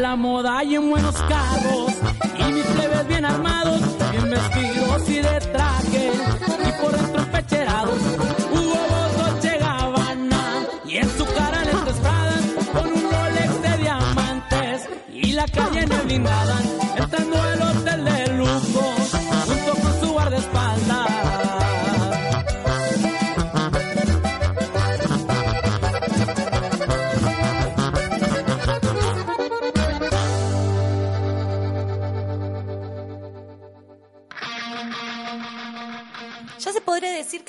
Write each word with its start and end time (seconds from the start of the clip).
la 0.00 0.16
moda 0.16 0.62
y 0.64 0.74
en 0.74 0.90
buenos 0.90 1.14
carros. 1.14 1.92
Y 2.38 2.52
mis 2.52 2.64
plebes 2.64 3.06
bien 3.08 3.24
armados, 3.24 3.80
bien 4.10 4.30
vestidos 4.30 5.08
y 5.08 5.14
de 5.14 5.40
traje. 5.52 6.12
Y 6.68 6.82
por 6.82 6.92
dentro 6.92 7.24
pecherados, 7.32 7.98
Hugo 8.52 8.80
Boss, 8.90 9.16
Dolce 9.16 9.58
Gabbana. 9.58 10.66
Y 10.86 10.96
en 10.96 11.10
su 11.16 11.24
cara 11.26 11.64
lentes 11.64 11.96
Prada, 11.96 12.40
con 12.72 12.92
un 12.92 13.02
Rolex 13.10 13.62
de 13.62 13.78
diamantes. 13.78 14.88
Y 15.12 15.32
la 15.32 15.46
calle 15.46 15.80
el 15.80 15.88
blindada, 15.88 16.58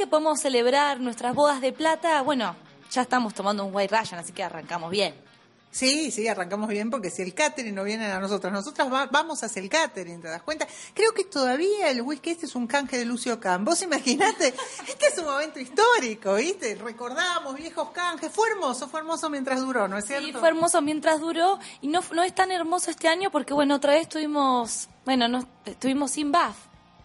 que 0.05 0.09
podemos 0.11 0.39
celebrar 0.39 0.99
nuestras 0.99 1.33
bodas 1.33 1.61
de 1.61 1.73
plata. 1.73 2.21
Bueno, 2.21 2.55
ya 2.91 3.01
estamos 3.01 3.33
tomando 3.33 3.65
un 3.65 3.73
White 3.75 3.97
Russian, 3.97 4.19
así 4.19 4.31
que 4.33 4.43
arrancamos 4.43 4.91
bien. 4.91 5.15
Sí, 5.71 6.09
sí, 6.11 6.25
arrancamos 6.27 6.69
bien 6.69 6.89
porque 6.89 7.09
si 7.09 7.21
el 7.21 7.33
catering 7.33 7.75
no 7.75 7.83
viene 7.83 8.05
a 8.09 8.19
nosotros, 8.19 8.53
nosotras 8.53 8.89
va- 8.93 9.07
vamos 9.07 9.43
hacia 9.43 9.61
el 9.61 9.67
catering, 9.67 10.21
¿te 10.21 10.29
das 10.29 10.41
cuenta? 10.43 10.65
Creo 10.93 11.11
que 11.13 11.25
todavía 11.25 11.89
el 11.89 12.01
whisky 12.01 12.29
este 12.29 12.45
es 12.45 12.55
un 12.55 12.65
canje 12.65 12.97
de 12.97 13.03
Lucio 13.03 13.39
Can. 13.41 13.65
Vos 13.65 13.81
imaginate, 13.81 14.53
este 14.87 15.07
es 15.07 15.17
un 15.17 15.25
momento 15.25 15.59
histórico, 15.59 16.35
¿viste? 16.35 16.75
Recordamos 16.75 17.55
viejos 17.55 17.89
canjes, 17.89 18.31
fue 18.31 18.47
hermoso, 18.51 18.87
fue 18.87 19.01
hermoso 19.01 19.29
mientras 19.29 19.59
duró, 19.59 19.87
¿no 19.89 19.97
es 19.97 20.05
cierto? 20.05 20.25
Sí, 20.27 20.31
fue 20.33 20.47
hermoso 20.47 20.81
mientras 20.81 21.19
duró 21.19 21.59
y 21.81 21.87
no, 21.87 21.99
no 22.13 22.23
es 22.23 22.33
tan 22.33 22.51
hermoso 22.51 22.89
este 22.91 23.09
año 23.09 23.29
porque, 23.31 23.53
bueno, 23.53 23.75
otra 23.75 23.93
vez 23.93 24.07
tuvimos, 24.07 24.87
bueno, 25.03 25.27
no, 25.27 25.45
estuvimos 25.65 26.11
sin 26.11 26.31
BAF, 26.31 26.55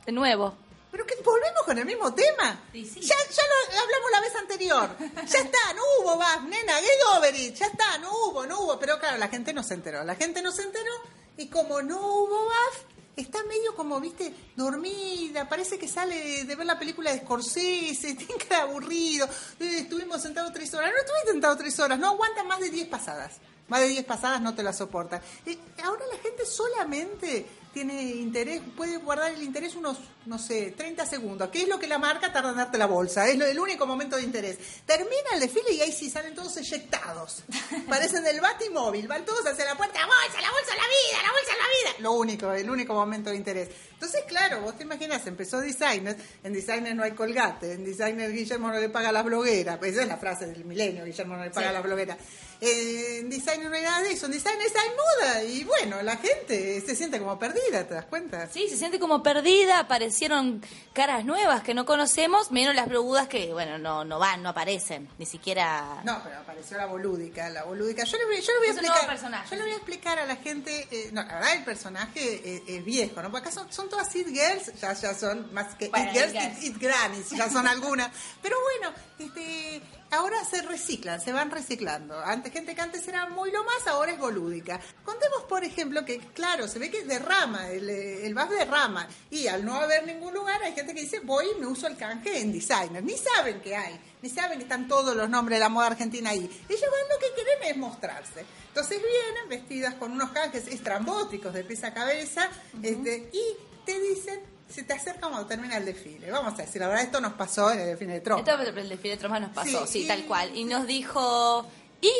de 0.06 0.12
nuevo. 0.12 0.54
Pero 0.90 1.06
que 1.06 1.14
volvemos 1.22 1.62
con 1.64 1.78
el 1.78 1.86
mismo 1.86 2.12
tema. 2.12 2.64
Sí, 2.72 2.84
sí. 2.84 3.00
Ya, 3.00 3.14
ya 3.16 3.42
lo 3.72 3.80
hablamos 3.80 4.10
la 4.10 4.20
vez 4.20 4.36
anterior. 4.36 4.96
Ya 5.26 5.38
está, 5.38 5.72
no 5.74 5.82
hubo 5.98 6.16
BAF, 6.16 6.42
nena, 6.42 6.74
get 6.80 7.16
over 7.16 7.34
it. 7.34 7.54
Ya 7.54 7.66
está, 7.66 7.98
no 7.98 8.10
hubo, 8.10 8.46
no 8.46 8.60
hubo. 8.60 8.78
Pero 8.78 8.98
claro, 8.98 9.16
la 9.18 9.28
gente 9.28 9.52
no 9.52 9.62
se 9.62 9.74
enteró. 9.74 10.02
La 10.04 10.16
gente 10.16 10.42
no 10.42 10.50
se 10.50 10.62
enteró 10.62 10.92
y 11.36 11.46
como 11.46 11.80
no 11.80 11.98
hubo 11.98 12.46
BAF, 12.46 12.82
está 13.16 13.42
medio 13.44 13.74
como, 13.74 14.00
viste, 14.00 14.34
dormida. 14.56 15.48
Parece 15.48 15.78
que 15.78 15.88
sale 15.88 16.44
de, 16.44 16.56
ver 16.56 16.66
la 16.66 16.78
película 16.78 17.12
de 17.12 17.20
Scorsese. 17.20 18.14
Tiene 18.16 18.34
cara 18.48 18.62
aburrido. 18.62 19.26
Eh, 19.58 19.78
estuvimos 19.80 20.20
sentados 20.22 20.52
tres 20.52 20.72
horas. 20.74 20.90
No 20.90 20.98
estuviste 20.98 21.30
sentado 21.30 21.56
tres 21.56 21.78
horas. 21.78 21.98
No 21.98 22.08
aguanta 22.08 22.42
más 22.44 22.60
de 22.60 22.70
diez 22.70 22.88
pasadas. 22.88 23.36
Más 23.68 23.80
de 23.80 23.88
diez 23.88 24.04
pasadas 24.04 24.40
no 24.40 24.54
te 24.54 24.62
la 24.62 24.72
soporta. 24.72 25.22
Eh, 25.46 25.56
ahora 25.84 26.04
la 26.12 26.18
gente 26.18 26.44
solamente 26.44 27.46
tiene 27.72 28.02
interés, 28.02 28.60
puede 28.76 28.96
guardar 28.96 29.32
el 29.32 29.42
interés 29.42 29.76
unos, 29.76 29.98
no 30.26 30.38
sé, 30.38 30.74
30 30.76 31.06
segundos. 31.06 31.48
¿Qué 31.50 31.62
es 31.62 31.68
lo 31.68 31.78
que 31.78 31.86
la 31.86 31.98
marca 31.98 32.32
tarda 32.32 32.50
en 32.50 32.56
darte 32.56 32.78
la 32.78 32.86
bolsa? 32.86 33.28
Es 33.28 33.40
el 33.40 33.58
único 33.58 33.86
momento 33.86 34.16
de 34.16 34.22
interés. 34.22 34.58
Termina 34.84 35.30
el 35.34 35.40
desfile 35.40 35.72
y 35.72 35.80
ahí 35.80 35.92
sí 35.92 36.10
salen 36.10 36.34
todos 36.34 36.56
eyectados. 36.56 37.44
Parecen 37.88 38.24
del 38.24 38.40
batimóvil, 38.40 39.06
van 39.06 39.24
todos 39.24 39.46
hacia 39.46 39.64
la 39.64 39.76
puerta, 39.76 40.00
bolsa, 40.04 40.40
la 40.40 40.50
bolsa, 40.50 40.74
la 40.74 40.82
vida, 40.82 41.22
la 41.22 41.32
bolsa, 41.32 41.52
la 41.52 41.90
vida. 41.90 42.02
Lo 42.02 42.12
único, 42.12 42.52
el 42.52 42.68
único 42.68 42.94
momento 42.94 43.30
de 43.30 43.36
interés. 43.36 43.68
Entonces, 43.92 44.24
claro, 44.26 44.62
vos 44.62 44.76
te 44.76 44.84
imaginas, 44.84 45.26
empezó 45.26 45.60
Designer, 45.60 46.16
en 46.42 46.52
Designer 46.52 46.96
no 46.96 47.04
hay 47.04 47.12
colgate, 47.12 47.74
en 47.74 47.84
Designer 47.84 48.32
Guillermo 48.32 48.68
no 48.68 48.80
le 48.80 48.88
paga 48.88 49.10
a 49.10 49.12
las 49.12 49.24
blogueras, 49.24 49.78
esa 49.82 50.02
es 50.02 50.08
la 50.08 50.16
frase 50.16 50.46
del 50.46 50.64
milenio, 50.64 51.04
Guillermo 51.04 51.36
no 51.36 51.44
le 51.44 51.50
paga 51.50 51.68
a 51.68 51.72
las 51.72 51.82
blogueras. 51.82 52.16
En 52.62 53.30
Designer 53.30 53.70
no 53.70 53.76
hay 53.76 53.82
nada 53.82 54.02
de 54.02 54.12
eso, 54.12 54.26
en 54.26 54.32
Designer 54.32 54.58
hay 54.60 54.88
moda 54.90 55.42
y 55.44 55.64
bueno, 55.64 56.02
la 56.02 56.18
gente 56.18 56.80
se 56.82 56.94
siente 56.94 57.18
como 57.18 57.38
perdida, 57.38 57.86
¿te 57.88 57.94
das 57.94 58.04
cuenta? 58.04 58.48
Sí, 58.52 58.68
se 58.68 58.76
siente 58.76 58.98
como 58.98 59.22
perdida, 59.22 59.78
aparecieron 59.78 60.62
caras 60.92 61.24
nuevas 61.24 61.62
que 61.62 61.72
no 61.72 61.86
conocemos, 61.86 62.50
menos 62.50 62.74
las 62.74 62.86
blogudas 62.88 63.28
que, 63.28 63.52
bueno, 63.54 63.78
no, 63.78 64.04
no 64.04 64.18
van, 64.18 64.42
no 64.42 64.50
aparecen, 64.50 65.08
ni 65.18 65.24
siquiera... 65.24 66.02
No, 66.04 66.20
pero 66.22 66.36
apareció 66.38 66.76
la 66.76 66.84
bolúdica, 66.86 67.48
la 67.48 67.64
bolúdica. 67.64 68.04
Yo 68.04 68.18
le 68.18 68.26
voy, 68.26 68.40
yo 68.42 68.52
le 68.52 68.58
voy 68.58 68.66
a 68.68 68.70
Es 68.70 68.76
explicar. 68.76 69.44
yo 69.50 69.56
le 69.56 69.62
voy 69.62 69.72
a 69.72 69.76
explicar 69.76 70.18
a 70.18 70.26
la 70.26 70.36
gente. 70.36 70.86
eh, 70.90 71.08
no, 71.12 71.22
la 71.22 71.34
verdad 71.34 71.54
el 71.56 71.64
personaje 71.64 72.42
eh, 72.44 72.62
es 72.66 72.84
viejo, 72.84 73.22
¿no? 73.22 73.30
Porque 73.30 73.48
acá 73.48 73.52
son, 73.52 73.72
son 73.72 73.88
todas 73.88 74.14
it 74.16 74.28
girls, 74.28 74.70
ya, 74.80 74.92
ya 74.92 75.14
son 75.14 75.50
más 75.54 75.74
que 75.76 75.88
Bueno, 75.88 76.10
it 76.10 76.14
girls, 76.14 76.34
it 76.34 76.40
girls. 76.40 76.58
it, 76.64 76.76
it 76.76 76.78
grannies, 76.82 77.30
ya 77.30 77.48
son 77.48 77.66
algunas. 77.66 78.10
Pero 78.42 78.56
bueno, 78.60 78.94
este, 79.18 79.80
ahora 80.10 80.44
se 80.44 80.62
reciclan, 80.62 81.20
se 81.20 81.32
van 81.32 81.50
reciclando. 81.50 82.18
Antes 82.18 82.52
gente 82.52 82.74
que 82.74 82.80
antes 82.80 83.06
era 83.08 83.28
muy 83.28 83.50
lo 83.50 83.64
más, 83.64 83.86
ahora 83.86 84.12
es 84.12 84.18
bolúdica. 84.18 84.80
Contemos, 85.04 85.44
por 85.44 85.64
ejemplo, 85.64 86.04
que 86.04 86.18
claro, 86.18 86.68
se 86.68 86.78
ve 86.78 86.90
que 86.90 87.04
derrama, 87.04 87.68
el, 87.70 87.88
eh, 87.88 88.26
el 88.26 88.34
VAS 88.34 88.50
derrama. 88.50 89.08
Y 89.30 89.46
al 89.46 89.64
no 89.64 89.74
haber 89.74 90.06
ningún 90.06 90.34
lugar, 90.34 90.62
hay 90.62 90.72
gente 90.72 90.94
que 90.94 91.02
dice, 91.02 91.20
voy 91.20 91.46
y 91.56 91.60
me 91.60 91.66
uso 91.66 91.86
el 91.86 91.96
canje 91.96 92.40
en 92.40 92.52
designer. 92.52 93.02
Ni 93.02 93.16
saben 93.16 93.60
que 93.60 93.76
hay, 93.76 93.98
ni 94.22 94.28
saben 94.28 94.58
que 94.58 94.64
están 94.64 94.88
todos 94.88 95.16
los 95.16 95.28
nombres 95.28 95.56
de 95.56 95.60
la 95.60 95.68
moda 95.68 95.88
argentina 95.88 96.30
ahí. 96.30 96.44
Ellos 96.68 96.90
van 96.90 97.08
lo 97.08 97.18
que 97.18 97.34
quieren 97.34 97.70
es 97.70 97.76
mostrarse. 97.76 98.44
Entonces 98.68 98.98
vienen 98.98 99.48
vestidas 99.48 99.94
con 99.94 100.12
unos 100.12 100.30
canjes 100.30 100.66
estrambóticos 100.68 101.52
de 101.52 101.64
pies 101.64 101.84
a 101.84 101.92
cabeza 101.92 102.48
este, 102.82 103.30
y 103.32 103.42
te 103.84 103.98
dicen, 103.98 104.40
se 104.70 104.82
te 104.84 104.92
acerca 104.92 105.28
cuando 105.28 105.46
termina 105.46 105.76
el 105.76 105.84
desfile. 105.84 106.30
Vamos 106.30 106.54
a 106.54 106.62
decir, 106.62 106.80
la 106.80 106.88
verdad, 106.88 107.04
esto 107.04 107.20
nos 107.20 107.32
pasó 107.34 107.70
en 107.72 107.80
el 107.80 107.86
desfile 107.88 108.14
de 108.14 108.20
Trump. 108.20 108.46
Esto 108.48 108.62
el 108.62 108.88
desfile 108.88 109.14
de 109.14 109.16
Troma 109.20 109.40
nos 109.40 109.50
pasó, 109.52 109.86
Sí, 109.86 109.92
sí, 109.92 110.04
y- 110.04 110.08
tal 110.08 110.24
cual. 110.26 110.56
Y 110.56 110.64
nos 110.64 110.86
dijo, 110.86 111.66
¿y 112.00 112.12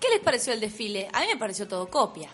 qué 0.00 0.08
les 0.10 0.20
pareció 0.20 0.52
el 0.52 0.60
desfile? 0.60 1.08
A 1.12 1.20
mí 1.20 1.26
me 1.28 1.36
pareció 1.36 1.66
todo 1.68 1.88
copia. 1.90 2.30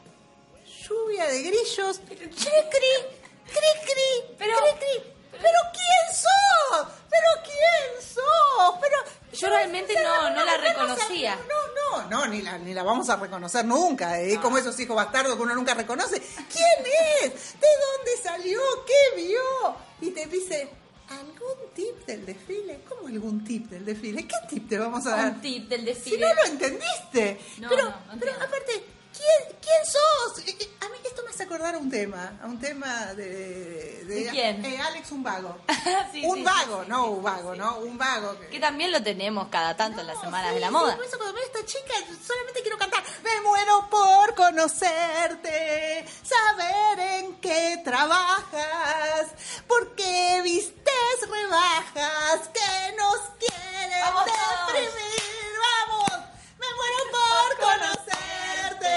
Lluvia 0.88 1.26
de 1.26 1.42
grillos. 1.42 1.98
Cri, 2.06 2.16
cri, 2.16 2.28
cri, 2.30 3.70
cri, 3.84 4.34
Pero- 4.38 4.56
cri, 4.56 4.72
cri. 4.78 5.12
¿Pero 5.32 5.58
quién 5.72 6.16
sos? 6.16 6.86
¿Pero 7.10 7.26
quién 7.44 8.02
sos? 8.14 8.74
Pero 8.80 8.96
Yo 9.32 9.48
realmente 9.48 9.94
no, 10.02 10.30
no 10.30 10.44
la 10.44 10.56
reconocía. 10.56 11.36
No, 11.36 11.65
no, 12.02 12.08
no, 12.08 12.26
ni 12.26 12.42
la, 12.42 12.58
ni 12.58 12.74
la 12.74 12.82
vamos 12.82 13.08
a 13.08 13.16
reconocer 13.16 13.64
nunca. 13.64 14.20
¿eh? 14.20 14.38
Como 14.40 14.58
esos 14.58 14.78
hijos 14.80 14.96
bastardos 14.96 15.36
que 15.36 15.42
uno 15.42 15.54
nunca 15.54 15.74
reconoce. 15.74 16.20
¿Quién 16.20 16.92
es? 17.22 17.32
¿De 17.60 17.66
dónde 17.86 18.22
salió? 18.22 18.60
¿Qué 18.86 19.22
vio? 19.22 19.76
Y 20.00 20.10
te 20.10 20.26
dice, 20.26 20.68
¿algún 21.08 21.72
tip 21.74 22.06
del 22.06 22.26
desfile? 22.26 22.80
¿Cómo 22.88 23.08
algún 23.08 23.44
tip 23.44 23.68
del 23.70 23.84
desfile? 23.84 24.26
¿Qué 24.26 24.34
tip 24.48 24.68
te 24.68 24.78
vamos 24.78 25.06
a 25.06 25.10
dar? 25.16 25.32
Un 25.32 25.40
tip 25.40 25.68
del 25.68 25.80
Si 25.80 25.86
desfile. 25.86 26.26
no 26.28 26.34
lo 26.34 26.44
entendiste. 26.44 27.40
No, 27.58 27.68
pero, 27.68 27.84
no, 27.84 27.90
no 27.90 28.20
pero 28.20 28.32
aparte, 28.34 28.84
¿quién, 29.12 29.56
¿quién 29.60 29.84
sos? 29.86 30.46
Eh, 30.46 30.56
eh, 30.60 30.70
A 30.80 30.88
mí 30.88 30.96
esto 31.16 31.22
me 31.24 31.30
hace 31.30 31.44
acordar 31.44 31.74
a 31.74 31.78
un 31.78 31.90
tema, 31.90 32.32
a 32.42 32.46
un 32.46 32.60
tema 32.60 33.06
de... 33.14 34.04
¿De 34.04 34.28
quién? 34.30 34.62
eh, 34.64 34.78
Alex 34.78 35.10
un 35.12 35.22
vago. 35.22 35.56
Sí, 36.12 36.22
un 36.24 36.36
sí, 36.38 36.42
vago, 36.42 36.82
sí, 36.82 36.88
no 36.90 37.06
un 37.06 37.22
vago, 37.22 37.54
¿no? 37.54 37.78
Un 37.78 37.96
vago. 37.98 38.38
que- 38.38 38.48
Que 38.48 38.60
también 38.60 38.90
lo 38.92 39.02
tenemos 39.02 39.48
cada 39.48 39.76
tanto 39.76 40.00
en 40.00 40.06
las 40.08 40.16
No, 40.16 40.22
semanas 40.24 40.52
de 40.54 40.60
la 40.60 40.70
moda. 40.70 40.94
por 40.96 41.04
eso 41.04 41.16
cuando 41.16 41.34
veo 41.34 41.42
a 41.42 41.46
esta 41.46 41.64
chica 41.64 41.94
solamente 42.26 42.60
quiero 42.62 42.76
cantar. 42.78 43.02
Me 43.22 43.40
muero 43.40 43.88
por 43.90 44.34
conocerte, 44.34 46.04
saber 46.22 46.98
en 46.98 47.36
qué 47.40 47.80
trabajas, 47.84 49.28
porque 49.66 50.40
vistes 50.42 51.28
rebajas 51.30 52.48
que 52.52 52.96
nos 52.96 53.18
quieren 53.38 54.00
Vamos 54.02 54.24
deprimir. 54.24 55.52
Vamos, 55.88 56.26
me 56.58 56.66
muero 56.76 57.00
por 57.16 57.48
conocerte, 57.66 58.94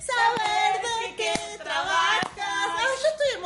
saber 0.00 0.82
de 0.82 0.87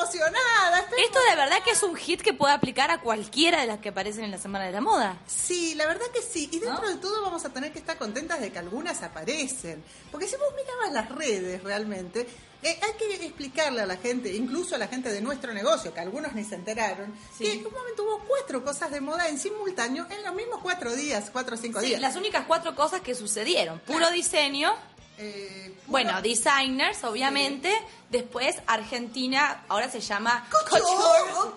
emocionada. 0.02 0.80
estoy 0.80 1.00
Esto 1.02 1.18
de 1.30 1.36
verdad 1.36 1.62
que 1.64 1.70
es 1.70 1.82
un 1.82 1.96
hit 1.96 2.20
que 2.22 2.32
puede 2.32 2.52
aplicar 2.52 2.90
a 2.90 3.00
cualquiera 3.00 3.60
de 3.60 3.66
las 3.66 3.78
que 3.80 3.90
aparecen 3.90 4.24
en 4.24 4.30
la 4.30 4.38
semana 4.38 4.64
de 4.66 4.72
la 4.72 4.80
moda. 4.80 5.16
Sí, 5.26 5.74
la 5.74 5.86
verdad 5.86 6.06
que 6.12 6.22
sí. 6.22 6.48
Y 6.52 6.58
dentro 6.58 6.82
¿No? 6.82 6.88
de 6.88 6.96
todo 6.96 7.22
vamos 7.22 7.44
a 7.44 7.50
tener 7.50 7.72
que 7.72 7.78
estar 7.78 7.96
contentas 7.98 8.40
de 8.40 8.50
que 8.50 8.58
algunas 8.58 9.02
aparecen. 9.02 9.82
Porque 10.10 10.26
si 10.26 10.36
vos 10.36 10.48
mirabas 10.56 10.92
las 10.92 11.08
redes 11.16 11.62
realmente, 11.62 12.26
eh, 12.62 12.78
hay 12.80 12.92
que 12.98 13.24
explicarle 13.26 13.80
a 13.82 13.86
la 13.86 13.96
gente, 13.96 14.32
incluso 14.34 14.74
a 14.76 14.78
la 14.78 14.86
gente 14.88 15.10
de 15.10 15.20
nuestro 15.20 15.52
negocio, 15.52 15.92
que 15.92 16.00
algunos 16.00 16.32
ni 16.34 16.44
se 16.44 16.54
enteraron, 16.54 17.12
Sí. 17.36 17.44
que 17.44 17.52
en 17.54 17.66
un 17.66 17.72
momento 17.72 18.04
hubo 18.04 18.20
cuatro 18.26 18.64
cosas 18.64 18.90
de 18.90 19.00
moda 19.00 19.28
en 19.28 19.38
simultáneo 19.38 20.06
en 20.10 20.22
los 20.22 20.34
mismos 20.34 20.60
cuatro 20.62 20.94
días, 20.94 21.30
cuatro 21.32 21.56
o 21.56 21.58
cinco 21.58 21.80
Sí, 21.80 21.86
días. 21.86 22.00
las 22.00 22.14
únicas 22.16 22.44
cuatro 22.46 22.74
cosas 22.76 23.00
que 23.00 23.14
sucedieron. 23.16 23.80
Puro 23.80 24.08
diseño, 24.10 24.72
Eh, 25.18 25.74
bueno, 25.86 26.20
designers, 26.22 27.04
obviamente. 27.04 27.72
Después 28.10 28.56
Argentina, 28.66 29.64
ahora 29.68 29.90
se 29.90 30.00
llama 30.00 30.46
Couture, 30.50 31.52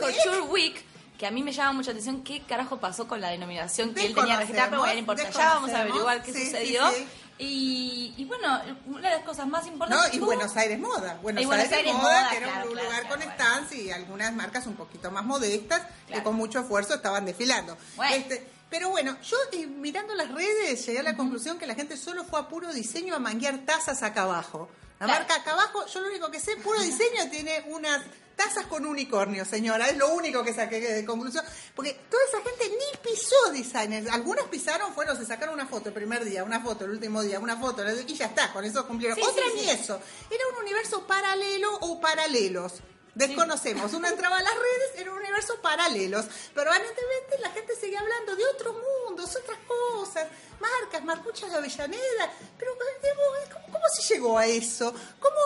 Couture, 0.00 0.40
Week. 0.50 0.84
Que 1.18 1.26
a 1.26 1.30
mí 1.30 1.42
me 1.42 1.50
llama 1.52 1.72
mucha 1.72 1.92
atención 1.92 2.22
qué 2.22 2.42
carajo 2.42 2.76
pasó 2.78 3.08
con 3.08 3.22
la 3.22 3.30
denominación 3.30 3.94
que 3.94 4.04
él 4.04 4.14
tenía 4.14 4.36
Desconocemos, 4.36 4.40
registrada, 4.40 4.68
pero 4.68 4.80
bueno, 4.80 4.92
no 4.94 4.98
importa, 5.00 5.30
ya 5.30 5.54
vamos 5.54 5.70
a 5.70 5.80
averiguar 5.80 6.22
qué 6.22 6.32
sí, 6.34 6.44
sucedió. 6.44 6.90
sí. 6.90 7.08
Y, 7.38 8.14
y 8.18 8.24
bueno, 8.26 8.60
una 8.86 9.08
de 9.10 9.16
las 9.16 9.24
cosas 9.24 9.46
más 9.46 9.64
No, 9.66 9.72
importantes. 9.72 10.14
y 10.14 10.18
tuvo- 10.18 10.26
Buenos 10.26 10.56
Aires 10.56 10.78
Moda. 10.78 11.18
Buenos, 11.22 11.42
Y 11.42 11.46
Buenos 11.46 11.64
Aires, 11.64 11.78
Aires 11.78 11.94
Moda, 11.94 12.02
Moda, 12.20 12.30
que 12.30 12.36
era 12.36 12.46
claro, 12.48 12.66
un 12.68 12.72
claro, 12.72 12.88
lugar 12.88 13.06
claro, 13.06 13.22
con 13.22 13.32
stands 13.34 13.72
y 13.74 13.90
algunas 13.90 14.32
marcas 14.34 14.66
un 14.66 14.74
poquito 14.74 15.10
más 15.10 15.24
modestas 15.24 15.80
que 16.06 16.12
Claro. 16.12 16.24
con 16.24 16.34
mucho 16.36 16.60
esfuerzo 16.60 16.94
estaban 16.94 17.24
desfilando. 17.24 17.76
Bueno. 17.96 18.14
Este, 18.14 18.46
Pero 18.70 18.90
bueno, 18.90 19.16
yo 19.22 19.36
eh, 19.52 19.66
mirando 19.66 20.14
las 20.14 20.30
redes 20.32 20.84
llegué 20.86 20.98
a 20.98 21.02
la 21.02 21.16
conclusión 21.16 21.58
que 21.58 21.66
la 21.66 21.74
gente 21.74 21.96
solo 21.96 22.24
fue 22.24 22.40
a 22.40 22.48
puro 22.48 22.72
diseño 22.72 23.14
a 23.14 23.18
manguear 23.18 23.64
tazas 23.64 24.02
acá 24.02 24.22
abajo. 24.22 24.68
La 24.98 25.06
Claro. 25.06 25.20
marca 25.20 25.34
acá 25.36 25.52
abajo, 25.52 25.86
yo 25.86 26.00
lo 26.00 26.08
único 26.08 26.30
que 26.30 26.40
sé, 26.40 26.56
puro 26.56 26.80
diseño 26.80 27.28
tiene 27.30 27.64
unas 27.68 28.02
tazas 28.34 28.66
con 28.66 28.84
unicornio, 28.84 29.44
señora. 29.44 29.88
Es 29.88 29.96
lo 29.96 30.12
único 30.14 30.42
que 30.42 30.52
saqué 30.52 30.80
de 30.80 31.04
conclusión. 31.04 31.44
Porque 31.74 31.94
toda 32.10 32.22
esa 32.28 32.38
gente 32.42 32.68
ni 32.70 32.98
pisó 33.10 33.34
designers. 33.52 34.08
Algunas 34.10 34.46
pisaron, 34.46 34.92
fueron, 34.94 35.16
se 35.16 35.24
sacaron 35.24 35.54
una 35.54 35.66
foto 35.66 35.88
el 35.90 35.94
primer 35.94 36.24
día, 36.24 36.44
una 36.44 36.60
foto 36.60 36.84
el 36.86 36.90
último 36.92 37.22
día, 37.22 37.38
una 37.38 37.56
foto, 37.56 37.82
y 38.06 38.14
ya 38.14 38.26
está, 38.26 38.52
con 38.52 38.64
eso 38.64 38.86
cumplieron. 38.86 39.16
Sí, 39.16 39.22
Otras 39.22 39.46
sí, 39.52 39.58
ni 39.60 39.64
sí. 39.64 39.70
eso. 39.70 40.00
Era 40.30 40.44
un 40.54 40.62
universo 40.64 41.06
paralelo 41.06 41.76
o 41.80 42.00
paralelos. 42.00 42.74
Desconocemos. 43.16 43.94
Uno 43.94 44.08
entraba 44.08 44.36
a 44.36 44.42
las 44.42 44.54
redes, 44.54 45.00
era 45.00 45.10
un 45.10 45.18
universo 45.18 45.58
paralelos. 45.62 46.26
Pero 46.54 46.70
aparentemente 46.70 47.38
la 47.40 47.50
gente 47.50 47.74
sigue 47.74 47.96
hablando 47.96 48.36
de 48.36 48.44
otros 48.44 48.76
mundos, 49.08 49.34
otras 49.34 49.58
cosas, 49.66 50.28
marcas, 50.60 51.02
marcuchas 51.02 51.50
de 51.50 51.56
Avellaneda. 51.56 52.30
Pero, 52.58 52.72
¿cómo, 52.74 53.72
cómo 53.72 53.84
se 53.94 54.14
llegó 54.14 54.38
a 54.38 54.46
eso? 54.46 54.92
¿Cómo.? 55.18 55.36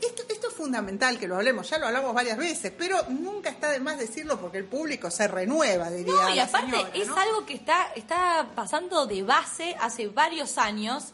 Esto, 0.00 0.22
esto 0.28 0.48
es 0.48 0.54
fundamental 0.54 1.18
que 1.18 1.26
lo 1.26 1.34
hablemos, 1.34 1.68
ya 1.68 1.76
lo 1.76 1.88
hablamos 1.88 2.14
varias 2.14 2.38
veces, 2.38 2.72
pero 2.78 3.02
nunca 3.08 3.50
está 3.50 3.70
de 3.70 3.80
más 3.80 3.98
decirlo 3.98 4.40
porque 4.40 4.58
el 4.58 4.64
público 4.64 5.10
se 5.10 5.26
renueva, 5.26 5.90
diría 5.90 6.12
No, 6.12 6.30
y 6.30 6.36
la 6.36 6.44
aparte 6.44 6.70
señora, 6.70 6.90
es 6.94 7.08
¿no? 7.08 7.16
algo 7.16 7.44
que 7.44 7.54
está, 7.54 7.92
está 7.96 8.48
pasando 8.54 9.06
de 9.06 9.24
base 9.24 9.76
hace 9.80 10.06
varios 10.06 10.56
años, 10.56 11.06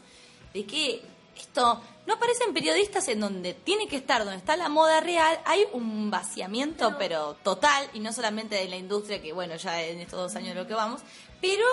de 0.53 0.67
que 0.67 1.03
esto 1.35 1.81
no 2.05 2.13
aparecen 2.13 2.53
periodistas 2.53 3.07
en 3.07 3.19
donde 3.19 3.53
tiene 3.53 3.87
que 3.87 3.97
estar, 3.97 4.23
donde 4.23 4.37
está 4.37 4.55
la 4.55 4.69
moda 4.69 4.99
real, 5.01 5.39
hay 5.45 5.65
un 5.73 6.11
vaciamiento, 6.11 6.95
pero, 6.97 7.33
total, 7.43 7.89
y 7.93 7.99
no 7.99 8.13
solamente 8.13 8.55
de 8.55 8.67
la 8.67 8.77
industria, 8.77 9.21
que 9.21 9.33
bueno, 9.33 9.55
ya 9.55 9.81
en 9.81 9.99
estos 9.99 10.19
dos 10.19 10.35
años 10.35 10.55
de 10.55 10.61
lo 10.61 10.67
que 10.67 10.75
vamos, 10.75 11.01
pero 11.41 11.65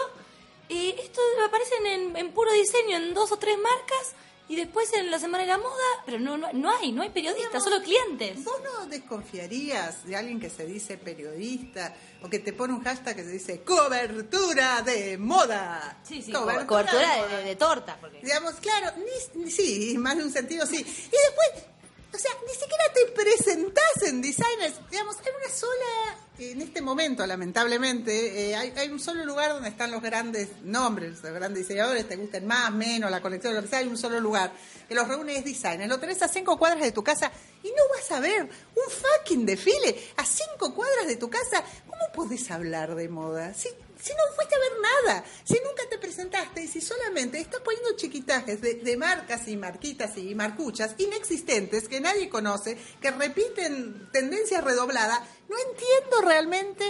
eh, 0.69 0.97
esto 0.99 1.20
aparecen 1.47 1.87
en, 1.87 2.17
en 2.17 2.32
puro 2.32 2.50
diseño, 2.53 2.97
en 2.97 3.14
dos 3.14 3.31
o 3.32 3.37
tres 3.37 3.59
marcas, 3.59 4.14
y 4.52 4.56
después 4.56 4.93
en 4.93 5.10
la 5.10 5.19
Semana 5.19 5.44
de 5.44 5.49
la 5.49 5.56
Moda, 5.56 6.02
pero 6.04 6.20
no, 6.20 6.37
no, 6.37 6.52
no 6.52 6.70
hay, 6.70 6.93
no 6.93 7.00
hay 7.00 7.08
periodistas, 7.08 7.64
solo 7.64 7.82
clientes. 7.82 8.44
¿Vos 8.44 8.60
no 8.62 8.84
desconfiarías 8.87 10.04
de 10.04 10.14
alguien 10.14 10.38
que 10.38 10.50
se 10.50 10.66
dice 10.66 10.99
periodista 10.99 11.94
o 12.20 12.28
que 12.28 12.38
te 12.38 12.52
pone 12.52 12.75
un 12.75 12.84
hashtag 12.84 13.16
que 13.16 13.25
se 13.25 13.31
dice 13.31 13.62
cobertura 13.62 14.82
de 14.82 15.16
moda? 15.16 15.96
Sí, 16.02 16.20
sí, 16.20 16.31
Cobertura 16.31 16.66
cobertura, 16.66 17.38
de 17.38 17.56
torta. 17.56 17.96
Porque... 17.99 18.20
Digamos, 18.20 18.52
claro, 18.56 18.93
ni, 19.34 19.50
sí, 19.50 19.96
más 19.96 20.19
de 20.19 20.25
un 20.25 20.31
sentido 20.31 20.66
sí. 20.66 20.76
Y 20.76 20.82
después, 20.82 21.64
o 22.12 22.19
sea, 22.19 22.32
ni 22.46 22.52
siquiera 22.52 22.84
te 22.93 23.06
presentás 23.06 24.02
en 24.02 24.20
designers. 24.20 24.75
Digamos, 24.90 25.16
hay 25.16 25.32
una 25.34 25.55
sola, 25.55 26.21
en 26.38 26.62
este 26.62 26.81
momento, 26.81 27.26
lamentablemente, 27.26 28.50
eh, 28.50 28.56
hay, 28.56 28.88
un 28.88 28.99
solo 28.99 29.25
lugar 29.25 29.52
donde 29.52 29.69
están 29.69 29.90
los 29.90 30.00
grandes 30.00 30.49
nombres, 30.62 31.23
los 31.23 31.32
grandes 31.32 31.67
diseñadores, 31.67 32.08
te 32.08 32.17
gusten 32.17 32.46
más, 32.46 32.73
menos, 32.73 33.11
la 33.11 33.20
colección, 33.20 33.55
lo 33.55 33.62
que 33.62 33.69
sea, 33.69 33.81
hay 33.81 33.87
un 33.87 33.99
solo 33.99 34.19
lugar 34.19 34.52
que 34.88 34.94
los 34.94 35.06
reúne 35.06 35.37
es 35.37 35.44
designers. 35.44 35.88
Lo 35.88 36.00
tenés 36.00 36.23
a 36.23 36.29
cinco 36.29 36.58
cuadras 36.58 36.81
de 36.81 36.93
tu 36.93 37.05
casa 37.05 37.31
y 37.62 37.69
no 37.69 37.82
vas 37.94 38.11
a 38.12 38.20
ver 38.20 38.43
un 38.43 38.90
fucking 38.90 39.44
desfile 39.44 39.96
a 40.17 40.25
cinco 40.25 40.75
cuadras 40.75 41.06
de 41.06 41.17
tu 41.17 41.29
casa. 41.29 41.62
¿Cómo 41.87 42.02
podés 42.14 42.50
hablar 42.50 42.94
de 42.94 43.08
moda? 43.08 43.52
Si, 43.52 43.69
si 44.02 44.12
no 44.14 44.34
fuiste 44.34 44.54
a 44.56 44.58
ver 44.58 44.72
nada, 44.81 45.25
si 45.44 45.54
nunca 45.64 45.88
te 45.88 45.96
presentaste 45.96 46.64
y 46.64 46.66
si 46.66 46.81
solamente 46.81 47.38
estás 47.38 47.60
poniendo 47.60 47.94
chiquitajes 47.94 48.60
de, 48.60 48.96
marcas 48.96 49.46
y 49.46 49.56
marquitas 49.56 50.16
y 50.19 50.34
marcuchas 50.34 50.96
inexistentes 50.99 51.88
que 51.88 52.00
nadie 52.00 52.28
conoce, 52.28 52.76
que 53.00 53.12
repiten 53.12 54.08
tendencias 54.10 54.64
redobladas, 54.64 55.20
no 55.49 55.56
entiendo 55.56 56.20
realmente. 56.22 56.84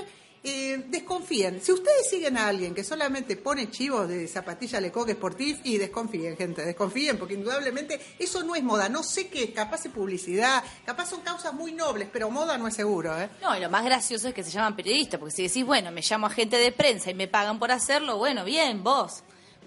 Eh, 0.44 0.84
desconfíen. 0.88 1.60
Si 1.62 1.70
ustedes 1.70 2.10
siguen 2.10 2.36
a 2.36 2.48
alguien 2.48 2.74
que 2.74 2.82
solamente 2.82 3.36
pone 3.36 3.70
chivos 3.70 4.08
de 4.08 4.26
zapatilla 4.26 4.80
Lecoq 4.80 5.10
Sportif, 5.10 5.60
y 5.64 5.78
desconfíen, 5.78 6.36
gente, 6.36 6.64
desconfíen, 6.64 7.16
porque 7.16 7.34
indudablemente 7.34 8.00
eso 8.18 8.42
no 8.42 8.54
es 8.56 8.62
moda. 8.62 8.88
No 8.88 9.02
sé 9.02 9.28
qué, 9.28 9.52
capaz 9.52 9.86
es 9.86 9.92
publicidad, 9.92 10.64
capaz 10.84 11.10
son 11.10 11.20
causas 11.20 11.52
muy 11.54 11.72
nobles, 11.72 12.08
pero 12.12 12.30
moda 12.30 12.58
no 12.58 12.66
es 12.66 12.74
seguro, 12.74 13.16
¿eh? 13.20 13.28
No, 13.40 13.56
y 13.56 13.60
lo 13.60 13.70
más 13.70 13.84
gracioso 13.84 14.28
es 14.28 14.34
que 14.34 14.42
se 14.42 14.50
llaman 14.50 14.74
periodistas, 14.74 15.20
porque 15.20 15.34
si 15.34 15.42
decís, 15.44 15.64
bueno, 15.64 15.92
me 15.92 16.02
llamo 16.02 16.26
agente 16.26 16.56
de 16.56 16.72
prensa 16.72 17.10
y 17.10 17.14
me 17.14 17.28
pagan 17.28 17.58
por 17.58 17.70
hacerlo, 17.70 18.18
bueno, 18.18 18.44
bien, 18.44 18.82
vos. 18.82 19.22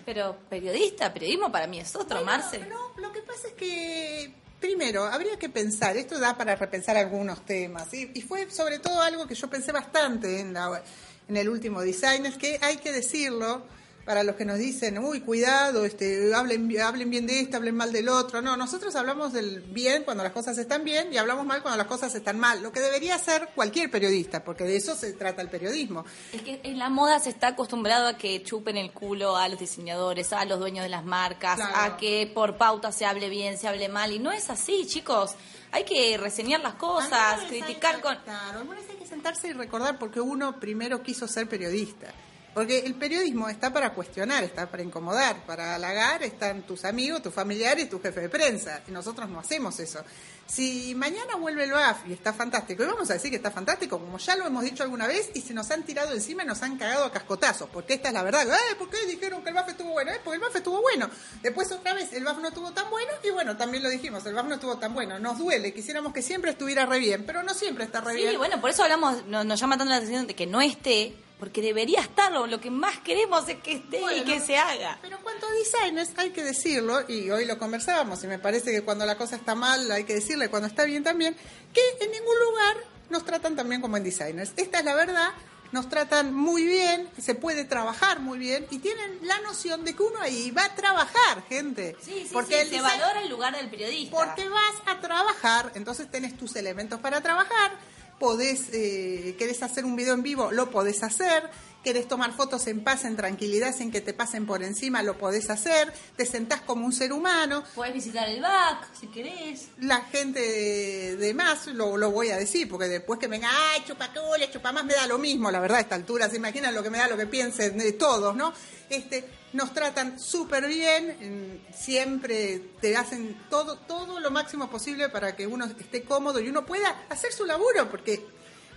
Pero 0.06 0.38
periodista, 0.50 1.14
periodismo 1.14 1.52
para 1.52 1.68
mí 1.68 1.80
es 1.80 1.96
otro, 1.96 2.18
Bueno, 2.18 2.26
Marce. 2.26 2.60
No, 2.60 2.92
lo 2.98 3.12
que 3.12 3.22
pasa 3.22 3.48
es 3.48 3.54
que, 3.54 4.34
primero, 4.66 5.04
habría 5.06 5.38
que 5.38 5.48
pensar, 5.50 5.96
esto 5.96 6.18
da 6.20 6.36
para 6.36 6.56
repensar 6.56 6.98
algunos 6.98 7.46
temas, 7.46 7.94
y, 7.94 8.22
fue 8.22 8.50
sobre 8.50 8.80
todo 8.80 9.00
algo 9.02 9.28
que 9.28 9.36
yo 9.36 9.48
pensé 9.48 9.72
bastante 9.72 10.40
en, 10.40 10.54
la- 10.54 10.82
en 11.28 11.38
el 11.38 11.50
último 11.50 11.82
design, 11.82 12.26
es 12.26 12.36
que 12.38 12.58
hay 12.62 12.78
que 12.78 12.92
decirlo 12.92 13.64
para 14.06 14.22
los 14.24 14.36
que 14.36 14.46
nos 14.46 14.60
dicen, 14.60 15.00
uy, 15.00 15.22
cuidado, 15.22 15.84
este, 15.84 16.32
hablen, 16.36 16.70
hablen 16.80 17.10
bien 17.10 17.26
de 17.26 17.40
esto, 17.40 17.58
hablen 17.58 17.76
mal 17.76 17.92
del 17.92 18.08
otro. 18.08 18.40
No, 18.40 18.56
nosotros 18.56 18.96
hablamos 18.96 19.34
del 19.34 19.62
bien 19.62 20.04
cuando 20.04 20.22
las 20.24 20.32
cosas 20.32 20.58
están 20.60 20.84
bien 20.84 21.12
y 21.12 21.18
hablamos 21.18 21.44
mal 21.44 21.64
cuando 21.64 21.78
las 21.80 21.88
cosas 21.88 22.14
están 22.14 22.38
mal, 22.40 22.62
lo 22.62 22.72
que 22.72 22.82
debería 22.82 23.16
hacer 23.16 23.50
cualquier 23.56 23.90
periodista, 23.90 24.44
porque 24.44 24.64
de 24.64 24.76
eso 24.76 24.96
se 24.96 25.14
trata 25.14 25.42
el 25.42 25.50
periodismo. 25.50 26.06
Es 26.32 26.44
que 26.44 26.60
en 26.64 26.78
la 26.78 26.90
moda 26.90 27.20
se 27.20 27.30
está 27.32 27.48
acostumbrado 27.48 28.08
a 28.08 28.16
que 28.16 28.44
chupen 28.44 28.78
el 28.78 28.92
culo 28.92 29.36
a 29.38 29.50
los 29.50 29.60
diseñadores, 29.60 30.32
a 30.34 30.46
los 30.46 30.60
dueños 30.60 30.84
de 30.84 30.90
las 30.90 31.04
marcas, 31.04 31.56
Claro. 31.56 31.74
a 31.94 31.98
que 31.98 32.32
por 32.32 32.58
pauta 32.58 32.92
se 32.92 33.06
hable 33.08 33.28
bien, 33.30 33.58
se 33.58 33.68
hable 33.68 33.90
mal. 33.90 34.12
Y 34.12 34.20
no 34.20 34.32
es 34.32 34.52
así, 34.52 34.86
chicos. 34.86 35.32
Hay 35.72 35.84
que 35.84 36.16
reseñar 36.18 36.62
las 36.62 36.76
cosas, 36.76 37.42
criticar 37.50 37.96
hay- 37.96 38.02
con... 38.02 38.16
Claro, 38.18 38.60
hay 38.88 38.96
que 38.98 39.08
sentarse 39.08 39.48
y 39.48 39.54
recordar 39.54 39.98
porque 39.98 40.22
uno 40.22 40.60
primero 40.60 41.02
quiso 41.02 41.28
ser 41.28 41.50
periodista. 41.50 42.14
Porque 42.56 42.80
el 42.80 42.96
periodismo 42.96 43.50
está 43.50 43.72
para 43.72 43.94
cuestionar, 43.94 44.44
está 44.44 44.66
para 44.72 44.82
incomodar, 44.82 45.46
para 45.46 45.76
halagar 45.76 46.24
están 46.24 46.64
tus 46.64 46.86
amigos, 46.86 47.22
tus 47.22 47.34
familiares, 47.34 47.90
tu 47.90 48.00
jefe 48.02 48.22
de 48.22 48.30
prensa. 48.30 48.82
Y 48.88 48.92
nosotros 48.92 49.30
no 49.30 49.40
hacemos 49.42 49.78
eso. 49.82 50.00
Si 50.48 50.96
mañana 50.96 51.36
vuelve 51.36 51.66
el 51.66 51.72
BAF 51.74 52.08
y 52.08 52.14
está 52.14 52.32
fantástico, 52.32 52.84
y 52.84 52.86
vamos 52.88 53.10
a 53.10 53.14
decir 53.14 53.30
que 53.30 53.36
está 53.38 53.52
fantástico, 53.52 54.00
como 54.00 54.18
ya 54.20 54.36
lo 54.38 54.46
hemos 54.48 54.64
dicho 54.64 54.84
alguna 54.84 55.06
vez, 55.06 55.32
y 55.34 55.42
se 55.42 55.54
nos 55.54 55.70
han 55.72 55.84
tirado 55.84 56.14
encima 56.14 56.44
y 56.44 56.46
nos 56.46 56.62
han 56.64 56.78
cagado 56.78 57.04
a 57.04 57.12
cascotazos, 57.12 57.68
porque 57.74 57.96
esta 57.96 58.08
es 58.08 58.14
la 58.14 58.24
verdad. 58.24 58.48
¿Eh? 58.48 58.76
¿Por 58.80 58.90
qué 58.90 59.06
dijeron 59.06 59.44
que 59.44 59.50
el 59.50 59.56
BAF 59.56 59.70
estuvo 59.70 59.92
bueno? 59.92 60.12
¿Eh? 60.12 60.22
Porque 60.24 60.36
el 60.36 60.42
BAF 60.42 60.56
estuvo 60.56 60.82
bueno. 60.82 61.10
Después 61.42 61.70
otra 61.74 61.94
vez 61.94 62.14
el 62.14 62.24
BAF 62.24 62.38
no 62.38 62.48
estuvo 62.48 62.72
tan 62.72 62.90
bueno, 62.90 63.12
y 63.22 63.32
bueno, 63.32 63.58
también 63.58 63.84
lo 63.84 63.90
dijimos, 63.90 64.26
el 64.28 64.34
BAF 64.34 64.46
no 64.46 64.56
estuvo 64.56 64.78
tan 64.78 64.94
bueno. 64.94 65.20
Nos 65.20 65.40
duele, 65.40 65.74
quisiéramos 65.74 66.14
que 66.14 66.22
siempre 66.22 66.52
estuviera 66.52 66.86
re 66.86 67.00
bien, 67.00 67.26
pero 67.26 67.44
no 67.44 67.54
siempre 67.54 67.84
está 67.84 68.00
re 68.00 68.14
Sí, 68.14 68.22
bien. 68.22 68.38
bueno, 68.38 68.62
por 68.62 68.70
eso 68.70 68.84
hablamos, 68.84 69.26
no- 69.26 69.44
nos 69.44 69.60
llama 69.60 69.78
tanto 69.78 69.90
la 69.90 69.98
atención 69.98 70.26
de 70.26 70.36
que 70.36 70.46
no 70.48 70.62
esté, 70.62 71.16
porque 71.40 71.62
debería 71.62 72.02
estarlo. 72.02 72.48
Lo 72.48 72.60
que 72.60 72.72
más 72.72 73.00
queremos 73.00 73.48
es 73.50 73.58
que 73.58 73.74
esté 73.74 74.02
y 74.18 74.24
que 74.24 74.40
se 74.40 74.58
haga. 74.58 74.98
Pero 75.02 75.20
cuanto 75.22 75.46
a 75.48 75.52
designers, 75.52 76.12
hay 76.18 76.32
que 76.32 76.44
decirlo, 76.44 77.04
y 77.08 77.30
hoy 77.30 77.46
lo 77.46 77.58
conversábamos, 77.58 78.24
y 78.24 78.28
me 78.28 78.40
parece 78.40 78.72
que 78.72 78.82
cuando 78.82 79.06
la 79.06 79.18
cosa 79.18 79.36
está 79.36 79.56
mal 79.56 79.92
hay 79.92 80.04
que 80.04 80.14
decirle, 80.14 80.50
cuando 80.50 80.68
está 80.68 80.84
bien 80.86 81.04
también, 81.04 81.36
que 81.74 81.82
en 82.04 82.12
ningún 82.12 82.40
lugar 82.50 82.78
nos 83.10 83.26
tratan 83.26 83.56
tan 83.56 83.70
bien 83.70 83.82
como 83.82 83.98
en 83.98 84.04
designers. 84.04 84.54
Esta 84.56 84.80
es 84.80 84.86
la 84.86 84.96
verdad, 84.96 85.32
nos 85.72 85.90
tratan 85.90 86.34
muy 86.34 86.64
bien, 86.64 87.10
se 87.20 87.36
puede 87.36 87.66
trabajar 87.66 88.20
muy 88.20 88.40
bien, 88.40 88.66
y 88.72 88.80
tienen 88.80 89.20
la 89.24 89.40
noción 89.42 89.84
de 89.84 89.96
que 89.96 90.04
uno 90.04 90.20
ahí 90.22 90.52
va 90.52 90.66
a 90.66 90.76
trabajar, 90.76 91.44
gente. 91.50 91.98
Sí, 92.02 92.24
sí, 92.24 92.30
porque 92.32 92.56
sí, 92.56 92.62
el 92.62 92.70
se 92.70 92.82
valora 92.82 93.22
el 93.22 93.30
lugar 93.30 93.56
del 93.56 93.70
periodista. 93.70 94.16
porque 94.16 94.48
vas 94.48 94.76
a 94.86 95.02
trabajar, 95.02 95.72
entonces 95.76 96.10
tenés 96.10 96.38
tus 96.38 96.56
elementos 96.56 97.00
para 97.00 97.22
trabajar, 97.22 97.78
podés, 98.20 98.70
eh, 98.74 99.36
querés 99.38 99.62
hacer 99.64 99.86
un 99.86 99.96
video 99.96 100.14
en 100.14 100.24
vivo, 100.24 100.52
lo 100.52 100.70
podés 100.72 101.04
hacer, 101.04 101.50
querés 101.84 102.08
tomar 102.08 102.34
fotos 102.34 102.66
en 102.68 102.84
paz, 102.84 103.06
en 103.06 103.16
tranquilidad, 103.16 103.76
sin 103.76 103.92
que 103.92 104.02
te 104.02 104.14
pasen 104.14 104.46
por 104.46 104.64
encima, 104.64 105.04
lo 105.04 105.18
podés 105.18 105.50
hacer, 105.50 105.94
te 106.16 106.26
sentás 106.26 106.62
como 106.62 106.86
un 106.86 106.94
ser 106.94 107.14
humano, 107.14 107.64
Puedes 107.76 107.94
visitar 107.94 108.28
el 108.28 108.42
back 108.42 108.88
si 109.00 109.08
querés. 109.08 109.68
la 109.80 110.02
gente 110.02 110.40
de, 110.40 111.16
de 111.18 111.34
más, 111.34 111.68
lo, 111.68 111.98
lo 111.98 112.10
voy 112.12 112.30
a 112.30 112.38
decir, 112.38 112.68
porque 112.68 112.88
después 112.88 113.20
que 113.20 113.28
venga, 113.28 113.50
ay, 113.52 113.84
chupacoles, 113.86 114.50
chupa 114.52 114.72
más, 114.72 114.86
me 114.86 114.94
da 114.94 115.06
lo 115.08 115.18
mismo, 115.20 115.52
la 115.52 115.60
verdad, 115.60 115.78
a 115.78 115.82
esta 115.82 115.96
altura, 115.96 116.30
se 116.30 116.38
imaginan 116.38 116.74
lo 116.74 116.82
que 116.82 116.90
me 116.90 116.98
da, 116.98 117.08
lo 117.08 117.18
que 117.18 117.28
piensen 117.28 117.78
de 117.78 117.92
todos, 117.92 118.36
¿no? 118.36 118.52
Este, 118.90 119.28
nos 119.56 119.74
tratan 119.74 120.20
súper 120.20 120.68
bien, 120.68 121.66
siempre 121.74 122.60
te 122.82 122.98
hacen 122.98 123.38
todo, 123.50 123.78
todo 123.78 124.20
lo 124.20 124.30
máximo 124.30 124.70
posible 124.70 125.08
para 125.08 125.34
que 125.34 125.48
uno 125.48 125.64
esté 125.66 126.04
cómodo 126.04 126.42
y 126.42 126.50
uno 126.50 126.66
pueda 126.66 127.06
hacer 127.10 127.32
su 127.32 127.46
laburo, 127.46 127.90
porque 127.90 128.26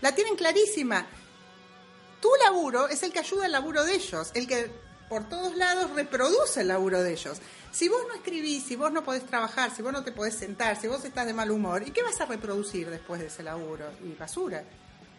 la 0.00 0.14
tienen 0.14 0.36
clarísima. 0.36 1.04
Tu 2.20 2.28
laburo 2.44 2.86
es 2.88 3.02
el 3.02 3.12
que 3.12 3.18
ayuda 3.18 3.46
al 3.46 3.52
laburo 3.52 3.84
de 3.84 3.94
ellos, 3.94 4.30
el 4.34 4.46
que 4.46 4.70
por 5.08 5.28
todos 5.28 5.56
lados 5.56 5.90
reproduce 5.96 6.60
el 6.60 6.68
laburo 6.68 7.02
de 7.02 7.12
ellos. 7.12 7.38
Si 7.72 7.88
vos 7.88 8.02
no 8.06 8.14
escribís, 8.14 8.64
si 8.64 8.76
vos 8.76 8.92
no 8.92 9.02
podés 9.02 9.26
trabajar, 9.26 9.74
si 9.74 9.82
vos 9.82 9.92
no 9.92 10.04
te 10.04 10.12
podés 10.12 10.34
sentar, 10.34 10.80
si 10.80 10.86
vos 10.86 11.04
estás 11.04 11.26
de 11.26 11.34
mal 11.34 11.50
humor, 11.50 11.82
¿y 11.86 11.90
qué 11.90 12.04
vas 12.04 12.20
a 12.20 12.26
reproducir 12.26 12.88
después 12.88 13.20
de 13.20 13.26
ese 13.26 13.42
laburo? 13.42 13.84
Y 14.04 14.14
basura. 14.14 14.62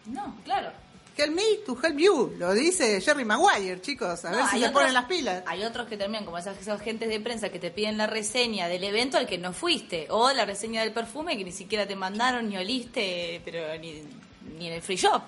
No, 0.06 0.38
claro. 0.42 0.72
Help 1.16 1.34
me 1.34 1.42
to 1.66 1.76
help 1.82 1.98
you, 1.98 2.34
lo 2.38 2.54
dice 2.54 3.00
Jerry 3.00 3.24
Maguire, 3.24 3.80
chicos, 3.82 4.24
a 4.24 4.30
No, 4.30 4.36
ver 4.38 4.46
si 4.46 4.58
se 4.58 4.66
otros- 4.66 4.72
ponen 4.72 4.94
las 4.94 5.04
pilas. 5.04 5.42
Hay 5.46 5.64
otros 5.64 5.86
que 5.86 5.96
terminan 5.96 6.24
como 6.24 6.38
esas, 6.38 6.56
esos 6.58 6.80
agentes 6.80 7.08
de 7.08 7.20
prensa 7.20 7.50
que 7.50 7.58
te 7.58 7.70
piden 7.70 7.98
la 7.98 8.06
reseña 8.06 8.68
del 8.68 8.84
evento 8.84 9.18
al 9.18 9.26
que 9.26 9.36
no 9.36 9.52
fuiste, 9.52 10.06
o 10.10 10.32
la 10.32 10.46
reseña 10.46 10.80
del 10.82 10.92
perfume 10.92 11.36
que 11.36 11.44
ni 11.44 11.52
siquiera 11.52 11.86
te 11.86 11.94
mandaron 11.96 12.48
ni 12.48 12.56
oliste, 12.56 13.42
pero 13.44 13.76
ni, 13.78 14.02
ni 14.58 14.68
en 14.68 14.72
el 14.74 14.82
free 14.82 14.96
shop. 14.96 15.22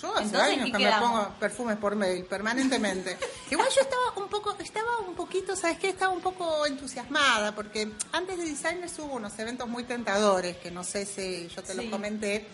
Yo 0.00 0.12
hace 0.14 0.24
Entonces, 0.24 0.52
años 0.52 0.66
¿qué 0.66 0.72
que 0.72 0.84
me 0.84 0.98
pongo 1.00 1.28
perfumes 1.40 1.76
por 1.78 1.96
mail, 1.96 2.24
permanentemente. 2.26 3.16
Igual 3.50 3.68
yo 3.74 3.80
estaba 3.80 4.12
un 4.16 4.28
poco, 4.28 4.54
estaba 4.60 4.98
un 4.98 5.14
poquito, 5.14 5.56
¿sabes 5.56 5.78
qué? 5.78 5.88
Estaba 5.88 6.12
un 6.12 6.20
poco 6.20 6.66
entusiasmada, 6.66 7.54
porque 7.54 7.90
antes 8.12 8.36
de 8.38 8.44
Designers 8.44 8.98
hubo 8.98 9.14
unos 9.14 9.36
eventos 9.38 9.66
muy 9.66 9.84
tentadores, 9.84 10.58
que 10.58 10.70
no 10.70 10.84
sé 10.84 11.06
si 11.06 11.48
yo 11.48 11.62
te 11.62 11.74
los 11.74 11.86
Sí. 11.86 11.90
comenté. 11.90 12.46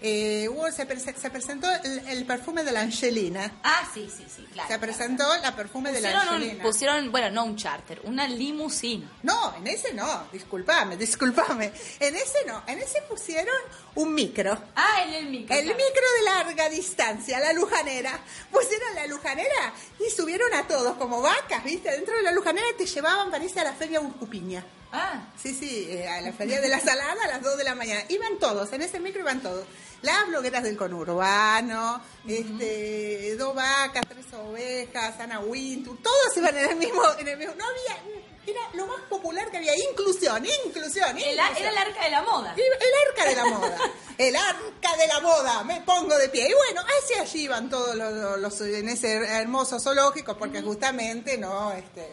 Eh, 0.00 0.48
se, 0.74 0.86
prese- 0.88 1.14
se 1.16 1.30
presentó 1.30 1.68
el, 1.84 1.98
el 2.08 2.24
perfume 2.24 2.62
de 2.64 2.72
la 2.72 2.80
Angelina. 2.80 3.60
Ah, 3.64 3.88
sí, 3.92 4.08
sí, 4.14 4.24
sí, 4.34 4.44
claro. 4.52 4.68
Se 4.68 4.78
presentó 4.78 5.24
la 5.38 5.56
perfume 5.56 5.90
de 5.92 6.00
la 6.00 6.10
un- 6.10 6.16
Angelina. 6.16 6.62
pusieron, 6.62 7.10
bueno, 7.10 7.30
no 7.30 7.44
un 7.44 7.56
charter, 7.56 8.00
una 8.04 8.28
limusina. 8.28 9.10
No, 9.22 9.56
en 9.56 9.66
ese 9.66 9.92
no, 9.94 10.28
discúlpame, 10.32 10.96
discúlpame. 10.96 11.72
En 12.00 12.14
ese 12.14 12.44
no, 12.46 12.62
en 12.66 12.78
ese 12.78 13.02
pusieron 13.02 13.54
un 13.96 14.14
micro. 14.14 14.56
Ah, 14.76 15.02
en 15.06 15.14
el 15.14 15.26
micro. 15.30 15.56
El 15.56 15.64
claro. 15.64 15.78
micro 15.78 16.02
de 16.18 16.24
larga 16.24 16.68
distancia, 16.68 17.40
la 17.40 17.52
lujanera. 17.52 18.20
Pusieron 18.52 18.94
la 18.94 19.06
lujanera 19.08 19.72
y 19.98 20.10
subieron 20.10 20.52
a 20.54 20.66
todos 20.68 20.96
como 20.96 21.20
vacas, 21.22 21.64
¿viste? 21.64 21.90
Dentro 21.90 22.16
de 22.16 22.22
la 22.22 22.32
lujanera 22.32 22.66
te 22.76 22.86
llevaban, 22.86 23.30
parece, 23.30 23.60
a 23.60 23.64
la 23.64 23.72
feria 23.72 24.00
Urcupiña. 24.00 24.64
Ah, 24.92 25.26
Sí, 25.42 25.54
sí, 25.54 25.86
eh, 25.90 26.08
a 26.08 26.20
la 26.22 26.32
feria 26.32 26.60
de 26.62 26.68
la 26.68 26.80
salada 26.80 27.22
a 27.24 27.28
las 27.28 27.42
2 27.42 27.58
de 27.58 27.64
la 27.64 27.74
mañana. 27.74 28.02
Iban 28.08 28.38
todos, 28.38 28.72
en 28.72 28.80
ese 28.82 28.98
micro 29.00 29.20
iban 29.20 29.40
todos. 29.42 29.66
Las 30.02 30.28
blogueras 30.28 30.62
del 30.62 30.76
conurbano, 30.76 32.00
este, 32.26 33.34
dos 33.36 33.54
vacas, 33.54 34.02
tres 34.08 34.26
ovejas, 34.34 35.18
Ana 35.18 35.40
Wintour, 35.40 35.96
todos 36.02 36.36
iban 36.36 36.56
en 36.56 36.70
el 36.70 36.76
mismo, 36.76 37.02
en 37.18 37.28
el 37.28 37.36
mismo. 37.36 37.54
No 37.56 37.64
había, 37.64 38.22
era 38.46 38.60
lo 38.74 38.86
más 38.86 39.00
popular 39.08 39.50
que 39.50 39.56
había. 39.56 39.72
Inclusión, 39.90 40.44
inclusión, 40.66 41.16
el- 41.18 41.22
inclusión. 41.34 41.56
era 41.56 41.70
el 41.70 41.78
arca 41.78 42.04
de 42.04 42.10
la 42.10 42.22
moda. 42.22 42.54
El, 42.54 42.62
el 42.62 43.08
arca 43.08 43.28
de 43.28 43.36
la 43.36 43.44
moda. 43.46 43.78
El 44.18 44.34
arca 44.34 44.96
de 44.96 45.06
la 45.06 45.20
moda. 45.20 45.62
Me 45.62 45.80
pongo 45.82 46.16
de 46.18 46.28
pie. 46.28 46.48
Y 46.48 46.52
bueno, 46.52 46.82
hacia 46.82 47.22
allí 47.22 47.42
iban 47.44 47.70
todos 47.70 47.94
los, 47.94 48.12
los- 48.12 48.38
los- 48.40 48.60
en 48.62 48.88
ese 48.88 49.12
hermoso 49.14 49.78
zoológico, 49.78 50.36
porque 50.36 50.60
justamente, 50.60 51.38
¿no? 51.38 51.70
Este. 51.72 52.08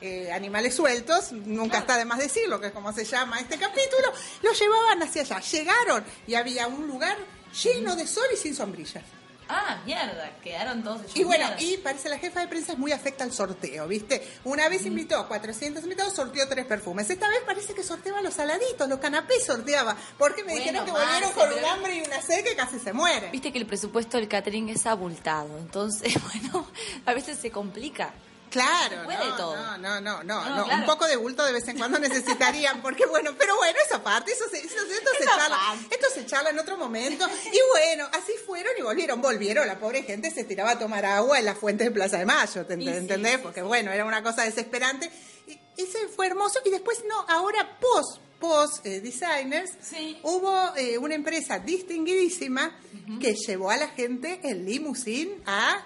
Eh, 0.00 0.30
animales 0.32 0.74
sueltos, 0.74 1.32
nunca 1.32 1.78
está 1.78 1.96
de 1.96 2.04
más 2.04 2.18
decirlo, 2.18 2.60
que 2.60 2.68
es 2.68 2.72
como 2.72 2.92
se 2.92 3.04
llama 3.04 3.40
este 3.40 3.58
capítulo, 3.58 4.12
los 4.42 4.58
llevaban 4.58 5.02
hacia 5.02 5.22
allá. 5.22 5.40
Llegaron 5.40 6.04
y 6.26 6.34
había 6.34 6.66
un 6.68 6.86
lugar 6.86 7.16
lleno 7.62 7.96
de 7.96 8.06
sol 8.06 8.26
y 8.32 8.36
sin 8.36 8.54
sombrillas. 8.54 9.04
Ah, 9.48 9.80
mierda, 9.86 10.36
quedaron 10.42 10.82
todos 10.82 11.02
hechos 11.02 11.16
Y 11.16 11.22
bueno, 11.22 11.44
mierda. 11.46 11.62
y 11.62 11.76
parece 11.76 12.08
la 12.08 12.18
jefa 12.18 12.40
de 12.40 12.48
prensa 12.48 12.72
es 12.72 12.78
muy 12.78 12.90
afecta 12.90 13.22
al 13.22 13.32
sorteo, 13.32 13.86
¿viste? 13.86 14.26
Una 14.42 14.68
vez 14.68 14.84
invitó 14.84 15.16
a 15.20 15.28
400 15.28 15.84
invitados, 15.84 16.14
sorteó 16.14 16.48
tres 16.48 16.66
perfumes. 16.66 17.08
Esta 17.08 17.28
vez 17.28 17.42
parece 17.46 17.72
que 17.72 17.84
sorteaba 17.84 18.20
los 18.22 18.34
saladitos, 18.34 18.88
los 18.88 18.98
canapés 18.98 19.46
sorteaba. 19.46 19.96
Porque 20.18 20.42
me 20.42 20.48
Bueno, 20.50 20.64
dijeron 20.64 20.84
que 20.84 20.90
Marce, 20.90 21.06
volvieron 21.06 21.32
con 21.32 21.58
un 21.60 21.64
hambre 21.64 21.94
y 21.94 22.00
una 22.00 22.20
sed 22.22 22.42
que 22.44 22.56
casi 22.56 22.80
se 22.80 22.92
mueren. 22.92 23.30
Viste 23.30 23.52
que 23.52 23.58
el 23.58 23.66
presupuesto 23.66 24.16
del 24.16 24.26
catering 24.26 24.68
es 24.68 24.84
abultado, 24.84 25.56
entonces, 25.58 26.12
bueno, 26.42 26.66
a 27.06 27.14
veces 27.14 27.38
se 27.38 27.52
complica. 27.52 28.14
Claro, 28.50 29.04
puede 29.04 29.18
no, 29.28 29.36
todo. 29.36 29.56
no, 29.56 29.78
no, 29.78 30.00
no, 30.00 30.22
no, 30.22 30.44
No, 30.44 30.56
no. 30.56 30.64
claro. 30.64 30.80
un 30.80 30.86
poco 30.86 31.06
de 31.06 31.16
bulto 31.16 31.44
de 31.44 31.52
vez 31.52 31.66
en 31.68 31.78
cuando 31.78 31.98
necesitarían, 31.98 32.80
porque 32.80 33.04
bueno, 33.06 33.32
pero 33.38 33.56
bueno, 33.56 33.78
esa 33.84 34.02
parte, 34.02 34.32
eso 34.32 34.44
se, 34.50 34.58
eso- 34.58 34.76
esto, 34.76 35.10
se 35.18 35.24
charla, 35.24 35.58
esto 35.90 36.06
se 36.14 36.26
charla 36.26 36.50
en 36.50 36.58
otro 36.58 36.76
momento, 36.76 37.28
y 37.52 37.58
bueno, 37.72 38.08
así 38.12 38.32
fueron 38.46 38.72
y 38.78 38.82
volvieron, 38.82 39.20
volvieron, 39.20 39.66
la 39.66 39.78
pobre 39.78 40.02
gente 40.04 40.30
se 40.30 40.44
tiraba 40.44 40.70
a 40.72 40.78
tomar 40.78 41.04
agua 41.04 41.38
en 41.38 41.44
la 41.44 41.54
fuente 41.54 41.84
de 41.84 41.90
Plaza 41.90 42.18
de 42.18 42.24
Mayo, 42.26 42.64
¿te 42.66 42.76
sí, 42.76 42.88
entendés? 42.88 43.36
sí, 43.36 43.40
porque 43.42 43.62
bueno, 43.62 43.90
era 43.92 44.04
una 44.04 44.22
cosa 44.22 44.42
desesperante, 44.42 45.10
y 45.46 45.58
ese 45.76 46.08
fue 46.08 46.26
hermoso, 46.28 46.60
y 46.64 46.70
después 46.70 47.02
no, 47.08 47.20
ahora 47.28 47.78
post, 47.80 48.18
post 48.40 48.86
eh, 48.86 49.00
designers, 49.00 49.70
Sí. 49.82 50.18
hubo 50.22 50.74
eh, 50.76 50.98
una 50.98 51.14
empresa 51.14 51.58
distinguidísima 51.58 52.78
que 53.20 53.34
llevó 53.34 53.70
a 53.70 53.76
la 53.76 53.88
gente 53.88 54.40
en 54.44 54.64
limusín 54.64 55.42
a 55.46 55.84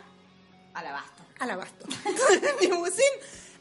Al 1.41 1.51
abasto. 1.51 1.87
abasto. 2.05 2.59
Limusín 2.61 3.05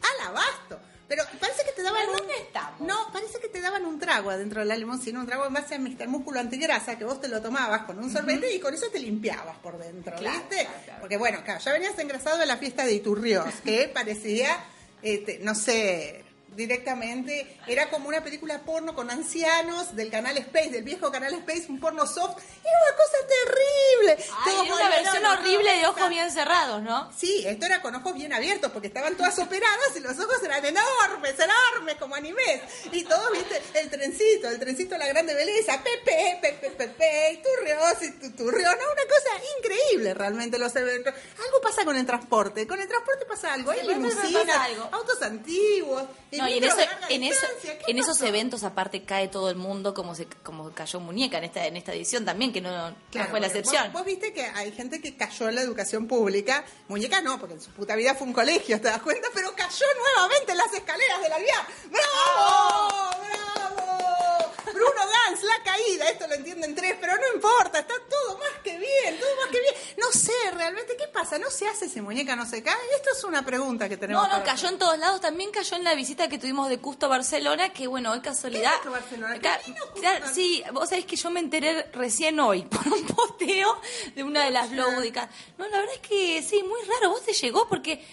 al 0.01 0.27
abasto. 0.27 0.79
Pero 1.07 1.23
parece 1.39 1.63
que 1.65 1.71
te 1.71 1.81
daban 1.81 2.01
¿Pero 2.01 2.11
un... 2.11 2.17
dónde 2.19 2.33
estamos? 2.37 2.81
No, 2.81 3.11
parece 3.11 3.39
que 3.39 3.47
te 3.49 3.59
daban 3.61 3.83
un 3.83 3.97
trago 3.97 4.29
adentro 4.29 4.59
de 4.59 4.67
la 4.67 4.75
limusina, 4.77 5.19
un 5.19 5.25
trago 5.25 5.47
en 5.47 5.53
base 5.53 5.73
a 5.73 5.79
Mr. 5.79 6.07
Músculo 6.07 6.39
Antigrasa, 6.39 6.99
que 6.99 7.03
vos 7.03 7.19
te 7.19 7.27
lo 7.27 7.41
tomabas 7.41 7.81
con 7.85 7.97
un 7.97 8.11
sorbete 8.13 8.53
y 8.53 8.59
con 8.59 8.75
eso 8.75 8.85
te 8.91 8.99
limpiabas 8.99 9.57
por 9.57 9.79
dentro, 9.79 10.15
Claro, 10.17 10.37
¿viste? 10.37 10.65
claro, 10.65 10.79
claro. 10.85 10.99
Porque 11.01 11.17
bueno, 11.17 11.39
claro, 11.43 11.59
ya 11.59 11.71
venías 11.73 11.97
engrasado 11.97 12.37
de 12.37 12.45
la 12.45 12.57
fiesta 12.57 12.85
de 12.85 12.93
Iturrios, 12.93 13.45
que 13.65 13.87
parecía, 13.91 14.55
este, 15.01 15.39
no 15.39 15.55
sé, 15.55 16.23
directamente, 16.59 17.57
era 17.67 17.89
como 17.89 18.09
una 18.09 18.21
película 18.21 18.59
porno 18.65 18.93
con 18.93 19.09
ancianos 19.09 19.95
del 19.95 20.11
canal 20.11 20.37
Space, 20.37 20.69
del 20.69 20.83
viejo 20.83 21.09
canal 21.09 21.33
Space, 21.33 21.67
un 21.69 21.79
porno 21.79 22.05
soft, 22.05 22.37
era 22.37 22.77
una 22.85 22.97
cosa 22.97 23.17
terrible. 23.27 24.25
Ay, 24.45 24.67
era 24.67 24.75
una 24.75 24.89
versión 24.89 25.25
horrible 25.25 25.77
de 25.77 25.87
ojos 25.87 26.09
bien 26.09 26.29
cerrados, 26.29 26.81
¿no? 26.81 27.11
Sí, 27.17 27.45
esto 27.47 27.65
era 27.65 27.81
con 27.81 27.95
ojos 27.95 28.13
bien 28.13 28.33
abiertos 28.33 28.71
porque 28.71 28.87
estaban 28.87 29.15
todas 29.15 29.39
operadas 29.39 29.95
y 29.95 30.01
los 30.01 30.19
ojos 30.19 30.43
eran 30.43 30.65
enormes, 30.65 31.35
enormes 31.39 31.95
como 31.95 32.15
animes. 32.15 32.61
Y 32.91 33.03
todos, 33.05 33.31
viste, 33.31 33.61
el 33.75 33.89
trencito, 33.89 34.49
el 34.49 34.59
trencito 34.59 34.95
de 34.95 34.99
la 34.99 35.07
grande 35.07 35.33
belleza, 35.33 35.81
Pepe, 35.81 36.39
Pepe, 36.41 36.71
Pepe, 36.71 37.33
y 37.33 37.37
Turrios 37.37 38.01
y 38.01 38.11
tu-. 38.35 38.43
No, 38.43 38.49
una 38.49 39.05
cosa 39.07 39.29
increíble 39.57 40.13
realmente 40.13 40.57
los 40.57 40.75
eventos. 40.75 41.13
Algo 41.13 41.61
pasa 41.61 41.85
con 41.85 41.95
el 41.95 42.05
transporte, 42.05 42.67
con 42.67 42.81
el 42.81 42.87
transporte 42.87 43.25
pasa 43.25 43.53
algo. 43.53 43.71
Hay 43.71 43.87
limusinas, 43.87 44.69
autos 44.91 45.21
antiguos. 45.21 46.03
No, 46.31 46.48
y 46.49 46.57
en, 46.57 46.63
eso, 46.63 46.75
de 46.75 46.85
larga 46.85 47.07
en, 47.09 47.23
eso, 47.23 47.47
distancia. 47.47 47.79
¿Qué 47.79 47.91
en 47.91 47.99
esos 47.99 48.21
eventos 48.21 48.63
aparte 48.63 49.03
cae 49.03 49.27
todo 49.27 49.49
el 49.49 49.55
mundo 49.55 49.93
como 49.93 50.15
se 50.15 50.27
como 50.43 50.71
cayó 50.71 50.99
muñeca 50.99 51.37
en 51.37 51.45
esta 51.45 51.65
en 51.65 51.77
esta 51.77 51.93
edición 51.93 52.25
también 52.25 52.51
que 52.51 52.61
no, 52.61 52.71
no 52.71 52.95
Claro, 53.11 53.29
fue 53.29 53.39
la 53.39 53.47
excepción. 53.47 53.83
Vos, 53.85 53.93
vos 53.93 54.05
viste 54.05 54.33
que 54.33 54.43
hay 54.43 54.71
gente 54.71 55.01
que 55.01 55.15
cayó 55.15 55.49
en 55.49 55.55
la 55.55 55.61
educación 55.61 56.07
pública. 56.07 56.63
Muñeca 56.87 57.21
no, 57.21 57.39
porque 57.39 57.55
en 57.55 57.61
su 57.61 57.71
puta 57.71 57.95
vida 57.95 58.15
fue 58.15 58.27
un 58.27 58.33
colegio, 58.33 58.79
¿te 58.79 58.87
das 58.87 59.01
cuenta? 59.01 59.27
Pero 59.33 59.53
cayó 59.55 59.85
nuevamente 59.97 60.51
en 60.51 60.57
las 60.57 60.73
escaleras 60.73 61.21
del 61.21 61.33
alvear. 61.33 61.67
¡Bravo! 61.89 63.09
¡Bravo! 63.25 63.49
Bruno 64.73 65.01
Gans, 65.27 65.43
la 65.43 65.63
caída. 65.63 66.09
Esto 66.09 66.27
lo 66.27 66.35
entienden 66.35 66.75
tres, 66.75 66.95
pero 67.01 67.15
no 67.15 67.35
importa. 67.35 67.79
Está 67.79 67.95
todo 68.09 68.37
más 68.37 68.61
que 68.63 68.77
bien, 68.77 69.19
todo 69.19 69.35
más 69.35 69.47
que 69.51 69.59
bien. 69.59 69.73
No 69.97 70.11
sé 70.11 70.31
realmente 70.53 70.95
qué 70.97 71.07
pasa. 71.19 71.37
¿No 71.39 71.49
se 71.49 71.67
hace 71.67 71.89
si 71.89 72.01
muñeca 72.01 72.35
no 72.35 72.45
se 72.45 72.61
cae? 72.63 72.75
Esto 72.95 73.09
es 73.17 73.23
una 73.23 73.43
pregunta 73.43 73.87
que 73.89 73.97
tenemos. 73.97 74.27
No, 74.27 74.37
no, 74.37 74.43
cayó 74.43 74.53
hacer. 74.53 74.73
en 74.73 74.79
todos 74.79 74.97
lados. 74.99 75.21
También 75.21 75.51
cayó 75.51 75.75
en 75.77 75.83
la 75.83 75.93
visita 75.95 76.27
que 76.27 76.37
tuvimos 76.37 76.69
de 76.69 76.79
Custo 76.79 77.05
a 77.07 77.09
Barcelona, 77.09 77.69
que 77.69 77.87
bueno, 77.87 78.13
es 78.13 78.21
casualidad. 78.21 78.71
¿Qué 78.81 78.87
es 78.87 78.93
Barcelona? 78.93 79.39
Sí, 80.33 80.63
vos 80.73 80.89
sabés 80.89 81.05
que 81.05 81.15
yo 81.15 81.29
me 81.29 81.39
enteré 81.39 81.83
recién 81.93 82.39
hoy 82.39 82.63
por 82.63 82.87
un 82.87 83.05
posteo 83.07 83.79
de 84.15 84.23
una 84.23 84.45
de 84.45 84.51
las 84.51 84.69
blogudicas. 84.71 85.29
No, 85.57 85.67
la 85.67 85.77
verdad 85.79 85.93
es 86.01 86.07
que 86.07 86.41
sí, 86.41 86.63
muy 86.63 86.79
raro. 86.87 87.09
¿Vos 87.11 87.23
te 87.23 87.33
llegó? 87.33 87.67
Porque 87.67 88.03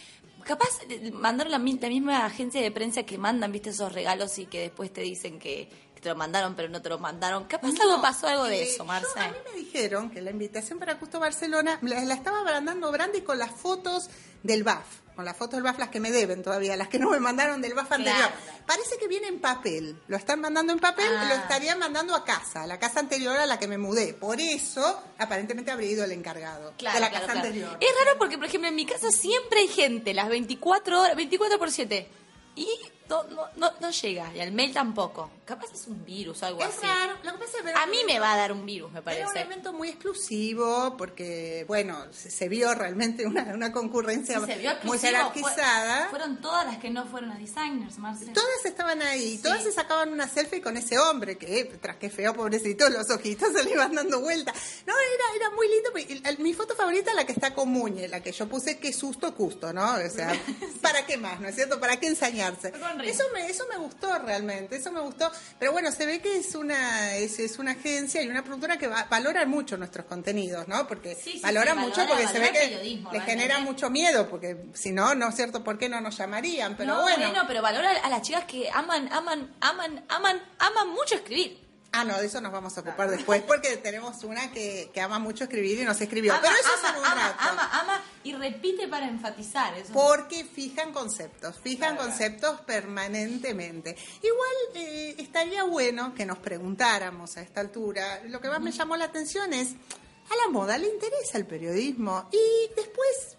capaz 0.44 0.68
mandaron 1.12 1.50
la, 1.52 1.58
mi- 1.58 1.78
la 1.78 1.88
misma 1.88 2.24
agencia 2.24 2.60
de 2.60 2.70
prensa 2.70 3.02
que 3.04 3.18
mandan, 3.18 3.50
viste, 3.52 3.70
esos 3.70 3.92
regalos 3.92 4.38
y 4.38 4.46
que 4.46 4.60
después 4.60 4.92
te 4.92 5.00
dicen 5.00 5.38
que 5.38 5.68
te 6.06 6.10
lo 6.10 6.16
mandaron, 6.16 6.54
pero 6.54 6.68
no 6.68 6.80
te 6.80 6.88
lo 6.88 7.00
mandaron. 7.00 7.46
Capaz 7.46 7.70
algo 7.80 7.96
No, 7.96 8.00
pasó 8.02 8.28
algo 8.28 8.44
de 8.44 8.60
eh, 8.62 8.68
eso, 8.68 8.78
yo- 8.78 8.84
Marce. 8.84 9.18
a 9.18 9.28
mí 9.28 9.36
me 9.52 9.58
dijeron 9.58 10.08
que 10.08 10.22
la 10.22 10.30
invitación 10.30 10.78
para 10.78 11.00
Custo 11.00 11.18
Barcelona 11.18 11.80
la, 11.82 12.04
la 12.04 12.14
estaba 12.14 12.44
mandando 12.44 12.92
Brandy 12.92 13.22
con 13.22 13.38
las 13.40 13.50
fotos 13.50 14.08
del 14.44 14.62
BAF. 14.62 14.84
Con 15.16 15.24
las 15.24 15.36
fotos 15.36 15.54
del 15.54 15.62
BAF, 15.64 15.78
las 15.80 15.88
que 15.88 15.98
me 15.98 16.12
deben 16.12 16.44
todavía, 16.44 16.76
las 16.76 16.86
que 16.88 17.00
no 17.00 17.10
me 17.10 17.18
mandaron 17.18 17.60
del 17.60 17.74
BAF 17.74 17.90
anterior. 17.90 18.16
claro. 18.28 18.34
Parece 18.66 18.98
que 18.98 19.08
viene 19.08 19.26
en 19.26 19.40
papel. 19.40 20.00
Lo 20.06 20.16
están 20.16 20.40
mandando 20.40 20.72
en 20.72 20.78
papel, 20.78 21.06
Ah. 21.16 21.24
lo 21.28 21.34
estarían 21.34 21.78
mandando 21.80 22.14
a 22.14 22.24
casa, 22.24 22.62
a 22.62 22.66
la 22.68 22.78
casa 22.78 23.00
anterior 23.00 23.36
a 23.36 23.46
la 23.46 23.58
que 23.58 23.66
me 23.66 23.76
mudé. 23.78 24.14
Por 24.14 24.40
eso, 24.40 25.02
aparentemente 25.18 25.72
habría 25.72 25.90
ido 25.90 26.04
el 26.04 26.12
encargado 26.12 26.72
de 26.78 26.84
la 26.84 26.92
claro, 26.92 27.10
casa 27.10 27.32
anterior. 27.32 27.78
Es 27.80 27.88
raro 28.04 28.16
porque, 28.18 28.36
por 28.38 28.46
ejemplo, 28.46 28.68
en 28.68 28.76
mi 28.76 28.86
casa 28.86 29.10
siempre 29.10 29.58
hay 29.60 29.68
gente, 29.68 30.14
las 30.14 30.28
24 30.28 31.00
horas, 31.02 31.16
24 31.16 31.58
por 31.58 31.70
7. 31.72 32.08
Y 32.54 32.68
no, 33.08 33.22
no, 33.24 33.42
no, 33.56 33.72
no 33.80 33.90
llega, 33.90 34.32
y 34.34 34.40
al 34.40 34.52
mail 34.52 34.72
tampoco. 34.72 35.30
Capaz 35.44 35.66
es 35.72 35.86
un 35.86 36.04
virus 36.04 36.42
o 36.42 36.46
algo 36.46 36.60
Es 36.62 36.70
así. 36.76 36.86
raro. 36.86 37.12
Lo 37.22 37.32
que 37.32 37.38
pasa 37.38 37.58
es 37.58 37.62
que 37.64 37.70
A 37.72 37.86
mí 37.86 37.98
me 38.04 38.18
va 38.18 38.32
a 38.32 38.36
dar 38.36 38.50
un 38.52 38.66
virus, 38.66 38.90
me 38.90 38.98
Era 38.98 39.26
un 39.26 39.32
parece. 39.32 39.40
evento 39.46 39.72
muy 39.72 39.88
exclusivo 39.90 40.96
porque, 40.96 41.64
bueno, 41.68 42.04
se, 42.12 42.30
se 42.32 42.48
vio 42.48 42.74
realmente 42.74 43.24
una, 43.26 43.44
una 43.54 43.70
concurrencia 43.72 44.40
Sí, 44.44 44.52
muy 44.82 44.98
jerarquizada. 44.98 46.08
Fue- 46.08 46.18
fueron 46.18 46.40
todas 46.40 46.66
las 46.66 46.78
que 46.78 46.90
no 46.90 47.06
fueron 47.06 47.30
a 47.30 47.38
designers, 47.38 47.98
Marce. 47.98 48.26
Todas 48.32 48.64
estaban 48.64 49.00
ahí, 49.02 49.36
Sí. 49.36 49.42
todas 49.42 49.62
se 49.62 49.70
sacaban 49.72 50.12
una 50.12 50.26
selfie 50.28 50.60
con 50.60 50.76
ese 50.76 50.98
hombre 50.98 51.36
que, 51.38 51.64
tras 51.80 51.96
que 51.96 52.10
feo, 52.10 52.34
pobrecito, 52.34 52.88
los 52.90 53.08
ojitos 53.10 53.52
se 53.52 53.62
le 53.62 53.70
iban 53.70 53.94
dando 53.94 54.20
vuelta. 54.20 54.52
No, 54.86 54.94
era, 54.94 55.36
era 55.46 55.50
muy 55.54 55.68
lindo. 55.68 56.42
mi 56.42 56.54
foto 56.54 56.74
favorita 56.74 57.10
es 57.10 57.16
la 57.16 57.24
que 57.26 57.32
está 57.32 57.54
con 57.54 57.68
Muñe, 57.68 58.08
la 58.08 58.20
que 58.20 58.32
yo 58.32 58.48
puse, 58.48 58.78
qué 58.78 58.92
susto, 58.92 59.34
custo, 59.34 59.72
¿no? 59.72 59.94
O 59.94 60.10
sea, 60.10 60.32
¿para 60.82 61.06
qué 61.06 61.16
más, 61.16 61.40
no 61.40 61.48
es 61.48 61.54
cierto? 61.54 61.78
¿Para 61.78 61.98
qué 62.00 62.08
ensañarse? 62.08 62.72
Eso 63.04 63.24
me, 63.32 63.46
eso 63.48 63.64
me 63.68 63.76
gustó 63.76 64.18
realmente, 64.18 64.76
eso 64.76 64.90
me 64.92 65.00
gustó. 65.00 65.30
Pero 65.58 65.72
bueno, 65.72 65.90
se 65.92 66.06
ve 66.06 66.20
que 66.20 66.38
es 66.38 66.54
una, 66.54 67.14
es, 67.16 67.38
es 67.38 67.58
una 67.58 67.72
agencia 67.72 68.22
y 68.22 68.28
una 68.28 68.42
productora 68.44 68.76
que 68.78 68.86
va- 68.88 69.06
valora 69.10 69.44
mucho 69.46 69.76
nuestros 69.76 70.06
contenidos, 70.06 70.66
¿no? 70.68 70.86
Porque 70.88 71.14
Sí, 71.14 71.32
sí, 71.32 71.40
valora 71.42 71.72
sí, 71.72 71.78
mucho 71.78 72.00
valora- 72.00 72.08
porque 72.10 72.28
se 72.28 72.38
ve 72.38 72.50
que 72.52 72.68
le 72.68 72.76
realmente. 72.76 73.20
genera 73.20 73.58
mucho 73.60 73.90
miedo, 73.90 74.28
porque 74.28 74.56
si 74.74 74.92
no, 74.92 75.14
no 75.14 75.28
es 75.28 75.34
cierto, 75.36 75.62
¿por 75.64 75.78
qué 75.78 75.88
no 75.88 76.00
nos 76.00 76.16
llamarían? 76.16 76.76
Pero 76.76 76.94
no, 76.94 77.02
bueno. 77.02 77.44
pero 77.46 77.62
valora 77.62 77.90
a 78.02 78.08
las 78.08 78.22
chicas 78.22 78.44
que 78.44 78.70
aman, 78.70 79.12
aman, 79.12 79.54
aman, 79.60 80.04
aman, 80.08 80.42
aman 80.58 80.88
mucho 80.90 81.14
escribir. 81.16 81.65
Ah, 81.98 82.04
no, 82.04 82.18
de 82.18 82.26
eso 82.26 82.40
nos 82.40 82.52
vamos 82.52 82.76
a 82.76 82.80
ocupar 82.82 83.10
después, 83.10 83.42
porque 83.42 83.76
tenemos 83.78 84.22
una 84.24 84.50
que, 84.52 84.90
que 84.92 85.00
ama 85.00 85.18
mucho 85.18 85.44
escribir 85.44 85.78
y 85.80 85.84
nos 85.84 86.00
escribió. 86.00 86.32
Ama, 86.34 86.42
Pero 86.42 86.54
eso 86.56 86.68
es 86.74 86.84
ama, 86.84 86.88
en 86.90 86.96
un 87.00 87.06
ama, 87.06 87.28
rato. 87.30 87.36
ama, 87.40 87.70
ama 87.80 88.02
y 88.22 88.32
repite 88.34 88.88
para 88.88 89.06
enfatizar. 89.08 89.76
Eso 89.78 89.92
Porque 89.92 90.44
fijan 90.44 90.92
conceptos, 90.92 91.56
fijan 91.62 91.96
Claro. 91.96 92.08
conceptos 92.10 92.60
permanentemente. 92.62 93.96
Igual 94.22 94.52
eh, 94.74 95.14
estaría 95.18 95.64
bueno 95.64 96.14
que 96.14 96.26
nos 96.26 96.38
preguntáramos 96.38 97.36
a 97.36 97.42
esta 97.42 97.60
altura, 97.60 98.22
lo 98.26 98.40
que 98.40 98.48
más 98.48 98.60
me 98.60 98.72
llamó 98.72 98.96
la 98.96 99.06
atención 99.06 99.52
es, 99.54 99.70
¿a 99.70 100.36
la 100.44 100.50
moda 100.50 100.76
le 100.78 100.88
interesa 100.88 101.38
el 101.38 101.46
periodismo? 101.46 102.28
Y 102.32 102.74
después 102.74 103.36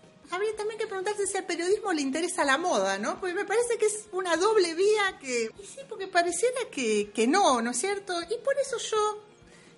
preguntarse 0.98 1.32
si 1.32 1.38
al 1.38 1.46
periodismo 1.46 1.94
le 1.94 2.01
interesa 2.01 2.44
la 2.44 2.58
moda, 2.58 2.98
¿no? 2.98 3.20
Porque 3.20 3.34
me 3.36 3.46
parece 3.46 3.77
que 3.77 3.86
es 3.86 4.06
una 4.12 4.36
doble 4.36 4.74
vía 4.74 5.18
que... 5.22 5.51
Y 5.62 5.66
sí, 5.66 5.80
porque 5.88 6.08
pareciera 6.08 6.58
que, 6.72 7.12
que 7.13 7.27
no, 7.27 7.62
¿no 7.62 7.72
es 7.72 7.77
cierto? 7.77 8.13
Y 8.24 8.38
por 8.44 8.56
eso 8.60 8.77
yo 8.77 9.24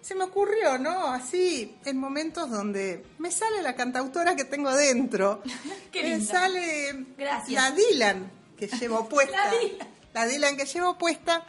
se 0.01 0.15
me 0.15 0.23
ocurrió, 0.23 0.77
¿no? 0.77 1.07
Así, 1.07 1.77
en 1.85 1.97
momentos 1.97 2.49
donde 2.49 3.05
me 3.17 3.31
sale 3.31 3.61
la 3.61 3.75
cantautora 3.75 4.35
que 4.35 4.45
tengo 4.45 4.71
dentro. 4.71 5.41
Qué 5.91 6.03
me 6.03 6.09
linda. 6.17 6.33
sale 6.33 7.05
Gracias. 7.17 7.51
la 7.51 7.71
Dylan 7.71 8.31
que 8.57 8.67
llevo 8.79 9.07
puesta. 9.09 9.45
La 9.45 9.59
Dylan. 9.59 9.87
La 10.13 10.25
Dylan 10.25 10.57
que 10.57 10.65
llevo 10.65 10.97
puesta. 10.97 11.45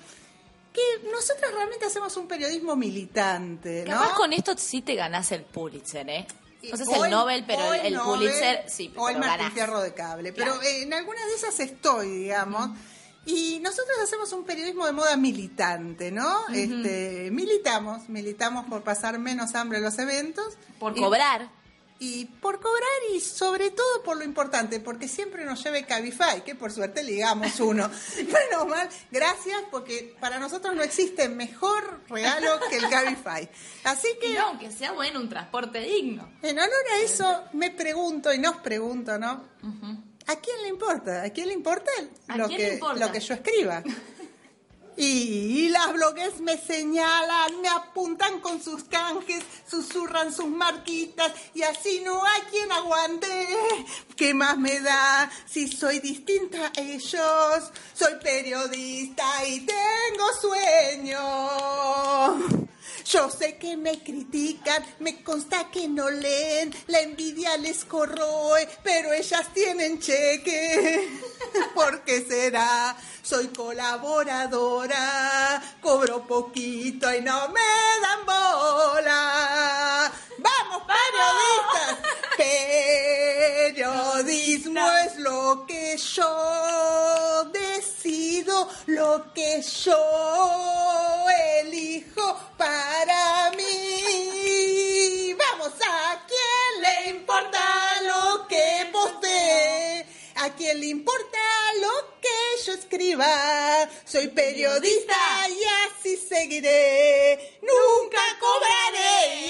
Que 0.72 1.08
nosotros 1.10 1.52
realmente 1.52 1.86
hacemos 1.86 2.16
un 2.16 2.28
periodismo 2.28 2.76
militante, 2.76 3.84
¿no? 3.86 3.92
Capaz 3.92 4.14
con 4.14 4.32
esto 4.32 4.56
sí 4.56 4.82
te 4.82 4.94
ganás 4.94 5.32
el 5.32 5.42
Pulitzer, 5.42 6.08
¿eh? 6.08 6.26
O 6.88 7.04
el 7.04 7.10
Nobel, 7.10 7.44
pero 7.46 7.72
el, 7.74 7.86
el 7.86 7.94
Nobel, 7.94 8.18
Pulitzer 8.28 8.64
sí, 8.68 8.92
O 8.96 9.08
el 9.08 9.18
Martín. 9.18 9.50
Fierro 9.52 9.80
de 9.80 9.94
Cable. 9.94 10.32
Pero 10.32 10.60
eh, 10.62 10.82
en 10.82 10.92
algunas 10.94 11.24
de 11.26 11.34
esas 11.34 11.58
estoy, 11.60 12.08
digamos. 12.10 12.70
Y 13.26 13.58
nosotros 13.60 13.96
hacemos 14.02 14.32
un 14.32 14.44
periodismo 14.44 14.86
de 14.86 14.92
moda 14.92 15.16
militante, 15.16 16.10
¿no? 16.10 16.48
este, 16.48 17.28
militamos, 17.30 18.08
militamos 18.08 18.64
por 18.66 18.82
pasar 18.82 19.18
menos 19.18 19.54
hambre 19.54 19.78
en 19.78 19.84
los 19.84 19.98
eventos. 19.98 20.56
Por 20.78 20.96
Y- 20.96 21.00
cobrar. 21.00 21.50
Y 22.02 22.24
por 22.24 22.60
cobrar 22.60 22.88
y 23.14 23.20
sobre 23.20 23.70
todo 23.70 24.02
por 24.02 24.16
lo 24.16 24.24
importante, 24.24 24.80
porque 24.80 25.06
siempre 25.06 25.44
nos 25.44 25.62
lleve 25.62 25.84
Cabify, 25.84 26.42
que 26.42 26.54
por 26.54 26.72
suerte 26.72 27.02
ligamos 27.02 27.60
uno. 27.60 27.90
Menos 28.16 28.66
mal, 28.66 28.88
gracias, 29.10 29.62
porque 29.70 30.16
para 30.18 30.38
nosotros 30.38 30.74
no 30.74 30.82
existe 30.82 31.28
mejor 31.28 32.00
regalo 32.08 32.58
que 32.70 32.78
el 32.78 32.88
Cabify. 32.88 33.48
Así 33.84 34.08
que, 34.20 34.34
no, 34.34 34.46
aunque 34.46 34.72
sea 34.72 34.92
bueno, 34.92 35.20
un 35.20 35.28
transporte 35.28 35.80
digno. 35.80 36.32
en 36.42 36.58
honor 36.58 36.72
a 36.94 37.02
eso, 37.02 37.44
me 37.52 37.70
pregunto 37.70 38.32
y 38.32 38.38
nos 38.38 38.56
pregunto, 38.56 39.18
¿no? 39.18 39.44
¿A 40.26 40.36
quién 40.36 40.62
le 40.62 40.68
importa? 40.68 41.22
¿A 41.22 41.30
quién 41.30 41.48
le 41.48 41.54
importa 41.54 41.90
¿A 42.28 42.38
lo, 42.38 42.48
que, 42.48 42.56
le 42.56 42.74
importa? 42.74 43.06
lo 43.06 43.12
que 43.12 43.20
yo 43.20 43.34
escriba? 43.34 43.82
Y, 45.02 45.70
las 45.70 45.94
blogues 45.94 46.40
me 46.40 46.58
señalan, 46.58 47.62
me 47.62 47.68
apuntan 47.68 48.38
con 48.40 48.62
sus 48.62 48.84
canjes, 48.84 49.42
susurran 49.66 50.30
sus 50.30 50.48
marquitas 50.48 51.32
y 51.54 51.62
así 51.62 52.02
no 52.04 52.22
hay 52.22 52.42
quien 52.50 52.70
aguante. 52.70 53.48
¿Qué 54.14 54.34
más 54.34 54.58
me 54.58 54.78
da 54.80 55.30
si 55.46 55.68
soy 55.68 56.00
distinta 56.00 56.66
a 56.66 56.72
ellos? 56.78 57.72
Soy 57.94 58.16
periodista 58.22 59.24
y 59.46 59.60
tengo 59.60 60.26
sueño. 60.38 61.18
Yo 63.12 63.28
sé 63.28 63.56
que 63.56 63.76
me 63.76 64.00
critican, 64.04 64.86
me 65.00 65.24
consta 65.24 65.68
que 65.68 65.88
no 65.88 66.08
leen, 66.08 66.72
la 66.86 67.00
envidia 67.00 67.56
les 67.56 67.84
corroe, 67.84 68.68
pero 68.84 69.12
ellas 69.12 69.52
tienen 69.52 69.98
cheque. 69.98 71.08
¿Por 71.74 72.04
qué 72.04 72.24
será? 72.24 72.96
Soy 73.20 73.48
colaboradora, 73.48 75.60
cobro 75.80 76.24
poquito 76.24 77.12
y 77.12 77.20
no 77.20 77.48
me 77.48 77.60
dan 78.00 78.26
bola. 78.26 80.12
¡Vamos, 80.38 80.82
periodistas! 80.86 81.98
Periodismo 83.74 84.88
es 85.04 85.16
lo 85.16 85.66
que 85.66 85.96
yo 85.96 87.50
decido, 88.02 88.68
lo 88.86 89.32
que 89.34 89.62
yo 89.62 91.26
elijo 91.60 92.38
para 92.56 93.50
mí. 93.56 95.34
Vamos, 95.34 95.72
¿a 95.86 96.26
quién 96.26 96.82
le 96.82 97.10
importa 97.10 98.02
lo 98.02 98.46
que 98.46 98.88
postee? 98.92 100.06
¿A 100.36 100.54
quién 100.54 100.80
le 100.80 100.86
importa 100.86 101.38
lo 101.80 102.20
que 102.20 102.64
yo 102.64 102.72
escriba? 102.72 103.88
Soy 104.04 104.28
periodista 104.28 105.48
y 105.48 105.62
así 105.84 106.16
seguiré. 106.16 107.58
Nunca 107.60 108.22
cobraré. 108.38 109.49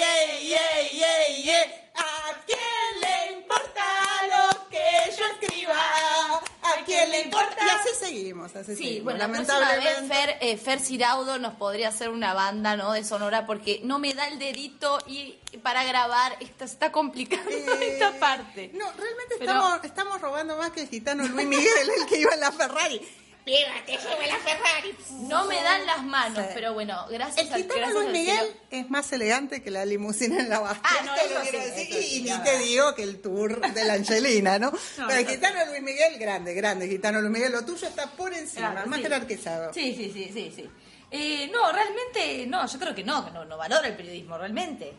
Sí, 8.76 9.00
bueno, 9.00 9.18
la 9.18 9.28
próxima 9.28 9.58
vez 9.58 9.68
lamentablemente. 9.68 10.14
Fer, 10.14 10.38
eh, 10.40 10.56
Fer 10.56 10.80
Ciraudo 10.80 11.38
nos 11.38 11.54
podría 11.54 11.88
hacer 11.88 12.08
una 12.10 12.34
banda, 12.34 12.76
¿no? 12.76 12.92
De 12.92 13.04
Sonora, 13.04 13.46
porque 13.46 13.80
no 13.84 13.98
me 13.98 14.14
da 14.14 14.26
el 14.28 14.38
dedito 14.38 14.98
y 15.06 15.38
para 15.62 15.84
grabar 15.84 16.36
esta, 16.40 16.64
está 16.64 16.92
complicando 16.92 17.50
Eh, 17.50 17.92
esta 17.92 18.12
parte. 18.18 18.70
No, 18.74 18.86
realmente 18.92 19.34
Pero- 19.38 19.52
estamos, 19.52 19.84
estamos 19.84 20.20
robando 20.20 20.56
más 20.56 20.70
que 20.70 20.82
el 20.82 20.88
gitano 20.88 21.26
Luis 21.26 21.46
Miguel, 21.46 21.90
el 22.00 22.06
que 22.06 22.18
iba 22.18 22.32
en 22.34 22.40
la 22.40 22.52
Ferrari. 22.52 23.00
Te 23.44 23.92
llevo 23.92 24.22
la 24.26 24.36
Ferrari. 24.38 24.94
No 25.28 25.44
me 25.46 25.56
dan 25.62 25.86
las 25.86 26.02
manos, 26.04 26.38
Sí. 26.46 26.50
pero 26.54 26.74
bueno, 26.74 27.06
gracias 27.10 27.46
El 27.46 27.52
al 27.54 27.62
gitano 27.62 27.80
gracias 27.80 27.94
Luis 27.94 28.06
al 28.06 28.12
Miguel 28.12 28.36
cielo. 28.38 28.60
es 28.70 28.90
más 28.90 29.12
elegante 29.12 29.62
que 29.62 29.70
la 29.70 29.84
limusina 29.84 30.38
en 30.40 30.48
la. 30.48 30.58
Ah, 30.58 30.80
no, 31.04 31.14
Te 31.14 31.24
eso 31.24 31.34
lo 31.34 31.40
sí, 31.44 31.50
quiero 31.50 31.64
decir. 31.66 31.96
eso 31.96 32.00
sí, 32.08 32.16
y 32.16 32.22
ni 32.22 32.42
te 32.42 32.58
digo 32.58 32.94
que 32.94 33.02
el 33.02 33.20
tour 33.20 33.60
de 33.72 33.84
la 33.84 33.94
Angelina, 33.94 34.58
¿no? 34.58 34.72
Pero 34.96 35.12
el 35.14 35.26
gitano 35.26 35.64
Luis 35.66 35.82
Miguel, 35.82 36.18
grande, 36.18 36.54
grande. 36.54 36.86
Gitano 36.88 37.20
Luis 37.20 37.32
Miguel, 37.32 37.52
lo 37.52 37.64
tuyo 37.64 37.88
está 37.88 38.10
por 38.10 38.32
encima, 38.34 38.72
Claro, 38.72 38.86
más 38.88 38.98
sí. 38.98 39.02
jerarquizado. 39.04 39.72
Sí, 39.74 39.94
sí, 39.96 40.10
sí, 40.12 40.30
sí, 40.32 40.52
sí. 40.54 40.70
Eh, 41.10 41.50
no, 41.52 41.72
realmente, 41.72 42.46
no, 42.46 42.64
yo 42.66 42.78
creo 42.78 42.94
que 42.94 43.02
no, 43.02 43.24
que 43.24 43.32
no, 43.32 43.44
no 43.44 43.56
valora 43.56 43.88
el 43.88 43.96
periodismo, 43.96 44.38
realmente. 44.38 44.92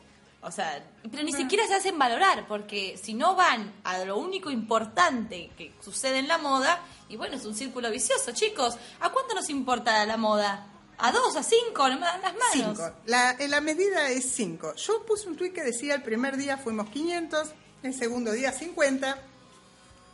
O 0.43 0.51
sea, 0.51 0.83
pero 1.09 1.23
ni 1.23 1.33
siquiera 1.33 1.67
se 1.67 1.75
hacen 1.75 1.99
valorar, 1.99 2.47
porque 2.47 2.99
si 3.01 3.13
no 3.13 3.35
van 3.35 3.71
a 3.83 4.03
lo 4.05 4.17
único 4.17 4.49
importante 4.49 5.51
que 5.55 5.71
sucede 5.81 6.17
en 6.17 6.27
la 6.27 6.39
moda, 6.39 6.81
y 7.09 7.15
bueno, 7.15 7.35
es 7.35 7.45
un 7.45 7.53
círculo 7.53 7.91
vicioso, 7.91 8.31
chicos. 8.31 8.75
¿A 9.01 9.11
cuánto 9.11 9.35
nos 9.35 9.49
importa 9.49 10.03
la 10.05 10.17
moda? 10.17 10.67
¿A 10.97 11.11
dos, 11.11 11.35
a 11.35 11.43
cinco? 11.43 11.87
No 11.89 11.95
me 11.95 12.05
dan 12.05 12.21
las 12.21 12.33
manos. 12.33 12.77
Cinco. 12.77 12.91
La, 13.05 13.31
eh, 13.31 13.47
la 13.47 13.61
medida 13.61 14.09
es 14.09 14.31
5. 14.33 14.75
Yo 14.75 15.05
puse 15.05 15.27
un 15.27 15.35
tuit 15.35 15.53
que 15.53 15.63
decía 15.63 15.95
el 15.95 16.03
primer 16.03 16.37
día 16.37 16.57
fuimos 16.57 16.89
500, 16.89 17.49
el 17.83 17.93
segundo 17.93 18.31
día 18.31 18.51
50. 18.51 19.17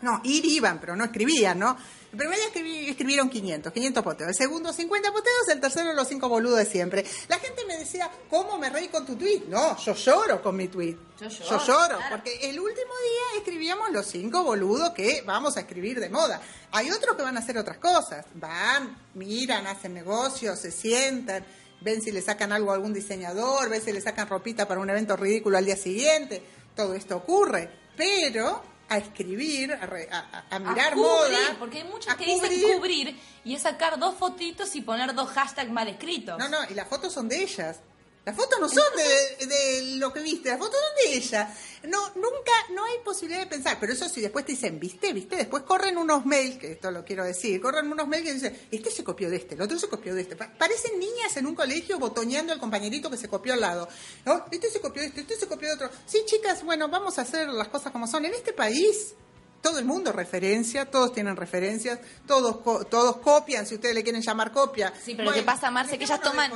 No, 0.01 0.21
ir 0.23 0.45
iban, 0.45 0.79
pero 0.79 0.95
no 0.95 1.05
escribían, 1.05 1.57
¿no? 1.57 1.75
El 2.11 2.17
primer 2.17 2.37
día 2.37 2.89
escribieron 2.91 3.29
500, 3.29 3.73
500 3.73 4.03
poteos. 4.03 4.29
El 4.29 4.35
segundo 4.35 4.71
50 4.71 5.11
poteos, 5.11 5.47
el 5.51 5.59
tercero 5.59 5.93
los 5.93 6.07
cinco 6.07 6.29
boludos 6.29 6.59
de 6.59 6.65
siempre. 6.65 7.05
La 7.27 7.37
gente 7.37 7.65
me 7.65 7.77
decía, 7.77 8.09
¿cómo 8.29 8.57
me 8.57 8.69
reí 8.69 8.87
con 8.87 9.05
tu 9.05 9.15
tuit? 9.15 9.45
No, 9.45 9.75
yo 9.77 9.93
lloro 9.93 10.41
con 10.41 10.55
mi 10.55 10.67
tuit. 10.67 10.97
Yo 11.19 11.27
lloro, 11.27 11.65
lloro, 11.65 11.97
claro. 11.97 12.01
porque 12.11 12.49
el 12.49 12.59
último 12.59 12.91
día 13.03 13.39
escribíamos 13.39 13.91
los 13.91 14.05
cinco 14.05 14.43
boludos 14.43 14.91
que 14.91 15.23
vamos 15.25 15.57
a 15.57 15.61
escribir 15.61 15.99
de 15.99 16.09
moda. 16.09 16.39
Hay 16.71 16.89
otros 16.91 17.15
que 17.17 17.23
van 17.23 17.35
a 17.35 17.39
hacer 17.39 17.57
otras 17.57 17.77
cosas. 17.77 18.25
Van, 18.35 18.97
miran, 19.15 19.67
hacen 19.67 19.93
negocios, 19.93 20.59
se 20.59 20.71
sientan, 20.71 21.45
ven 21.81 22.01
si 22.01 22.11
le 22.11 22.21
sacan 22.21 22.51
algo 22.51 22.71
a 22.71 22.75
algún 22.75 22.93
diseñador, 22.93 23.67
ven 23.69 23.81
si 23.81 23.91
le 23.91 24.01
sacan 24.01 24.29
ropita 24.29 24.67
para 24.67 24.79
un 24.79 24.89
evento 24.89 25.17
ridículo 25.17 25.57
al 25.57 25.65
día 25.65 25.75
siguiente. 25.75 26.41
Todo 26.75 26.93
esto 26.93 27.17
ocurre. 27.17 27.69
Pero 27.97 28.76
a 28.89 28.97
escribir, 28.97 29.73
a, 29.73 29.85
re- 29.85 30.07
a- 30.11 30.45
a- 30.49 30.59
mirar 30.59 30.93
a 30.93 30.95
cubrir, 30.95 31.05
moda. 31.07 31.55
porque 31.59 31.79
hay 31.79 31.83
muchos 31.83 32.11
a 32.13 32.15
que 32.17 32.25
dicen 32.25 32.73
cubrir 32.73 33.19
y 33.43 33.55
es 33.55 33.61
sacar 33.61 33.99
dos 33.99 34.15
fotitos 34.15 34.75
y 34.75 34.81
poner 34.81 35.13
dos 35.13 35.29
hashtags 35.29 35.69
mal 35.71 35.87
escritos. 35.87 36.37
No, 36.39 36.47
no, 36.47 36.57
y 36.69 36.73
las 36.73 36.87
fotos 36.87 37.11
son 37.13 37.27
de 37.27 37.43
ellas. 37.43 37.81
Las 38.27 38.35
fotos 38.35 38.59
no 38.59 38.67
son 38.67 38.83
de, 38.97 39.45
de 39.45 39.81
lo 39.95 40.11
que 40.11 40.19
viste, 40.19 40.49
las 40.49 40.59
fotos 40.59 40.77
son 40.77 41.11
de 41.11 41.17
ella. 41.17 41.55
No, 41.83 42.09
nunca, 42.15 42.51
no 42.75 42.83
hay 42.83 42.95
posibilidad 43.05 43.39
de 43.39 43.47
pensar. 43.47 43.77
Pero 43.79 43.93
eso 43.93 44.09
sí, 44.09 44.19
después 44.19 44.45
te 44.45 44.51
dicen, 44.51 44.77
¿viste? 44.81 45.13
¿Viste? 45.13 45.37
Después 45.37 45.63
corren 45.63 45.97
unos 45.97 46.25
mails, 46.25 46.57
que 46.57 46.73
esto 46.73 46.91
lo 46.91 47.05
quiero 47.05 47.23
decir, 47.23 47.61
corren 47.61 47.89
unos 47.89 48.05
mails 48.05 48.25
que 48.27 48.33
dicen, 48.33 48.67
este 48.69 48.91
se 48.91 49.05
copió 49.05 49.29
de 49.29 49.37
este, 49.37 49.55
el 49.55 49.61
otro 49.61 49.79
se 49.79 49.87
copió 49.87 50.13
de 50.13 50.23
este. 50.23 50.35
Pa- 50.35 50.51
parecen 50.57 50.99
niñas 50.99 51.37
en 51.37 51.45
un 51.47 51.55
colegio 51.55 51.99
botoneando 51.99 52.51
al 52.51 52.59
compañerito 52.59 53.09
que 53.09 53.15
se 53.15 53.29
copió 53.29 53.53
al 53.53 53.61
lado. 53.61 53.87
¿No? 54.25 54.43
Este 54.51 54.69
se 54.69 54.81
copió 54.81 55.03
de 55.03 55.07
este, 55.07 55.21
este 55.21 55.37
se 55.37 55.47
copió 55.47 55.69
de 55.69 55.75
otro. 55.75 55.89
Sí, 56.05 56.23
chicas, 56.25 56.63
bueno, 56.65 56.89
vamos 56.89 57.17
a 57.19 57.21
hacer 57.21 57.47
las 57.47 57.69
cosas 57.69 57.93
como 57.93 58.07
son. 58.07 58.25
En 58.25 58.33
este 58.33 58.51
país, 58.51 59.13
todo 59.61 59.79
el 59.79 59.85
mundo 59.85 60.11
referencia, 60.11 60.83
todos 60.91 61.13
tienen 61.13 61.37
referencias, 61.37 61.99
todos 62.27 62.57
co- 62.57 62.83
todos 62.83 63.19
copian, 63.19 63.65
si 63.65 63.75
ustedes 63.75 63.95
le 63.95 64.03
quieren 64.03 64.21
llamar 64.21 64.51
copia. 64.51 64.93
Sí, 65.01 65.15
pero 65.15 65.29
lo 65.29 65.33
que 65.33 65.43
pasa, 65.43 65.71
Marce, 65.71 65.97
que 65.97 66.03
ellas 66.03 66.19
toman-. 66.19 66.51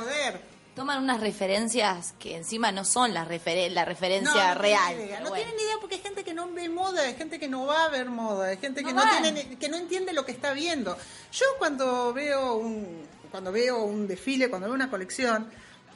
Toman 0.74 1.02
unas 1.02 1.20
referencias 1.20 2.14
que 2.18 2.34
encima 2.34 2.72
no 2.72 2.84
son 2.86 3.12
las 3.12 3.28
referen- 3.28 3.72
la 3.72 3.82
No, 3.82 3.88
referencia 3.88 4.54
no 4.54 4.60
real. 4.60 4.86
tienen 4.88 5.06
idea, 5.06 5.20
no 5.20 5.28
bueno. 5.28 5.44
tienen 5.44 5.60
idea 5.64 5.74
porque 5.80 5.96
hay 5.96 6.00
gente 6.00 6.24
que 6.24 6.32
no 6.32 6.50
ve 6.50 6.68
moda, 6.70 7.02
hay 7.02 7.14
gente 7.14 7.38
que 7.38 7.46
no 7.48 7.66
va 7.66 7.84
a 7.84 7.88
ver 7.90 8.08
moda, 8.08 8.46
hay 8.48 8.56
gente 8.56 8.82
que 8.82 8.94
No 8.94 9.04
no, 9.04 9.10
tiene, 9.20 9.58
que 9.58 9.68
no 9.68 9.76
entiende 9.76 10.14
lo 10.14 10.24
que 10.24 10.32
está 10.32 10.54
viendo. 10.54 10.96
Yo 11.32 11.44
cuando 11.58 12.14
veo 12.14 12.54
un 12.54 13.06
cuando 13.30 13.50
veo 13.52 13.82
un 13.84 14.06
desfile, 14.08 14.48
cuando 14.50 14.66
veo 14.68 14.74
una 14.74 14.90
colección, 14.90 15.50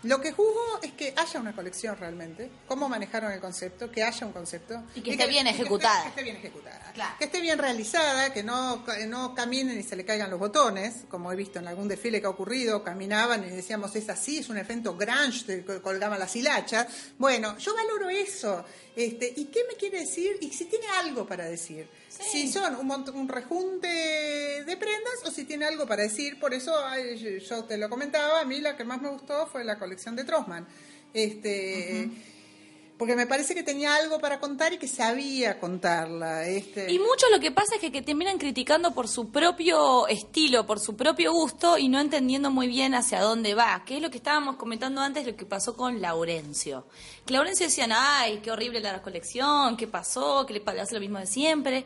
Lo 0.07 0.21
que 0.21 0.31
juzgo 0.31 0.79
es 0.83 0.93
que 0.93 1.13
haya 1.17 1.41
una 1.41 1.53
colección 1.53 1.97
realmente, 1.99 2.49
cómo 2.69 2.89
manejaron 2.89 3.33
el 3.33 3.41
concepto, 3.41 3.91
que 3.91 4.05
haya 4.05 4.25
un 4.25 4.33
concepto. 4.33 4.85
Y 4.95 5.01
que 5.01 5.11
esté 5.13 5.27
bien 5.27 5.49
ejecutada. 5.49 6.03
Que 6.03 6.09
esté, 6.11 6.23
bien 6.23 6.37
ejecutada. 6.37 6.93
Claro. 6.95 7.15
Que 7.19 7.25
esté 7.25 7.41
bien 7.41 7.59
realizada, 7.59 8.33
que 8.33 8.45
no, 8.45 8.85
no 9.09 9.35
caminen 9.35 9.79
y 9.79 9.83
se 9.83 9.97
le 9.97 10.05
caigan 10.05 10.31
los 10.31 10.39
botones, 10.39 11.05
como 11.11 11.33
he 11.33 11.37
visto 11.37 11.59
en 11.59 11.67
algún 11.67 11.89
desfile 11.89 12.21
que 12.21 12.27
ha 12.27 12.31
ocurrido, 12.31 12.85
caminaban 12.85 13.45
y 13.45 13.51
decíamos, 13.51 13.97
es 13.97 14.09
así, 14.09 14.39
es 14.39 14.49
un 14.49 14.59
evento 14.59 14.97
grunge, 14.97 15.65
colgaban 15.83 16.21
las 16.21 16.37
hilachas. 16.37 16.87
Bueno, 17.19 17.59
yo 17.59 17.75
valoro 17.75 18.09
eso. 18.09 18.65
Este, 18.95 19.33
¿Y 19.37 19.47
qué 19.47 19.61
me 19.69 19.75
quiere 19.75 20.01
decir? 20.01 20.39
Y 20.41 20.53
si 20.53 20.67
tiene 20.67 20.87
algo 21.01 21.27
para 21.27 21.47
decir. 21.47 21.89
Si 22.21 22.51
son 22.51 22.77
un, 22.77 22.91
un 22.91 23.29
rejunte 23.29 23.89
de 23.89 24.77
prendas 24.77 25.25
o 25.25 25.31
si 25.31 25.45
tiene 25.45 25.65
algo 25.65 25.87
para 25.87 26.03
decir. 26.03 26.39
Por 26.39 26.55
eso 26.55 26.75
ay, 26.85 27.41
yo 27.41 27.65
te 27.65 27.77
lo 27.77 27.89
comentaba, 27.89 28.41
a 28.41 28.45
mí 28.45 28.61
la 28.61 28.77
que 28.77 28.85
más 28.85 29.01
me 29.01 29.09
gustó 29.09 29.47
fue 29.47 29.65
la 29.65 29.79
colección 29.79 30.17
de 30.17 30.25
Trossman. 30.25 30.67
Este, 31.13 32.11
Porque 32.99 33.15
me 33.15 33.27
parece 33.27 33.55
que 33.55 33.63
tenía 33.63 33.95
algo 33.95 34.19
para 34.19 34.41
contar 34.41 34.73
y 34.73 34.79
que 34.79 34.89
sabía 34.89 35.61
contarla. 35.61 36.47
Este, 36.47 36.91
Y 36.91 36.99
mucho 36.99 37.27
lo 37.31 37.39
que 37.41 37.51
pasa 37.51 37.75
es 37.75 37.81
que, 37.81 37.93
que 37.93 38.01
terminan 38.01 38.39
criticando 38.39 38.93
por 38.93 39.07
su 39.07 39.31
propio 39.31 40.07
estilo, 40.09 40.67
por 40.67 40.81
su 40.81 40.97
propio 40.97 41.33
gusto 41.33 41.77
y 41.77 41.89
no 41.89 42.01
entendiendo 42.01 42.51
muy 42.51 42.69
bien 42.69 42.95
hacia 42.95 43.21
dónde 43.21 43.55
va, 43.55 43.85
que 43.85 43.97
es 43.97 44.03
lo 44.03 44.11
que 44.11 44.17
estábamos 44.17 44.57
comentando 44.57 45.03
antes, 45.03 45.27
lo 45.27 45.37
que 45.37 45.45
pasó 45.45 45.77
con 45.77 46.01
Laurencio. 46.01 46.87
Que 47.27 47.35
Laurencio 47.35 47.67
decían, 47.67 47.91
ay, 47.95 48.41
qué 48.43 48.51
horrible 48.51 48.81
la 48.81 49.03
colección, 49.03 49.77
qué 49.77 49.87
pasó, 49.87 50.47
que 50.47 50.55
le 50.55 50.81
hace 50.81 50.95
lo 50.95 51.01
mismo 51.01 51.19
de 51.19 51.27
siempre. 51.27 51.85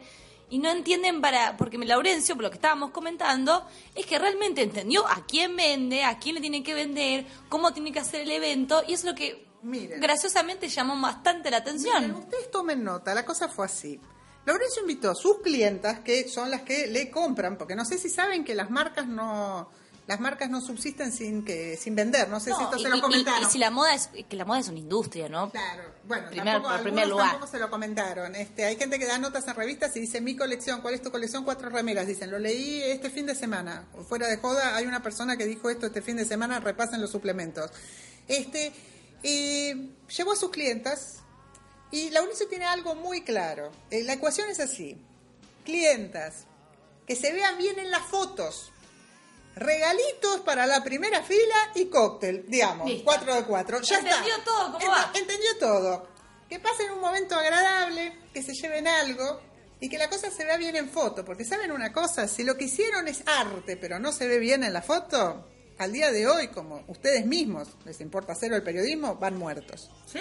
Y 0.48 0.58
no 0.58 0.70
entienden 0.70 1.20
para, 1.20 1.56
porque 1.56 1.78
Laurencio, 1.78 2.36
por 2.36 2.44
lo 2.44 2.50
que 2.50 2.56
estábamos 2.56 2.90
comentando, 2.90 3.66
es 3.96 4.06
que 4.06 4.18
realmente 4.18 4.62
entendió 4.62 5.06
a 5.06 5.24
quién 5.26 5.56
vende, 5.56 6.04
a 6.04 6.18
quién 6.18 6.36
le 6.36 6.40
tiene 6.40 6.62
que 6.62 6.74
vender, 6.74 7.26
cómo 7.48 7.72
tiene 7.72 7.92
que 7.92 8.00
hacer 8.00 8.22
el 8.22 8.30
evento, 8.30 8.82
y 8.86 8.92
es 8.92 9.04
lo 9.04 9.14
que 9.14 9.49
Miren. 9.62 10.00
graciosamente 10.00 10.68
llamó 10.68 10.98
bastante 11.00 11.50
la 11.50 11.58
atención. 11.58 12.00
Miren, 12.02 12.16
ustedes 12.16 12.50
tomen 12.50 12.82
nota, 12.84 13.14
la 13.14 13.24
cosa 13.24 13.48
fue 13.48 13.66
así. 13.66 14.00
Laurencio 14.46 14.80
invitó 14.82 15.10
a 15.10 15.14
sus 15.14 15.40
clientas, 15.42 16.00
que 16.00 16.28
son 16.28 16.50
las 16.50 16.62
que 16.62 16.86
le 16.86 17.10
compran, 17.10 17.58
porque 17.58 17.74
no 17.76 17.84
sé 17.84 17.98
si 17.98 18.08
saben 18.08 18.44
que 18.44 18.54
las 18.54 18.70
marcas 18.70 19.06
no 19.06 19.70
las 20.06 20.18
marcas 20.18 20.50
no 20.50 20.60
subsisten 20.60 21.12
sin 21.12 21.44
que 21.44 21.76
sin 21.76 21.94
vender, 21.94 22.28
no 22.28 22.40
sé 22.40 22.52
si 22.52 22.60
esto 22.60 22.76
y, 22.78 22.82
se 22.82 22.88
lo 22.88 22.96
y- 22.96 23.00
comentaron. 23.00 23.42
y 23.42 23.52
si 23.52 23.58
la 23.58 23.70
moda 23.70 23.94
es 23.94 24.08
que 24.28 24.34
la 24.34 24.44
moda 24.44 24.58
es 24.58 24.66
una 24.68 24.78
industria, 24.80 25.28
¿no? 25.28 25.50
Claro, 25.50 25.84
bueno, 26.04 26.26
Primer- 26.30 26.54
tampoco, 26.54 26.74
por 26.74 26.82
primer 26.82 27.06
lugar. 27.08 27.30
tampoco 27.30 27.52
se 27.52 27.58
lo 27.60 27.70
comentaron. 27.70 28.34
Este, 28.34 28.64
hay 28.64 28.74
gente 28.76 28.98
que 28.98 29.06
da 29.06 29.18
notas 29.18 29.46
en 29.46 29.54
revistas 29.54 29.94
y 29.96 30.00
dice 30.00 30.20
mi 30.20 30.34
colección, 30.36 30.80
¿cuál 30.80 30.94
es 30.94 31.02
tu 31.02 31.12
colección? 31.12 31.44
Cuatro 31.44 31.68
remeras, 31.68 32.08
dicen, 32.08 32.28
lo 32.28 32.40
leí 32.40 32.82
este 32.82 33.08
fin 33.10 33.24
de 33.26 33.36
semana. 33.36 33.84
Fuera 34.08 34.26
de 34.26 34.38
joda, 34.38 34.74
hay 34.74 34.86
una 34.86 35.00
persona 35.00 35.36
que 35.36 35.44
dijo 35.46 35.70
esto 35.70 35.86
este 35.86 36.02
fin 36.02 36.16
de 36.16 36.24
semana, 36.24 36.58
repasen 36.58 37.00
los 37.00 37.10
suplementos. 37.10 37.70
Este, 38.26 38.72
eh, 39.22 39.90
llevó 40.16 40.32
a 40.32 40.36
sus 40.36 40.50
clientas 40.50 41.16
y 41.90 42.10
Lauricio 42.10 42.48
tiene 42.48 42.64
algo 42.66 42.94
muy 42.94 43.22
claro. 43.22 43.70
Eh, 43.90 44.02
la 44.04 44.14
ecuación 44.14 44.48
es 44.50 44.60
así. 44.60 44.96
Clientas, 45.64 46.46
que 47.06 47.16
se 47.16 47.32
vean 47.32 47.58
bien 47.58 47.78
en 47.78 47.90
las 47.90 48.02
fotos. 48.02 48.72
Regalitos 49.56 50.40
para 50.40 50.66
la 50.66 50.82
primera 50.84 51.22
fila 51.22 51.56
y 51.74 51.86
cóctel, 51.86 52.44
digamos, 52.48 52.88
Listo. 52.88 53.04
4 53.04 53.34
de 53.34 53.44
4. 53.44 53.80
Ya 53.82 53.98
Entendió 53.98 54.32
está. 54.36 54.44
todo, 54.44 54.72
¿cómo 54.72 54.86
va? 54.90 55.10
Entendió 55.14 55.58
todo. 55.58 56.08
Que 56.48 56.58
pasen 56.60 56.90
un 56.92 57.00
momento 57.00 57.34
agradable, 57.36 58.16
que 58.32 58.42
se 58.42 58.54
lleven 58.54 58.86
algo 58.86 59.40
y 59.80 59.88
que 59.88 59.98
la 59.98 60.08
cosa 60.08 60.30
se 60.30 60.44
vea 60.44 60.56
bien 60.56 60.76
en 60.76 60.88
foto. 60.88 61.24
Porque 61.24 61.44
saben 61.44 61.72
una 61.72 61.92
cosa, 61.92 62.28
si 62.28 62.44
lo 62.44 62.56
que 62.56 62.64
hicieron 62.64 63.08
es 63.08 63.22
arte, 63.26 63.76
pero 63.76 63.98
no 63.98 64.12
se 64.12 64.26
ve 64.28 64.38
bien 64.38 64.62
en 64.64 64.72
la 64.72 64.82
foto, 64.82 65.46
al 65.84 65.92
día 65.92 66.10
de 66.10 66.26
hoy, 66.26 66.48
como 66.48 66.82
ustedes 66.88 67.26
mismos 67.26 67.68
les 67.84 68.00
importa 68.00 68.34
cero 68.34 68.56
el 68.56 68.62
periodismo, 68.62 69.16
van 69.16 69.36
muertos. 69.36 69.90
Sí. 70.06 70.20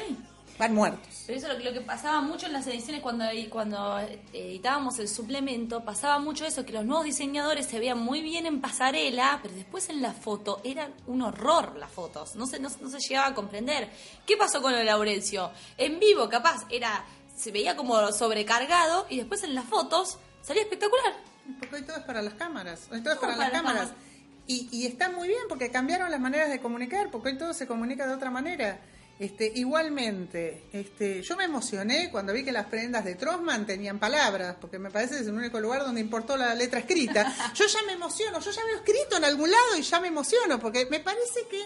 Van 0.58 0.74
muertos. 0.74 1.24
Pero 1.26 1.38
eso 1.38 1.48
es 1.48 1.54
lo 1.54 1.60
que, 1.60 1.64
lo 1.64 1.74
que 1.74 1.82
pasaba 1.82 2.20
mucho 2.20 2.46
en 2.48 2.52
las 2.54 2.68
ediciones 2.68 3.02
cuando, 3.02 3.24
cuando 3.50 3.98
editábamos 4.34 5.00
el 5.00 5.08
suplemento, 5.08 5.86
pasaba 5.86 6.20
mucho 6.20 6.46
eso, 6.46 6.66
que 6.66 6.74
los 6.74 6.84
nuevos 6.84 7.06
diseñadores 7.06 7.66
se 7.66 7.80
veían 7.80 8.00
muy 8.00 8.22
bien 8.22 8.46
en 8.46 8.60
pasarela, 8.60 9.40
pero 9.42 9.56
después 9.56 9.88
en 9.90 10.02
la 10.02 10.12
foto 10.12 10.60
eran 10.66 10.94
un 11.08 11.22
horror 11.22 11.78
las 11.78 11.90
fotos, 11.90 12.36
no 12.36 12.46
se, 12.46 12.60
no, 12.60 12.68
no 12.82 12.90
se 12.90 13.00
llegaba 13.00 13.28
a 13.28 13.34
comprender. 13.34 13.90
¿Qué 14.26 14.36
pasó 14.36 14.62
con 14.62 14.74
lo 14.74 14.80
de 14.80 14.84
Laurencio? 14.84 15.50
En 15.78 15.98
vivo 15.98 16.28
capaz 16.28 16.66
era 16.70 17.06
se 17.40 17.52
veía 17.52 17.78
como 17.78 18.12
sobrecargado 18.12 19.08
y 19.10 19.18
después 19.18 19.44
en 19.44 19.56
las 19.56 19.64
fotos 19.66 20.18
salía 20.42 20.64
espectacular. 20.64 21.16
Porque 21.58 21.76
hoy 21.78 21.82
todo 21.84 21.98
es 21.98 22.04
para 22.04 22.22
las 22.22 22.34
cámaras. 22.34 22.88
Hoy 22.92 23.02
todo 23.02 23.14
es 23.14 23.20
para, 23.20 23.34
para 23.34 23.44
las 23.46 23.54
las 23.54 23.62
cámaras. 23.62 23.88
cámaras. 23.90 24.09
Y, 24.50 24.68
y 24.72 24.88
está 24.88 25.12
muy 25.12 25.28
bien 25.28 25.44
porque 25.48 25.70
cambiaron 25.70 26.10
las 26.10 26.20
maneras 26.20 26.50
de 26.50 26.60
comunicar, 26.60 27.12
porque 27.12 27.30
hoy 27.30 27.38
todo 27.38 27.54
se 27.54 27.68
comunica 27.68 28.08
de 28.08 28.16
otra 28.16 28.32
manera. 28.32 28.80
Este, 29.20 29.52
igualmente, 29.54 30.64
este, 30.74 31.22
yo 31.22 31.38
me 31.38 31.44
emocioné 31.44 32.10
cuando 32.10 32.34
vi 32.34 32.44
que 32.44 32.52
las 32.52 32.66
prendas 32.66 33.06
de 33.06 33.14
Trossman 33.14 33.68
tenían 33.68 34.00
palabras, 34.00 34.56
porque 34.60 34.80
me 34.80 34.90
parece 34.90 35.14
que 35.14 35.22
es 35.22 35.28
el 35.28 35.36
único 35.36 35.60
lugar 35.60 35.84
donde 35.84 36.02
importó 36.02 36.36
la 36.36 36.56
letra 36.56 36.80
escrita. 36.80 37.32
Yo 37.54 37.68
ya 37.68 37.84
me 37.86 37.94
emociono, 37.94 38.40
yo 38.40 38.50
ya 38.50 38.66
veo 38.66 38.78
escrito 38.78 39.18
en 39.18 39.26
algún 39.26 39.52
lado 39.52 39.78
y 39.78 39.84
ya 39.84 40.00
me 40.00 40.08
emociono, 40.08 40.60
porque 40.60 40.88
me 40.88 41.00
parece 41.00 41.42
que, 41.48 41.66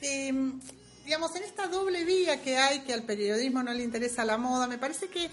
eh, 0.00 0.52
digamos, 1.04 1.36
en 1.36 1.44
esta 1.44 1.68
doble 1.68 2.02
vía 2.04 2.42
que 2.42 2.56
hay, 2.56 2.80
que 2.80 2.92
al 2.92 3.04
periodismo 3.04 3.62
no 3.62 3.72
le 3.72 3.84
interesa 3.84 4.24
la 4.24 4.36
moda, 4.36 4.66
me 4.66 4.78
parece 4.78 5.06
que 5.06 5.30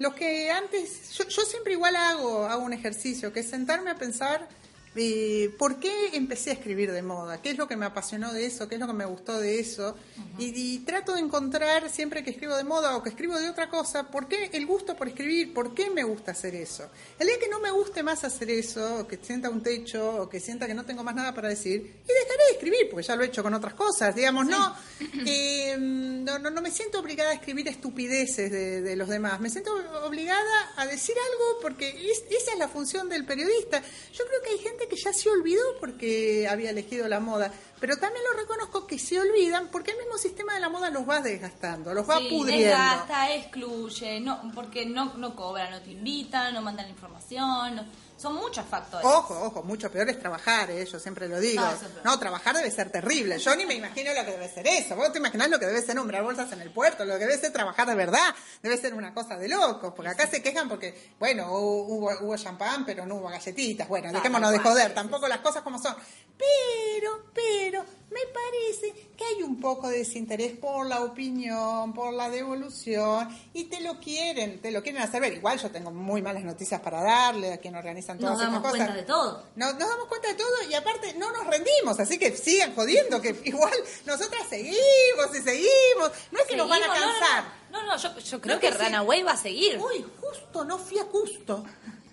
lo 0.00 0.12
que 0.12 0.50
antes, 0.50 1.12
yo, 1.12 1.28
yo 1.28 1.42
siempre 1.42 1.74
igual 1.74 1.94
hago, 1.94 2.46
hago 2.46 2.64
un 2.64 2.72
ejercicio, 2.72 3.32
que 3.32 3.40
es 3.40 3.48
sentarme 3.48 3.90
a 3.90 3.94
pensar 3.94 4.48
eh, 4.94 5.50
por 5.58 5.78
qué 5.80 6.10
empecé 6.14 6.50
a 6.50 6.52
escribir 6.54 6.92
de 6.92 7.02
moda, 7.02 7.40
qué 7.40 7.50
es 7.50 7.58
lo 7.58 7.66
que 7.66 7.76
me 7.76 7.86
apasionó 7.86 8.32
de 8.32 8.44
eso, 8.46 8.68
qué 8.68 8.74
es 8.76 8.80
lo 8.80 8.86
que 8.86 8.92
me 8.92 9.04
gustó 9.06 9.38
de 9.40 9.58
eso, 9.58 9.96
y, 10.38 10.74
y 10.74 10.78
trato 10.80 11.14
de 11.14 11.20
encontrar 11.20 11.88
siempre 11.90 12.22
que 12.22 12.30
escribo 12.30 12.56
de 12.56 12.64
moda 12.64 12.96
o 12.96 13.02
que 13.02 13.08
escribo 13.10 13.38
de 13.38 13.48
otra 13.48 13.68
cosa, 13.70 14.10
por 14.10 14.28
qué 14.28 14.50
el 14.52 14.66
gusto 14.66 14.94
por 14.96 15.08
escribir, 15.08 15.54
por 15.54 15.74
qué 15.74 15.90
me 15.90 16.04
gusta 16.04 16.32
hacer 16.32 16.54
eso. 16.54 16.90
El 17.18 17.26
día 17.28 17.38
que 17.38 17.48
no 17.48 17.58
me 17.60 17.70
guste 17.70 18.02
más 18.02 18.22
hacer 18.24 18.50
eso, 18.50 19.00
o 19.00 19.06
que 19.06 19.18
sienta 19.22 19.48
un 19.50 19.62
techo, 19.62 20.22
o 20.22 20.28
que 20.28 20.40
sienta 20.40 20.66
que 20.66 20.74
no 20.74 20.84
tengo 20.84 21.02
más 21.02 21.14
nada 21.14 21.34
para 21.34 21.48
decir, 21.48 21.80
y 21.80 22.06
dejaré 22.12 22.44
de 22.48 22.52
escribir, 22.52 22.88
porque 22.90 23.06
ya 23.06 23.16
lo 23.16 23.22
he 23.22 23.26
hecho 23.26 23.42
con 23.42 23.54
otras 23.54 23.74
cosas, 23.74 24.14
digamos, 24.14 24.46
no, 24.46 24.74
eh, 25.26 25.76
no, 25.78 26.38
no, 26.38 26.50
no 26.50 26.60
me 26.60 26.70
siento 26.70 27.00
obligada 27.00 27.30
a 27.30 27.34
escribir 27.34 27.66
estupideces 27.68 28.50
de, 28.50 28.80
de 28.82 28.96
los 28.96 29.08
demás, 29.08 29.40
me 29.40 29.50
siento 29.50 29.72
obligada 30.04 30.72
a 30.76 30.86
decir 30.86 31.14
algo 31.32 31.60
porque 31.60 31.88
es- 32.10 32.24
esa 32.30 32.52
es 32.52 32.58
la 32.58 32.68
función 32.68 33.08
del 33.08 33.24
periodista. 33.24 33.82
Yo 34.12 34.24
creo 34.26 34.42
que 34.42 34.50
hay 34.50 34.58
gente 34.58 34.81
que 34.88 34.96
ya 34.96 35.12
se 35.12 35.28
olvidó 35.30 35.62
porque 35.80 36.46
había 36.48 36.70
elegido 36.70 37.08
la 37.08 37.20
moda, 37.20 37.52
pero 37.80 37.96
también 37.96 38.24
lo 38.30 38.38
reconozco 38.40 38.86
que 38.86 38.98
se 38.98 39.18
olvidan 39.20 39.68
porque 39.68 39.90
el 39.92 39.98
mismo 39.98 40.18
sistema 40.18 40.54
de 40.54 40.60
la 40.60 40.68
moda 40.68 40.90
los 40.90 41.08
va 41.08 41.20
desgastando, 41.20 41.92
los 41.94 42.08
va 42.08 42.18
Sí, 42.18 42.28
pudriendo. 42.30 42.68
desgasta, 42.68 43.34
excluye, 43.34 44.20
no, 44.20 44.50
porque 44.54 44.86
no, 44.86 45.14
no 45.14 45.34
cobran, 45.36 45.70
no 45.70 45.80
te 45.82 45.90
invitan, 45.92 46.54
no 46.54 46.62
mandan 46.62 46.88
información, 46.88 47.76
no- 47.76 47.84
son 48.22 48.36
muchos 48.36 48.64
factores. 48.64 49.04
Ojo, 49.04 49.38
ojo, 49.42 49.62
mucho 49.64 49.90
peor 49.90 50.08
es 50.08 50.18
trabajar, 50.18 50.70
¿eh? 50.70 50.86
yo 50.86 51.00
siempre 51.00 51.28
lo 51.28 51.40
digo. 51.40 51.64
No, 52.04 52.18
trabajar 52.18 52.54
debe 52.54 52.70
ser 52.70 52.90
terrible. 52.90 53.38
Yo 53.38 53.56
ni 53.56 53.66
me 53.66 53.74
imagino 53.74 54.14
lo 54.14 54.24
que 54.24 54.30
debe 54.30 54.48
ser 54.48 54.66
eso. 54.66 54.94
Vos 54.94 55.12
te 55.12 55.18
imaginás 55.18 55.50
lo 55.50 55.58
que 55.58 55.66
debe 55.66 55.82
ser 55.82 55.96
nombrar 55.96 56.22
bolsas 56.22 56.52
en 56.52 56.60
el 56.60 56.70
puerto, 56.70 57.04
lo 57.04 57.14
que 57.14 57.26
debe 57.26 57.36
ser 57.36 57.52
trabajar 57.52 57.88
de 57.88 57.96
verdad. 57.96 58.34
Debe 58.62 58.76
ser 58.76 58.94
una 58.94 59.12
cosa 59.12 59.36
de 59.36 59.48
locos, 59.48 59.92
porque 59.94 60.10
acá 60.10 60.28
se 60.28 60.40
quejan 60.40 60.68
porque, 60.68 61.12
bueno, 61.18 61.50
hubo, 61.52 62.10
hubo 62.20 62.36
champán, 62.36 62.86
pero 62.86 63.04
no 63.04 63.16
hubo 63.16 63.28
galletitas. 63.28 63.88
Bueno, 63.88 64.12
dejémonos 64.12 64.52
de 64.52 64.60
joder, 64.60 64.94
tampoco 64.94 65.26
las 65.26 65.40
cosas 65.40 65.62
como 65.62 65.80
son. 65.80 65.96
Pero, 66.38 67.24
pero, 67.34 67.84
me 68.12 68.20
parece 68.32 69.08
que 69.16 69.24
hay 69.24 69.42
un 69.42 69.60
poco 69.60 69.88
de 69.88 69.98
desinterés 69.98 70.52
por 70.58 70.86
la 70.86 71.02
opinión, 71.02 71.92
por 71.94 72.12
la 72.12 72.28
devolución, 72.30 73.28
y 73.52 73.64
te 73.64 73.80
lo 73.80 73.98
quieren, 74.00 74.60
te 74.60 74.70
lo 74.70 74.82
quieren 74.82 75.02
hacer 75.02 75.20
ver. 75.20 75.32
Igual 75.34 75.58
yo 75.58 75.70
tengo 75.70 75.90
muy 75.90 76.22
malas 76.22 76.42
noticias 76.44 76.80
para 76.80 77.02
darle 77.02 77.52
a 77.52 77.58
quien 77.58 77.74
organizan 77.74 78.18
todas 78.18 78.34
Nos 78.34 78.42
estas 78.42 78.52
damos 78.52 78.70
cosas. 78.70 78.86
cuenta 78.86 79.00
de 79.00 79.06
todo. 79.06 79.44
Nos, 79.56 79.74
nos 79.78 79.88
damos 79.88 80.06
cuenta 80.08 80.28
de 80.28 80.34
todo 80.34 80.62
y 80.70 80.74
aparte 80.74 81.14
no 81.14 81.32
nos 81.32 81.46
rendimos, 81.46 81.98
así 81.98 82.18
que 82.18 82.36
sigan 82.36 82.74
jodiendo, 82.74 83.20
que 83.20 83.40
igual 83.44 83.72
nosotras 84.06 84.42
seguimos 84.48 85.30
y 85.34 85.42
seguimos. 85.42 86.10
No 86.30 86.38
es 86.40 86.46
que 86.46 86.56
nos 86.56 86.68
van 86.68 86.82
a 86.82 86.86
Seguimos, 86.86 87.06
no, 87.06 87.12
no, 87.12 87.20
cansar. 87.20 87.44
No, 87.70 87.82
no, 87.86 87.96
yo, 87.96 88.18
yo 88.18 88.40
creo 88.40 88.54
No, 88.56 88.60
que, 88.60 88.68
que 88.68 88.74
sí. 88.74 88.82
Runaway 88.84 89.22
va 89.22 89.32
a 89.32 89.36
seguir. 89.36 89.78
Uy, 89.78 90.04
justo, 90.20 90.64
no 90.64 90.78
fui 90.78 90.98
a 90.98 91.04
Custo. 91.06 91.64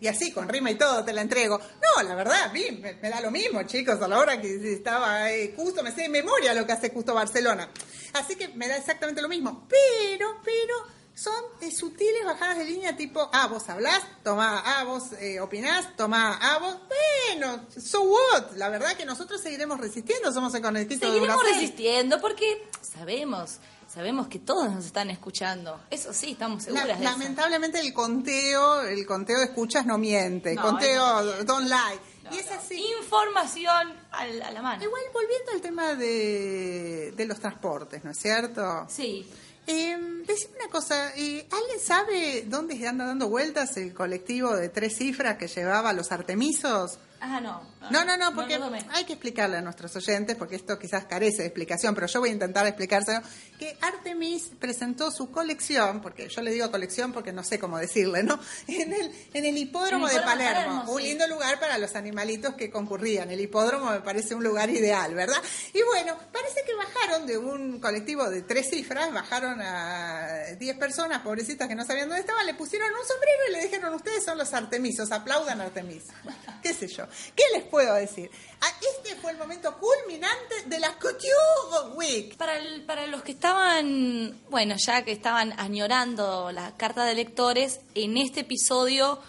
Y 0.02 0.08
así, 0.08 0.32
con 0.32 0.48
rima 0.48 0.72
y 0.72 0.76
todo, 0.76 1.04
te 1.04 1.14
la 1.14 1.22
entrego. 1.22 1.58
No, 1.60 2.04
la 2.04 2.16
verdad, 2.16 2.44
a 2.44 2.54
mí 2.54 2.66
me, 2.72 2.94
me 2.94 3.10
da 3.10 3.22
lo 3.22 3.32
mismo, 3.32 3.64
chicos, 3.64 4.02
a 4.02 4.08
la 4.08 4.20
hora 4.20 4.42
que 4.42 4.74
estaba 4.74 5.32
eh, 5.32 5.52
Custo, 5.52 5.84
me 5.84 5.92
sé 5.92 6.04
de 6.04 6.10
memoria 6.10 6.54
lo 6.54 6.66
que 6.66 6.72
hace 6.72 6.92
Custo 6.92 7.14
Barcelona. 7.14 7.70
Así 8.14 8.36
que 8.36 8.50
me 8.50 8.68
da 8.68 8.78
exactamente 8.78 9.22
lo 9.22 9.28
mismo. 9.28 9.68
Pero, 9.68 10.40
pero, 10.44 10.76
son 11.20 11.34
eh, 11.60 11.70
sutiles 11.70 12.24
bajadas 12.24 12.60
de 12.60 12.64
línea 12.64 12.96
tipo, 12.96 13.30
ah, 13.34 13.48
vos 13.48 13.68
hablás, 13.68 14.04
tomá, 14.24 14.64
ah, 14.66 14.86
vos 14.86 15.12
eh, 15.20 15.42
opinás, 15.42 15.96
tomá, 15.98 16.40
ah, 16.42 16.60
vos, 16.60 16.78
bueno, 16.88 17.66
so 17.78 18.04
what. 18.04 18.56
La 18.56 18.70
verdad 18.70 18.96
que 18.96 19.06
nosotros 19.06 19.42
seguiremos 19.42 19.82
resistiendo, 19.82 20.32
somos 20.32 20.54
el 20.56 20.64
Seguiremos 20.98 21.44
resistiendo 21.44 22.22
porque 22.22 22.70
sabemos, 22.82 23.58
sabemos 23.91 24.28
que 24.28 24.39
todos 24.39 24.71
nos 24.71 24.86
están 24.86 25.10
escuchando. 25.10 25.80
Eso 25.89 26.13
sí, 26.13 26.32
estamos 26.32 26.60
La- 26.67 26.82
seguras 26.82 26.99
de 26.99 27.06
eso. 27.06 27.12
lamentablemente 27.17 27.80
el 27.80 27.93
conteo, 27.93 28.82
el 28.82 29.06
conteo 29.06 29.39
de 29.39 29.45
escuchas 29.45 29.86
no 29.86 29.97
miente, 29.97 30.54
No, 30.56 30.62
conteo 30.62 31.19
eso 31.21 31.38
no 31.39 31.43
don't 31.43 31.67
lie. 31.67 31.99
Y 32.32 32.38
es 32.38 32.52
así. 32.52 32.80
Información 33.02 33.91
al- 34.12 34.41
a 34.43 34.52
la 34.52 34.62
mano. 34.62 34.84
Igual 34.84 35.02
volviendo 35.12 35.52
al 35.54 35.62
tema 35.62 35.95
de, 35.95 37.12
de 37.15 37.25
los 37.25 37.39
transportes, 37.39 38.04
¿no 38.04 38.12
es 38.12 38.19
cierto? 38.19 38.86
Sí. 38.88 39.28
Eh, 39.65 39.97
decime 40.25 40.56
una 40.62 40.69
cosa, 40.71 41.12
eh, 41.15 41.47
¿alguien 41.52 41.80
sabe 41.80 42.43
dónde 42.47 42.88
anda 42.88 43.06
dando 43.06 43.30
vueltas 43.30 43.78
el 43.78 43.93
colectivo 43.93 44.56
de 44.56 44.69
tres 44.69 44.97
cifras 44.97 45.38
que 45.38 45.47
llevaba 45.47 45.89
a 45.89 45.93
los 45.93 46.12
Artemisos? 46.12 46.99
Ah, 47.21 47.41
no. 47.41 47.62
No, 47.89 48.05
no, 48.05 48.17
no, 48.17 48.34
porque 48.34 48.60
hay 48.91 49.05
que 49.05 49.13
explicarle 49.13 49.58
a 49.58 49.62
nuestros 49.62 49.95
oyentes, 49.95 50.36
porque 50.36 50.55
esto 50.55 50.77
quizás 50.77 51.05
carece 51.05 51.41
de 51.41 51.47
explicación, 51.47 51.95
pero 51.95 52.08
yo 52.08 52.19
voy 52.19 52.29
a 52.29 52.34
intentar 52.34 52.65
explicárselo, 52.67 53.21
que 53.58 53.77
Artemis 53.82 54.51
presentó 54.60 55.12
su 55.12 55.32
colección, 55.32 56.01
porque 56.01 56.29
yo 56.29 56.41
le 56.41 56.51
digo 56.51 56.69
colección 56.71 57.12
porque 57.12 57.34
no 57.34 57.43
sé 57.43 57.60
cómo 57.60 57.77
decirle, 57.77 58.23
¿no? 58.23 58.39
En 58.67 58.93
el, 58.93 59.12
en 59.34 59.45
el 59.45 59.58
hipódromo 59.58 60.08
El 60.08 60.13
de 60.13 60.19
hipódromo 60.19 60.38
de 60.38 60.45
Palermo, 60.45 60.75
Palermo, 60.75 60.93
un 60.93 61.01
sí. 61.01 61.08
lindo 61.08 61.27
lugar 61.27 61.60
para 61.60 61.77
los 61.77 61.95
animalitos 61.95 62.55
que 62.55 62.69
concurrían. 62.69 63.29
El 63.32 63.41
hipódromo 63.41 63.91
me 63.91 64.01
parece 64.01 64.36
un 64.36 64.43
lugar 64.43 64.69
ideal, 64.69 65.13
¿verdad? 65.15 65.41
Y 65.73 65.82
bueno, 65.84 66.17
parece 66.32 66.63
que 66.65 66.73
bajaron 66.75 67.25
de 67.27 67.38
un 67.38 67.79
colectivo 67.79 68.29
de 68.29 68.43
tres 68.43 68.69
cifras, 68.69 69.12
bajaron 69.12 69.60
a 69.62 70.55
10 70.58 70.77
personas, 70.77 71.21
pobrecitas 71.21 71.67
que 71.67 71.75
no 71.75 71.86
sabían 71.86 72.08
dónde 72.08 72.21
estaban, 72.21 72.45
le 72.45 72.53
pusieron 72.53 72.89
un 72.89 73.05
sombrero 73.05 73.39
y 73.49 73.51
le 73.53 73.63
dijeron, 73.63 73.93
ustedes 73.93 74.23
son 74.23 74.38
los 74.38 74.53
Artemisos, 74.53 75.12
aplaudan 75.12 75.60
Artemis. 75.62 76.05
Qué 76.63 76.73
sé 76.73 76.88
yo. 76.88 77.05
¿Qué 77.36 77.43
les 77.54 77.63
puedo 77.65 77.93
decir? 77.95 78.30
Ah, 78.62 78.67
Este 78.98 79.15
fue 79.15 79.32
el 79.32 79.38
momento 79.38 79.76
culminante 79.78 80.56
de 80.67 80.80
la 80.80 80.93
Couture 81.00 81.95
Week. 81.95 82.36
Para, 82.38 82.58
el- 82.58 82.84
para 82.86 83.08
los 83.08 83.22
que 83.24 83.32
estaban, 83.32 84.39
bueno, 84.50 84.76
ya 84.78 85.04
que 85.04 85.12
estaban 85.12 85.54
añorando 85.60 86.52
la 86.52 86.76
carta 86.78 87.06
de 87.06 87.15
lectores, 87.15 87.80
en 87.95 88.17
este 88.17 88.41
episodio 88.41 89.19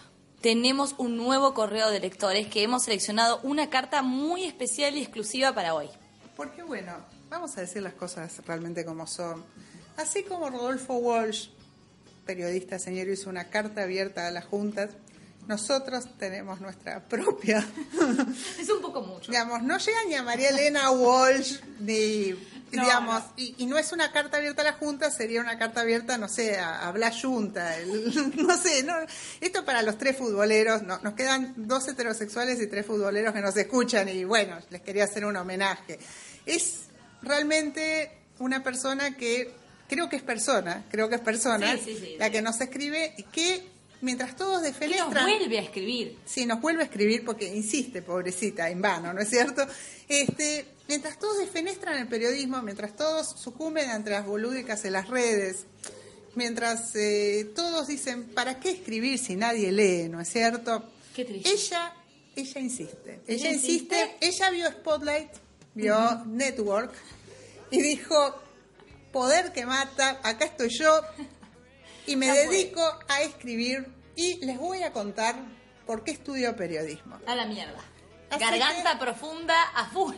tenemos 0.41 0.95
un 0.99 1.17
nuevo 1.17 1.53
correo 1.55 1.91
de 1.91 2.01
lectores 2.01 2.47
que 2.49 2.63
hemos 2.63 2.85
seleccionado 2.85 3.41
una 3.43 3.69
carta 3.71 4.03
muy 4.03 4.45
especial 4.45 4.97
y 4.97 5.03
exclusiva 5.03 5.53
para 5.55 5.75
hoy. 5.75 5.89
Porque 6.37 6.63
bueno, 6.63 6.97
vamos 7.29 7.57
a 7.59 7.61
decir 7.61 7.83
las 7.83 7.93
cosas 7.95 8.41
realmente 8.47 8.85
como 8.85 9.07
son. 9.07 9.45
Así 9.97 10.23
como 10.25 10.49
Rodolfo 10.49 10.95
Walsh, 10.95 11.49
periodista 12.25 12.79
señor, 12.79 13.09
hizo 13.09 13.29
una 13.29 13.51
carta 13.51 13.83
abierta 13.83 14.27
a 14.27 14.31
las 14.31 14.47
juntas, 14.47 14.91
nosotros 15.47 16.05
tenemos 16.19 16.61
nuestra 16.61 17.01
propia. 17.09 17.67
Es 18.61 18.69
un 18.71 18.81
poco 18.81 19.03
mucho. 19.03 19.31
digamos, 19.33 19.63
no 19.63 19.79
llega 19.79 19.99
ni 20.07 20.15
a 20.15 20.23
María 20.23 20.51
Elena 20.51 20.91
Walsh, 20.91 21.59
ni. 21.81 22.35
No, 22.73 22.83
digamos, 22.85 23.21
no. 23.25 23.33
Y, 23.37 23.55
y 23.59 23.67
no 23.67 23.79
es 23.79 23.91
una 23.91 24.13
carta 24.13 24.37
abierta 24.37 24.63
a 24.63 24.65
la 24.67 24.73
Junta, 24.75 25.11
sería 25.11 25.41
una 25.41 25.59
carta 25.59 25.81
abierta, 25.81 26.17
no 26.19 26.29
sé, 26.29 26.57
a, 26.57 26.87
a 26.87 26.93
Blas 26.93 27.21
Junta, 27.21 27.77
el- 27.79 28.33
no 28.47 28.57
sé, 28.57 28.85
no, 28.85 28.95
esto 29.41 29.65
para 29.65 29.83
los 29.83 29.99
tres 29.99 30.17
futboleros, 30.17 30.83
no, 30.85 31.01
nos 31.03 31.15
quedan 31.15 31.53
dos 31.57 31.89
heterosexuales 31.89 32.61
y 32.63 32.69
tres 32.69 32.87
futboleros 32.87 33.35
que 33.35 33.41
nos 33.41 33.57
escuchan 33.57 34.09
y 34.09 34.23
bueno, 34.23 34.57
les 34.71 34.83
quería 34.83 35.03
hacer 35.03 35.25
un 35.25 35.35
homenaje. 35.37 35.99
Es 36.47 36.83
realmente 37.23 38.13
una 38.39 38.63
persona 38.63 39.17
que, 39.17 39.53
creo 39.89 40.09
que 40.09 40.15
es 40.15 40.23
persona, 40.23 40.85
creo 40.93 41.09
que 41.09 41.17
es 41.17 41.21
persona, 41.23 41.73
Sí, 41.77 41.83
sí, 41.85 41.97
sí, 42.01 42.17
la 42.21 42.31
que 42.31 42.41
nos 42.41 42.61
escribe 42.61 43.15
y 43.17 43.25
que 43.25 43.69
mientras 44.01 44.37
todos 44.37 44.63
Que 44.63 44.71
nos 44.71 44.81
defenestran... 44.81 45.25
vuelve 45.25 45.59
a 45.59 45.63
escribir. 45.63 46.19
Sí, 46.25 46.47
nos 46.47 46.61
vuelve 46.61 46.83
a 46.83 46.87
escribir 46.87 47.25
porque 47.25 47.55
insiste, 47.55 48.03
pobrecita, 48.03 48.69
en 48.71 48.81
vano, 48.81 49.13
¿no 49.13 49.21
es 49.21 49.29
cierto? 49.29 49.67
Este, 50.09 50.67
mientras 50.89 51.19
todos 51.19 51.39
desfenestran 51.39 51.99
el 51.99 52.09
periodismo, 52.09 52.63
mientras 52.63 52.97
todos 52.97 53.29
sucumben 53.41 53.91
ante 53.91 54.11
las 54.11 54.27
bolúdicas 54.27 54.85
en 54.85 54.95
las 54.95 55.09
redes, 55.09 55.67
mientras 56.35 56.95
eh, 56.97 57.51
todos 57.55 57.89
dicen, 57.89 58.25
¿para 58.29 58.61
qué 58.61 58.71
escribir 58.71 59.19
si 59.19 59.37
nadie 59.37 59.73
lee, 59.73 60.09
¿no 60.09 60.21
es 60.21 60.29
cierto? 60.29 60.85
Qué 61.15 61.25
triste. 61.25 61.51
Ella, 61.51 61.95
ella 62.37 62.61
insiste. 62.61 63.21
Ella, 63.27 63.53
insiste. 63.53 64.17
ella 64.21 64.51
vio 64.51 64.69
Spotlight, 64.71 65.31
vio 65.75 66.25
Network 66.27 66.93
y 67.71 67.81
dijo, 67.83 68.41
poder 69.13 69.53
que 69.53 69.67
mata, 69.67 70.21
acá 70.23 70.47
estoy 70.47 70.71
yo 70.71 71.01
y 72.07 72.17
me 72.17 72.31
dedico 72.31 72.83
a 73.09 73.23
escribir 73.23 73.87
y 74.17 74.45
les 74.45 74.59
voy 74.59 74.83
a 74.83 74.93
contar 74.93 75.37
por 75.87 76.05
qué 76.05 76.13
estudio 76.13 76.55
periodismo. 76.57 77.19
A 77.27 77.35
la 77.35 77.47
mierda. 77.47 77.81
Así 78.31 78.45
Garganta 78.45 78.99
profunda 78.99 79.63
a 79.75 79.87
full. 79.87 80.17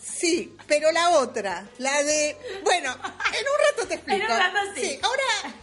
Sí, 0.00 0.56
pero 0.66 0.90
la 0.92 1.10
otra, 1.10 1.68
la 1.78 2.02
de, 2.02 2.36
bueno, 2.64 2.90
en 2.90 2.98
un 2.98 3.76
rato 3.76 3.88
te 3.88 3.94
explico. 3.94 4.24
En 4.24 4.30
un 4.30 4.38
rato 4.38 4.58
sí. 4.74 4.98
ahora 5.02 5.54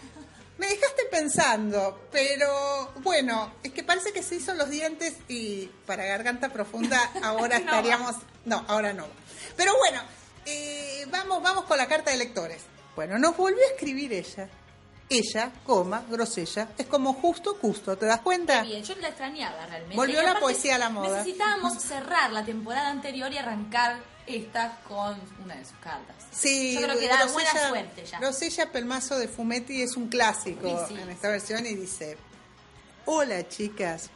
me 0.57 0.67
dejaste 0.67 1.05
pensando, 1.09 2.07
pero 2.11 2.91
bueno, 3.01 3.53
es 3.63 3.71
que 3.71 3.83
parece 3.83 4.11
que 4.11 4.21
se 4.21 4.35
hizo 4.35 4.53
los 4.53 4.69
dientes 4.69 5.15
y 5.27 5.67
para 5.85 6.05
garganta 6.05 6.49
profunda 6.49 6.99
ahora 7.23 7.59
No 7.59 7.65
estaríamos, 7.65 8.15
no, 8.45 8.65
ahora 8.67 8.93
no. 8.93 9.07
Pero 9.55 9.75
bueno, 9.77 10.01
eh, 10.45 11.05
vamos, 11.09 11.41
vamos 11.41 11.65
con 11.65 11.77
la 11.77 11.87
carta 11.87 12.11
de 12.11 12.17
lectores. 12.17 12.61
Bueno, 12.95 13.17
nos 13.17 13.37
volvió 13.37 13.63
a 13.63 13.71
escribir 13.73 14.13
ella. 14.13 14.49
Ella, 15.09 15.51
coma, 15.65 16.03
grosella, 16.09 16.67
es 16.77 16.85
como 16.87 17.13
justo, 17.13 17.57
justo, 17.61 17.97
¿te 17.97 18.05
das 18.05 18.19
cuenta? 18.21 18.61
Bien, 18.63 18.83
yo 18.83 18.93
la 18.97 19.07
extrañaba 19.07 19.65
realmente. 19.65 19.95
Volvió 19.95 20.21
la 20.21 20.37
poesía 20.39 20.75
a 20.75 20.77
la 20.77 20.89
moda. 20.89 21.19
Necesitábamos 21.19 21.81
cerrar 21.81 22.31
la 22.33 22.43
temporada 22.43 22.89
anterior 22.89 23.31
y 23.31 23.37
arrancar 23.37 24.01
esta 24.25 24.81
con 24.85 25.17
una 25.45 25.55
de 25.55 25.63
sus 25.63 25.77
cartas. 25.77 26.15
Sí, 26.31 26.73
Yo 26.75 26.81
creo 26.81 26.99
que 26.99 27.07
da 27.07 27.25
buena 27.27 27.49
Grosella- 27.51 27.69
suerte 27.69 28.05
ya. 28.05 28.19
Grosella 28.19 28.71
Pelmazo 28.73 29.17
de 29.17 29.29
Fumetti 29.29 29.81
es 29.81 29.95
un 29.95 30.09
clásico 30.09 30.85
Sí, 30.89 30.95
sí. 30.95 31.01
en 31.01 31.09
esta 31.09 31.29
versión 31.29 31.65
y 31.65 31.75
dice, 31.75 32.17
hola 33.05 33.47
chicas, 33.47 34.09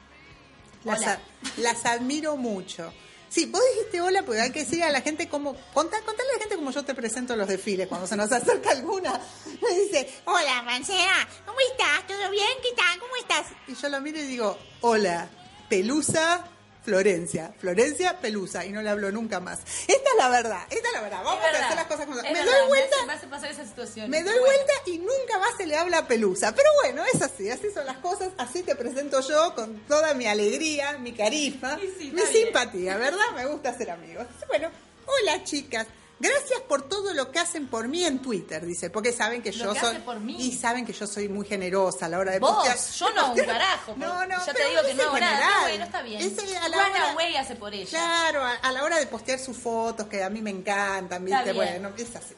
las, 0.83 0.99
Hola. 0.99 1.19
las 1.57 1.85
admiro 1.85 2.35
mucho. 2.35 2.91
Sí, 3.31 3.45
vos 3.45 3.61
dijiste 3.73 4.01
hola, 4.01 4.23
porque 4.23 4.41
hay 4.41 4.51
que 4.51 4.65
decir 4.65 4.83
a 4.83 4.91
la 4.91 4.99
gente 4.99 5.29
cómo, 5.29 5.55
contar, 5.73 6.01
a 6.01 6.05
la 6.05 6.39
gente 6.39 6.57
como 6.57 6.71
yo 6.71 6.83
te 6.83 6.93
presento 6.93 7.33
los 7.37 7.47
desfiles 7.47 7.87
cuando 7.87 8.05
se 8.05 8.17
nos 8.17 8.29
acerca 8.29 8.71
alguna. 8.71 9.21
Me 9.61 9.79
dice, 9.79 10.21
hola 10.25 10.61
Mancera, 10.63 11.25
¿cómo 11.45 11.57
estás? 11.71 12.05
¿Todo 12.07 12.29
bien? 12.29 12.49
¿Qué 12.61 12.75
tal? 12.75 12.99
¿Cómo 12.99 13.15
estás? 13.15 13.47
Y 13.69 13.81
yo 13.81 13.87
la 13.87 14.01
miro 14.01 14.19
y 14.19 14.23
digo, 14.23 14.57
hola, 14.81 15.29
Pelusa 15.69 16.43
Florencia, 16.83 17.53
Florencia 17.59 18.19
Pelusa, 18.19 18.65
y 18.65 18.71
no 18.71 18.81
le 18.81 18.89
hablo 18.89 19.11
nunca 19.11 19.39
más. 19.39 19.59
Esta 19.87 19.93
es 19.93 20.17
la 20.17 20.29
verdad, 20.29 20.61
esta 20.69 20.87
es 20.87 20.93
la 20.93 21.01
verdad, 21.01 21.23
vamos 21.23 21.41
verdad, 21.43 21.61
a 21.61 21.65
hacer 21.65 21.75
las 21.77 21.85
cosas 21.87 22.05
como 22.07 22.21
Me 22.21 22.33
verdad, 22.33 22.45
doy 22.45 22.67
vuelta 22.69 22.95
Me 22.95 22.97
hace, 22.97 23.05
me 23.05 23.13
hace 23.13 23.27
pasar 23.27 23.51
esa 23.51 23.65
situación. 23.65 24.09
me 24.09 24.23
doy 24.23 24.33
Bueno. 24.39 24.45
vuelta 24.45 24.73
y 24.87 24.97
nunca 24.97 25.39
más 25.39 25.55
se 25.57 25.67
le 25.67 25.75
habla 25.77 25.99
a 25.99 26.07
Pelusa. 26.07 26.53
Pero 26.55 26.69
bueno, 26.81 27.03
es 27.13 27.21
así, 27.21 27.49
así 27.49 27.67
son 27.73 27.85
las 27.85 27.97
cosas, 27.97 28.29
así 28.37 28.63
te 28.63 28.75
presento 28.75 29.21
yo 29.21 29.53
con 29.55 29.79
toda 29.87 30.13
mi 30.15 30.25
alegría, 30.27 30.97
mi 30.97 31.13
carisma, 31.13 31.77
Sí, 31.79 31.93
sí, 31.97 32.05
mi 32.05 32.15
bien. 32.21 32.27
simpatía, 32.27 32.97
¿verdad? 32.97 33.25
Me 33.35 33.45
gusta 33.45 33.77
ser 33.77 33.91
amigos. 33.91 34.25
Bueno, 34.47 34.69
hola 35.05 35.43
chicas. 35.43 35.87
Gracias 36.21 36.61
por 36.61 36.83
todo 36.87 37.13
lo 37.13 37.31
que 37.31 37.39
hacen 37.39 37.67
por 37.67 37.87
mí 37.87 38.03
en 38.05 38.19
Twitter, 38.21 38.65
dice, 38.65 38.89
porque 38.89 39.11
saben 39.11 39.41
que 39.41 39.51
Lo 39.51 39.65
yo 39.65 39.73
que 39.73 39.79
soy 39.79 39.89
hace 39.95 39.99
por 40.01 40.19
mí. 40.19 40.35
y 40.39 40.51
saben 40.55 40.85
que 40.85 40.93
yo 40.93 41.07
soy 41.07 41.27
muy 41.29 41.45
generosa 41.47 42.05
a 42.05 42.09
la 42.09 42.19
hora 42.19 42.31
de 42.33 42.39
Vos, 42.39 42.51
postear. 42.51 42.77
yo 42.77 43.13
no, 43.15 43.31
un 43.33 43.37
carajo. 43.45 43.93
No, 43.97 44.25
no, 44.27 44.45
ya 44.45 44.53
te 44.53 44.69
digo 44.69 44.81
que 44.85 44.93
no 44.93 45.03
hago 45.03 45.19
nada. 45.19 45.31
general. 45.37 45.51
Pero 45.53 45.67
bueno, 45.69 45.83
está 45.85 46.01
bien. 46.01 46.21
Ese 46.21 46.57
a 46.57 46.69
la 46.69 46.77
hora- 46.77 47.39
hace 47.41 47.55
por 47.55 47.73
ella. 47.73 47.89
Claro, 47.89 48.43
a, 48.43 48.53
a 48.55 48.71
la 48.71 48.83
hora 48.83 48.99
de 48.99 49.07
postear 49.07 49.39
sus 49.39 49.57
fotos, 49.57 50.07
que 50.07 50.23
a 50.23 50.29
mí 50.29 50.41
me 50.41 50.49
encantan, 50.51 51.25
¿viste? 51.25 51.53
Bueno, 51.53 51.91
es 51.97 52.15
así. 52.15 52.35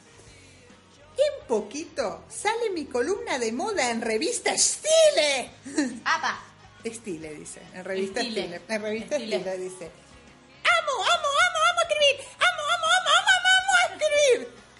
En 1.15 1.47
poquito 1.47 2.23
sale 2.29 2.69
mi 2.71 2.85
columna 2.85 3.37
de 3.37 3.51
moda 3.51 3.89
en 3.91 4.01
revista 4.01 4.57
Stile. 4.57 5.51
Apa. 6.05 6.39
Stile 6.85 7.33
dice, 7.35 7.61
en 7.73 7.85
revista 7.85 8.21
Stile. 8.21 8.61
En 8.67 8.81
revista. 8.81 9.15
Stile, 9.17 9.57
dice. 9.57 9.91
Amo, 10.63 11.03
amo, 11.03 11.27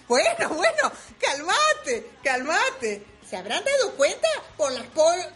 Bueno, 0.08 0.48
bueno, 0.50 0.92
calmate, 1.18 2.10
calmate. 2.22 3.04
¿Se 3.28 3.36
habrán 3.36 3.64
dado 3.64 3.94
cuenta 3.96 4.28
por 4.56 4.70
las 4.72 4.84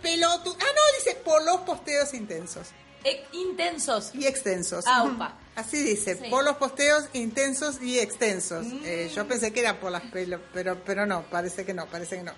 pelotas? 0.03 0.55
Ah, 0.61 0.65
no, 0.75 0.99
dice 0.99 1.17
por 1.25 1.43
los 1.43 1.59
posteos 1.63 2.13
intensos 2.15 2.69
Eh, 3.05 3.25
intensos. 3.33 4.11
y 4.15 4.27
extensos. 4.27 4.87
Aupa. 4.87 5.39
Así 5.57 5.83
dice, 5.83 6.17
Sí. 6.17 6.29
por 6.31 6.45
los 6.45 6.57
posteos 6.57 7.05
intensos 7.15 7.81
y 7.81 7.99
extensos. 7.99 8.67
Mm. 8.67 8.81
Eh, 8.85 9.11
yo 9.15 9.27
pensé 9.27 9.53
que 9.53 9.61
era 9.61 9.81
por 9.81 9.91
las 9.91 10.03
pelos, 10.03 10.41
pero, 10.53 10.83
pero 10.85 11.07
no, 11.07 11.29
parece 11.31 11.65
que 11.65 11.73
no, 11.75 11.87
parece 11.87 12.17
que 12.19 12.23
no. 12.23 12.35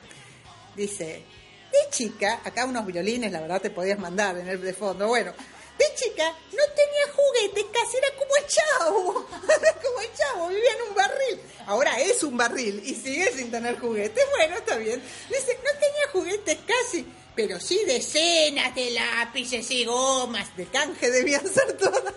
Dice, 0.77 1.25
de 1.73 1.91
chica, 1.91 2.41
acá 2.45 2.65
unos 2.65 2.87
violines, 2.87 3.31
la 3.33 3.41
verdad 3.41 3.61
te 3.61 3.71
podías 3.71 3.99
mandar 3.99 4.39
en 4.39 4.49
el 4.49 4.61
de 4.63 4.73
fondo. 4.73 5.09
Bueno, 5.09 5.33
de 5.79 5.85
chica 5.97 6.31
no 6.31 6.63
tenía 6.75 7.15
juguetes, 7.15 7.65
casi 7.73 7.97
era 7.97 8.09
como 8.19 8.37
el 8.37 8.47
chavo. 8.47 9.27
como 9.83 10.01
el 10.01 10.13
chavo, 10.15 10.49
vivía 10.49 10.73
en 10.73 10.89
un 10.89 10.95
barril. 10.95 11.41
Ahora 11.71 12.01
es 12.01 12.25
un 12.25 12.37
barril 12.37 12.83
y 12.85 12.95
sigue 12.97 13.31
sin 13.33 13.49
tener 13.51 13.79
juguetes. 13.79 14.25
Bueno, 14.37 14.57
está 14.57 14.77
bien. 14.77 15.01
Dice, 15.29 15.57
no 15.65 15.71
tenía 15.79 16.11
juguetes 16.13 16.59
casi, 16.67 17.07
pero 17.37 17.61
sí 17.61 17.81
decenas 17.87 18.75
de 18.75 18.91
lápices 18.91 19.71
y 19.71 19.85
gomas. 19.85 20.57
De 20.57 20.67
canje 20.67 21.11
debían 21.13 21.47
ser 21.47 21.77
todas. 21.77 22.13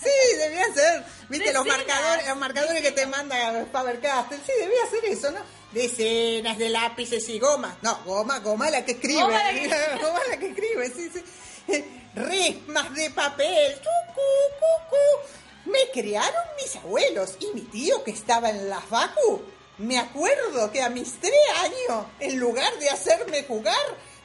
Sí, 0.00 0.36
debían 0.38 0.72
ser. 0.72 1.04
Viste, 1.28 1.52
los 1.52 1.66
marcadores, 1.66 2.28
los 2.28 2.36
marcadores 2.36 2.80
que 2.80 2.92
te 2.92 3.06
manda 3.06 3.66
Faber 3.72 3.98
Castell. 4.00 4.40
Sí, 4.46 4.52
debía 4.60 4.86
ser 4.88 5.04
eso, 5.06 5.30
¿no? 5.32 5.40
Decenas 5.72 6.56
de 6.58 6.68
lápices 6.68 7.28
y 7.28 7.40
gomas. 7.40 7.74
No, 7.82 7.98
goma, 8.04 8.38
goma 8.38 8.70
la 8.70 8.84
que 8.84 8.92
escribe. 8.92 9.20
Goma 9.22 9.42
la 9.42 9.52
que- 9.52 9.68
Goma 10.00 10.20
la 10.28 10.36
que 10.38 10.46
escribe, 10.48 10.92
sí, 10.94 11.10
sí. 11.12 11.84
resmas 12.14 12.94
de 12.94 13.10
papel, 13.10 13.74
tucu, 13.74 14.20
cucu. 14.60 15.28
Me 15.64 15.90
criaron 15.92 16.42
mis 16.56 16.76
abuelos 16.76 17.36
y 17.40 17.46
mi 17.54 17.62
tío 17.62 18.02
que 18.04 18.10
estaba 18.10 18.50
en 18.50 18.68
las 18.68 18.88
vacu. 18.90 19.42
Me 19.78 19.98
acuerdo 19.98 20.70
que 20.70 20.82
a 20.82 20.90
mis 20.90 21.20
tres 21.20 21.32
años, 21.62 22.06
en 22.20 22.38
lugar 22.38 22.72
de 22.78 22.90
hacerme 22.90 23.44
jugar, 23.44 23.74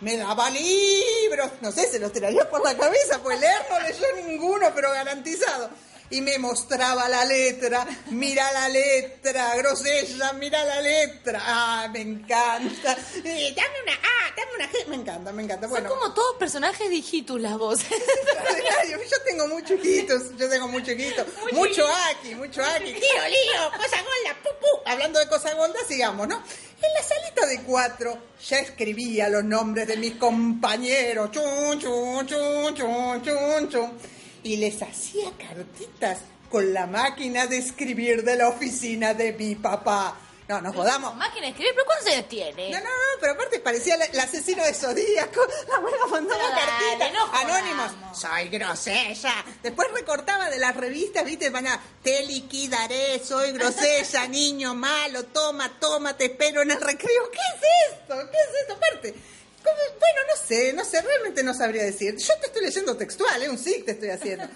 me 0.01 0.17
daba 0.17 0.49
libros. 0.49 1.51
No 1.61 1.71
sé, 1.71 1.87
se 1.87 1.99
los 1.99 2.11
tiraría 2.11 2.49
por 2.49 2.63
la 2.63 2.77
cabeza, 2.77 3.19
pues 3.23 3.39
leer 3.39 3.65
no 3.69 3.79
leyó 3.79 4.27
ninguno, 4.27 4.71
pero 4.75 4.91
garantizado 4.91 5.69
y 6.09 6.21
me 6.21 6.37
mostraba 6.37 7.09
la 7.09 7.25
letra, 7.25 7.85
mira 8.11 8.51
la 8.51 8.69
letra, 8.69 9.55
grosella, 9.57 10.33
mira 10.33 10.63
la 10.63 10.81
letra, 10.81 11.41
ah, 11.43 11.89
me 11.91 12.01
encanta, 12.01 12.97
Eh, 13.23 13.53
dame 13.55 13.81
una 13.83 13.93
A, 13.93 14.35
dame 14.35 14.51
una 14.55 14.71
G, 14.71 14.87
me 14.87 14.95
encanta, 14.95 15.31
me 15.33 15.43
encanta, 15.43 15.67
bueno. 15.67 15.89
Son 15.89 15.97
como 15.99 16.13
todos 16.13 16.37
personajes 16.37 16.89
de 16.89 16.95
hijitus 16.95 17.41
las 17.41 17.57
voces. 17.57 17.87
Yo 19.09 19.21
tengo 19.25 19.47
muchos 19.47 19.79
hijitos, 19.83 20.35
yo 20.37 20.49
tengo 20.49 20.67
muchos 20.67 20.89
hijitos, 20.89 21.25
mucho 21.51 21.85
aquí, 22.09 22.35
mucho 22.35 22.63
aquí, 22.63 22.93
tío, 22.93 23.27
lío, 23.27 23.71
cosa 23.71 23.97
golda, 23.97 24.37
pu, 24.43 24.49
pu. 24.59 24.89
Hablando 24.89 25.19
de 25.19 25.27
cosa 25.27 25.53
golda, 25.53 25.79
sigamos, 25.87 26.27
¿no? 26.27 26.35
En 26.35 26.93
la 26.93 27.03
salita 27.03 27.45
de 27.47 27.61
cuatro 27.63 28.17
ya 28.47 28.59
escribía 28.59 29.29
los 29.29 29.43
nombres 29.43 29.87
de 29.87 29.97
mis 29.97 30.15
compañeros, 30.15 31.31
chun, 31.31 31.79
chun, 31.79 32.27
chun, 32.27 32.75
chun, 32.75 33.23
chun, 33.23 33.69
chun, 33.69 33.99
y 34.47 34.55
les 34.55 34.81
hacía 34.81 35.29
cartitas 35.37 36.19
con 36.49 36.73
la 36.73 36.87
máquina 36.87 37.47
de 37.47 37.57
escribir 37.57 38.23
de 38.23 38.37
la 38.37 38.47
oficina 38.47 39.13
de 39.13 39.33
mi 39.33 39.55
papá. 39.55 40.17
No, 40.47 40.61
nos 40.61 40.73
jodamos. 40.73 41.13
Máquina 41.17 41.47
de 41.47 41.49
escribir, 41.49 41.73
pero 41.75 41.85
¿cuántos 41.85 42.07
años 42.13 42.29
tiene? 42.29 42.71
No, 42.71 42.77
no, 42.79 42.85
no, 42.85 43.19
pero 43.19 43.33
aparte 43.33 43.59
parecía 43.59 43.95
el, 43.95 44.03
el 44.03 44.19
asesino 44.21 44.63
de 44.63 44.73
Zodíaco. 44.73 45.41
La 45.67 45.75
abuela 45.75 45.97
mandaba 46.09 46.43
cartitas. 46.55 47.11
no. 47.11 47.33
Anónimos. 47.33 47.91
Soy 48.17 48.47
grosella. 48.47 49.43
Después 49.61 49.91
recortaba 49.91 50.49
de 50.49 50.59
las 50.59 50.77
revistas, 50.77 51.25
viste, 51.25 51.49
van 51.49 51.67
a, 51.67 51.81
te 52.01 52.25
liquidaré, 52.25 53.19
soy 53.19 53.51
grosella, 53.51 54.25
niño 54.29 54.73
malo, 54.73 55.25
toma, 55.25 55.77
toma, 55.77 56.15
te 56.15 56.25
espero 56.27 56.61
en 56.61 56.71
el 56.71 56.79
recreo. 56.79 57.29
¿Qué 57.29 57.39
es 57.39 57.93
esto? 57.99 58.15
¿Qué 58.31 58.37
es 58.37 58.61
esto? 58.61 58.73
Aparte. 58.75 59.36
Bueno, 59.63 60.19
no 60.29 60.47
sé, 60.47 60.73
no 60.73 60.85
sé, 60.85 61.01
realmente 61.01 61.43
no 61.43 61.53
sabría 61.53 61.83
decir. 61.83 62.15
Yo 62.17 62.33
te 62.39 62.47
estoy 62.47 62.63
leyendo 62.63 62.95
textual, 62.97 63.41
¿eh? 63.43 63.49
un 63.49 63.57
sí 63.57 63.83
te 63.85 63.91
estoy 63.91 64.09
haciendo. 64.09 64.47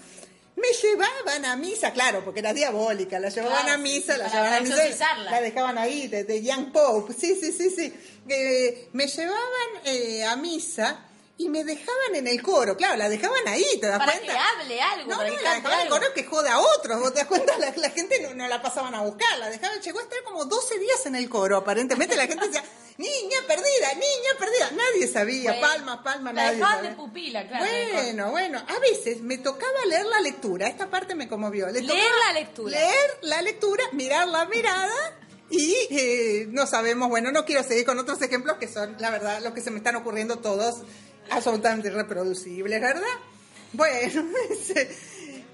Me 0.54 0.68
llevaban 0.82 1.44
a 1.46 1.56
misa, 1.56 1.92
claro, 1.92 2.24
porque 2.24 2.40
era 2.40 2.52
diabólica, 2.52 3.18
la 3.18 3.30
llevaban 3.30 3.62
Claro, 3.62 3.74
a 3.74 3.78
misa, 3.78 4.12
sí, 4.14 4.18
la 4.18 4.28
llevaban 4.28 4.54
a 4.54 4.60
misa, 4.60 5.16
la 5.30 5.40
dejaban 5.40 5.78
ahí, 5.78 6.08
de, 6.08 6.24
de 6.24 6.42
Young 6.42 6.72
Pope, 6.72 7.14
sí, 7.14 7.38
sí, 7.40 7.52
sí, 7.52 7.70
sí. 7.70 7.92
Eh, 8.28 8.88
me 8.92 9.06
llevaban 9.06 9.68
eh, 9.86 10.24
a 10.24 10.36
misa 10.36 11.06
y 11.38 11.48
me 11.48 11.64
dejaban 11.64 12.14
en 12.14 12.28
el 12.28 12.40
coro, 12.42 12.76
claro, 12.76 12.96
la 12.96 13.08
dejaban 13.08 13.48
ahí, 13.48 13.64
¿te 13.80 13.86
das 13.88 13.98
Para 13.98 14.12
cuenta? 14.12 14.32
que 14.32 14.38
hable 14.38 14.80
algo, 14.80 15.10
No, 15.10 15.16
para 15.16 15.30
no, 15.30 15.36
que 15.36 15.42
la 15.42 15.54
dejaban 15.54 15.78
en 15.80 15.86
el 15.86 15.90
coro 15.92 16.06
que 16.14 16.24
joda 16.24 16.52
a 16.54 16.60
otros, 16.60 17.00
vos 17.00 17.12
te 17.12 17.18
das 17.20 17.28
cuenta, 17.28 17.58
la, 17.58 17.72
la 17.76 17.90
gente 17.90 18.20
no, 18.22 18.34
no 18.34 18.46
la 18.48 18.60
pasaban 18.62 18.94
a 18.94 19.00
buscar, 19.02 19.38
la 19.38 19.50
dejaban, 19.50 19.80
llegó 19.80 19.98
a 19.98 20.02
estar 20.02 20.22
como 20.24 20.44
12 20.44 20.78
días 20.78 21.06
en 21.06 21.16
el 21.16 21.28
coro, 21.28 21.56
aparentemente 21.56 22.14
la 22.16 22.26
gente 22.26 22.46
decía, 22.46 22.62
niña 22.98 23.38
perdida, 23.48 23.94
niña 23.94 24.38
perdida, 24.38 24.70
nadie 24.72 25.08
sabía, 25.08 25.52
Bueno, 25.52 25.66
palma, 25.66 26.02
palma, 26.04 26.32
la 26.32 26.44
nadie 26.44 26.60
sabía. 26.60 26.90
de 26.90 26.96
pupila, 26.96 27.48
claro. 27.48 27.64
Bueno, 27.94 28.30
bueno, 28.30 28.62
a 28.68 28.78
veces 28.78 29.22
me 29.22 29.38
tocaba 29.38 29.84
leer 29.88 30.06
la 30.06 30.20
lectura, 30.20 30.68
esta 30.68 30.90
parte 30.90 31.14
me 31.14 31.28
conmovió. 31.28 31.66
Le 31.68 31.80
Leer 31.80 32.12
la 32.28 32.32
lectura. 32.34 32.70
Leer 32.78 33.18
la 33.22 33.42
lectura, 33.42 33.82
mirar 33.92 34.28
la 34.28 34.44
mirada 34.44 35.18
y 35.50 35.74
eh, 35.90 36.46
no 36.50 36.66
sabemos, 36.66 37.08
bueno, 37.08 37.32
no 37.32 37.44
quiero 37.44 37.62
seguir 37.62 37.84
con 37.84 37.98
otros 37.98 38.20
ejemplos 38.22 38.58
que 38.58 38.68
son, 38.68 38.96
la 39.00 39.10
verdad, 39.10 39.40
los 39.42 39.52
que 39.54 39.60
se 39.60 39.70
me 39.70 39.78
están 39.78 39.96
ocurriendo 39.96 40.38
todos 40.38 40.76
absolutamente 41.30 41.90
reproducibles, 41.90 42.80
¿verdad? 42.80 43.02
Bueno, 43.72 44.24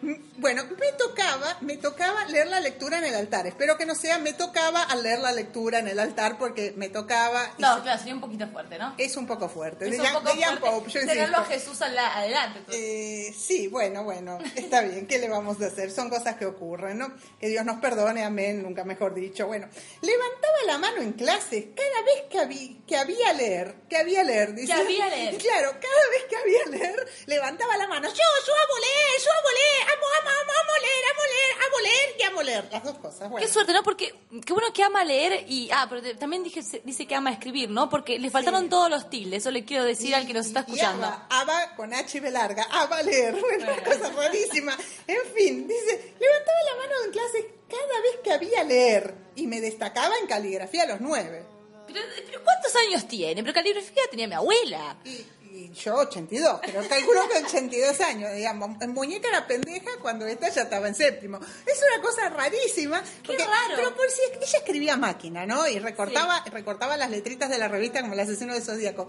bueno, 0.38 0.64
me 0.64 0.92
tocaba, 0.92 1.58
me 1.60 1.76
tocaba 1.76 2.24
leer 2.26 2.46
la 2.48 2.60
lectura 2.60 2.98
en 2.98 3.04
el 3.04 3.14
altar. 3.14 3.46
Espero 3.46 3.76
que 3.76 3.86
no 3.86 3.94
sea 3.94 4.18
me 4.18 4.32
tocaba 4.32 4.82
al 4.82 5.02
leer 5.02 5.20
la 5.20 5.32
lectura 5.32 5.78
en 5.78 5.88
el 5.88 5.98
altar 5.98 6.38
porque 6.38 6.72
me 6.76 6.88
tocaba... 6.88 7.52
No, 7.58 7.82
claro, 7.82 7.98
sería 7.98 8.14
un 8.14 8.20
poquito 8.20 8.48
fuerte, 8.48 8.78
¿no? 8.78 8.94
Es 8.98 9.16
un 9.16 9.26
poco 9.26 9.48
fuerte. 9.48 9.88
Es 9.88 9.98
un 9.98 10.12
poco 10.12 10.32
de 10.34 10.42
Jan 10.42 10.58
fuerte 10.58 10.78
Pope, 10.78 10.90
yo 10.90 11.00
tenerlo 11.00 11.38
a. 11.38 11.44
Jesús 11.44 11.80
adelante. 11.82 12.60
Eh, 12.70 13.34
sí, 13.36 13.68
bueno, 13.68 14.04
bueno, 14.04 14.38
está 14.54 14.82
bien, 14.82 15.06
¿qué 15.06 15.18
le 15.18 15.28
vamos 15.28 15.60
a 15.60 15.66
hacer? 15.66 15.90
Son 15.90 16.10
cosas 16.10 16.36
que 16.36 16.46
ocurren, 16.46 16.98
¿no? 16.98 17.12
Que 17.40 17.48
Dios 17.48 17.64
nos 17.64 17.80
perdone, 17.80 18.24
amén, 18.24 18.62
nunca 18.62 18.84
mejor 18.84 19.14
dicho. 19.14 19.46
Bueno, 19.46 19.68
levantaba 20.02 20.56
la 20.66 20.78
mano 20.78 21.02
en 21.02 21.12
clases 21.12 21.66
cada 21.74 22.02
vez 22.02 22.24
que, 22.30 22.38
había, 22.38 22.68
que 22.86 22.96
había 22.96 23.32
leer, 23.32 23.74
que 23.88 23.96
había 23.96 24.22
leer, 24.24 24.54
dice. 24.54 24.72
Que 24.72 24.80
había 24.80 25.06
leer. 25.08 25.34
Y 25.34 25.36
claro, 25.38 25.70
cada 25.72 26.10
vez 26.10 26.24
que 26.28 26.36
había 26.36 26.78
leer, 26.78 27.08
levantaba 27.26 27.76
la 27.76 27.86
mano. 27.88 28.08
Yo, 28.08 28.14
yo 28.14 28.52
amo 28.52 28.78
leer, 28.78 29.22
yo 29.24 29.30
amo 29.30 29.48
leer, 29.50 29.82
amo, 29.96 30.06
amo, 30.20 30.27
amo 30.28 30.72
leer, 30.80 31.04
amo 31.12 31.22
leer, 31.26 31.66
amo 31.66 31.78
leer 31.80 32.16
y 32.18 32.22
amo 32.22 32.42
leer. 32.42 32.68
Las 32.72 32.84
dos 32.84 32.98
cosas, 32.98 33.30
bueno. 33.30 33.46
Qué 33.46 33.52
suerte, 33.52 33.72
¿no? 33.72 33.82
Porque 33.82 34.14
qué 34.44 34.52
bueno 34.52 34.72
que 34.72 34.82
ama 34.82 35.04
leer 35.04 35.44
y... 35.48 35.70
Ah, 35.72 35.86
pero 35.88 36.02
te- 36.02 36.14
también 36.14 36.42
dije, 36.44 36.62
dice 36.84 37.06
que 37.06 37.14
ama 37.14 37.30
escribir, 37.30 37.70
¿no? 37.70 37.88
Porque 37.88 38.18
le 38.18 38.30
faltaron 38.30 38.68
todos 38.68 38.90
los 38.90 39.08
tildes. 39.10 39.42
Eso 39.42 39.50
le 39.50 39.64
quiero 39.64 39.84
decir 39.84 40.14
al 40.14 40.26
que 40.26 40.34
nos 40.34 40.46
está 40.46 40.60
escuchando. 40.60 41.06
Aba, 41.06 41.26
Aba 41.30 41.74
con 41.76 41.92
H 41.94 42.16
y 42.18 42.20
B 42.20 42.30
larga, 42.30 42.64
Aba 42.70 43.02
leer, 43.02 43.34
bueno, 43.40 43.64
una 43.72 43.82
cosa 43.84 44.10
rarísima. 44.12 44.76
En 45.06 45.32
fin, 45.34 45.66
dice, 45.68 46.14
levantaba 46.18 46.58
la 46.70 46.76
mano 46.76 46.92
en 47.06 47.10
clase 47.12 47.54
cada 47.68 48.00
vez 48.02 48.16
que 48.24 48.32
había 48.32 48.64
leer 48.64 49.14
y 49.36 49.46
me 49.46 49.60
destacaba 49.60 50.14
en 50.20 50.26
caligrafía 50.26 50.84
a 50.84 50.86
los 50.86 51.00
nueve. 51.00 51.44
Pero, 51.86 52.00
pero 52.26 52.44
¿cuántos 52.44 52.76
años 52.76 53.08
tiene? 53.08 53.42
Pero 53.42 53.54
caligrafía 53.54 54.02
tenía 54.10 54.28
mi 54.28 54.34
abuela. 54.34 54.98
Y, 55.06 55.24
y 55.58 55.72
yo 55.72 55.96
82, 55.96 56.60
pero 56.64 56.88
calculo 56.88 57.28
que 57.28 57.38
82 57.44 58.00
años, 58.00 58.32
digamos. 58.32 58.80
En 58.80 58.94
muñeca 58.94 59.28
era 59.28 59.46
pendeja 59.46 59.90
cuando 60.00 60.24
esta 60.26 60.48
ya 60.50 60.62
estaba 60.62 60.86
en 60.86 60.94
séptimo. 60.94 61.38
Es 61.38 61.80
una 61.92 62.02
cosa 62.02 62.28
rarísima. 62.28 63.02
Qué 63.24 63.36
raro. 63.36 63.74
Pero 63.74 63.96
por 63.96 64.08
si 64.08 64.20
ella 64.36 64.58
escribía 64.58 64.96
máquina, 64.96 65.46
¿no? 65.46 65.66
Y 65.66 65.80
recortaba, 65.80 66.44
recortaba 66.52 66.96
las 66.96 67.10
letritas 67.10 67.50
de 67.50 67.58
la 67.58 67.66
revista 67.66 68.00
como 68.00 68.12
el 68.12 68.20
asesino 68.20 68.54
de 68.54 68.60
Zodíaco. 68.60 69.08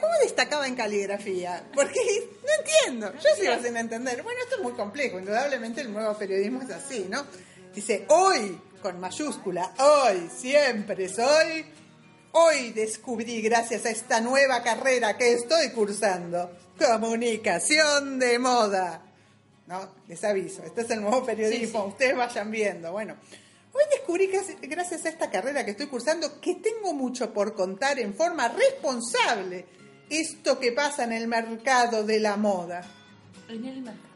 ¿Cómo 0.00 0.12
destacaba 0.22 0.66
en 0.66 0.74
caligrafía? 0.74 1.62
Porque 1.74 2.00
no 2.42 2.50
entiendo, 2.64 3.12
yo 3.12 3.28
sigo 3.38 3.62
sin 3.62 3.76
entender. 3.76 4.22
Bueno, 4.22 4.40
esto 4.42 4.56
es 4.56 4.62
muy 4.62 4.72
complejo, 4.72 5.18
indudablemente 5.18 5.82
el 5.82 5.92
nuevo 5.92 6.16
periodismo 6.16 6.62
es 6.62 6.70
así, 6.70 7.06
¿no? 7.10 7.26
Dice, 7.74 8.06
hoy, 8.08 8.58
con 8.80 8.98
mayúscula, 8.98 9.74
hoy, 9.78 10.30
siempre 10.34 11.10
soy, 11.10 11.66
hoy 12.38 12.70
descubrí 12.72 13.40
gracias 13.40 13.86
a 13.86 13.90
esta 13.90 14.20
nueva 14.20 14.62
carrera 14.62 15.16
que 15.16 15.32
estoy 15.32 15.70
cursando, 15.70 16.50
comunicación 16.78 18.18
de 18.18 18.38
moda. 18.38 19.02
No, 19.66 19.88
les 20.06 20.22
aviso, 20.22 20.62
este 20.62 20.82
es 20.82 20.90
el 20.90 21.00
nuevo 21.00 21.24
periodismo, 21.24 21.86
ustedes 21.86 22.16
vayan 22.16 22.50
viendo. 22.50 22.92
Bueno, 22.92 23.16
hoy 23.72 23.82
descubrí 23.90 24.28
que 24.28 24.40
gracias 24.68 25.06
a 25.06 25.08
esta 25.08 25.30
carrera 25.30 25.64
que 25.64 25.72
estoy 25.72 25.86
cursando 25.86 26.40
que 26.40 26.56
tengo 26.56 26.92
mucho 26.92 27.32
por 27.32 27.54
contar 27.54 27.98
en 27.98 28.14
forma 28.14 28.48
responsable 28.48 29.64
esto 30.10 30.60
que 30.60 30.72
pasa 30.72 31.04
en 31.04 31.12
el 31.12 31.26
mercado 31.26 32.04
de 32.04 32.20
la 32.20 32.36
moda. 32.36 32.82
En 33.48 33.64
el 33.64 33.80
mercado. 33.80 34.06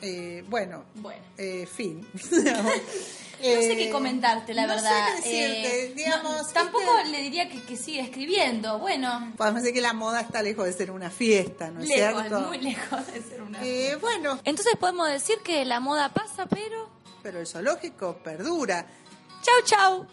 Eh, 0.00 0.42
bueno, 0.48 0.84
Bueno. 0.94 1.22
eh, 1.36 1.66
fin. 1.66 2.06
No 3.42 3.62
sé 3.62 3.76
qué 3.76 3.90
comentarte, 3.90 4.54
la 4.54 4.62
no 4.66 4.74
verdad. 4.74 5.06
sé 5.16 5.22
qué 5.22 5.30
decirte, 5.30 5.84
Eh, 5.84 5.88
no, 5.90 5.94
digamos. 5.96 6.52
tampoco 6.52 6.92
le 7.10 7.18
diría 7.22 7.48
que, 7.48 7.62
que 7.62 7.76
siga 7.76 8.02
escribiendo. 8.04 8.78
Bueno, 8.78 9.32
Podemos 9.36 9.62
decir 9.62 9.74
que 9.74 9.80
la 9.80 9.92
moda 9.92 10.20
está 10.20 10.42
lejos 10.42 10.64
de 10.66 10.72
ser 10.72 10.90
una 10.90 11.10
fiesta, 11.10 11.70
¿no 11.70 11.80
es 11.82 11.88
lejos, 11.88 12.20
cierto? 12.22 12.40
muy 12.42 12.58
lejos 12.58 13.06
de 13.12 13.22
ser 13.22 13.42
una. 13.42 13.58
Eh, 13.64 13.96
bueno, 14.00 14.38
Entonces 14.44 14.74
podemos 14.78 15.08
decir 15.10 15.38
que 15.44 15.64
la 15.64 15.80
moda 15.80 16.08
pasa, 16.10 16.46
pero. 16.46 16.88
pero 17.22 17.40
el 17.40 17.46
zoológico 17.46 18.16
perdura. 18.22 18.86
Chau, 19.42 19.62
chau. 19.64 20.06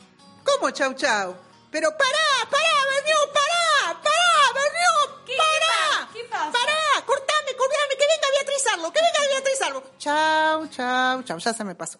¿Cómo 0.43 0.71
chau 0.71 0.93
chau? 0.93 1.35
Pero 1.71 1.89
pará, 1.91 2.49
pará, 2.49 2.63
Bernió, 2.95 3.15
pará, 3.31 4.01
pará, 4.01 4.59
¿Qué- 5.25 5.33
pará. 5.37 6.09
qué 6.11 6.23
pasa? 6.23 6.51
Pará, 6.51 7.05
cortame, 7.05 7.55
cortame, 7.55 7.93
que 7.95 8.05
venga 8.07 8.27
Beatriz 8.33 8.67
Arlo, 8.73 8.91
que 8.91 8.99
venga 8.99 9.33
Beatriz 9.33 9.61
Arlo. 9.61 9.83
Chau, 9.99 10.67
chau, 10.69 11.21
chau, 11.23 11.37
ya 11.37 11.53
se 11.53 11.63
me 11.63 11.75
pasó. 11.75 11.99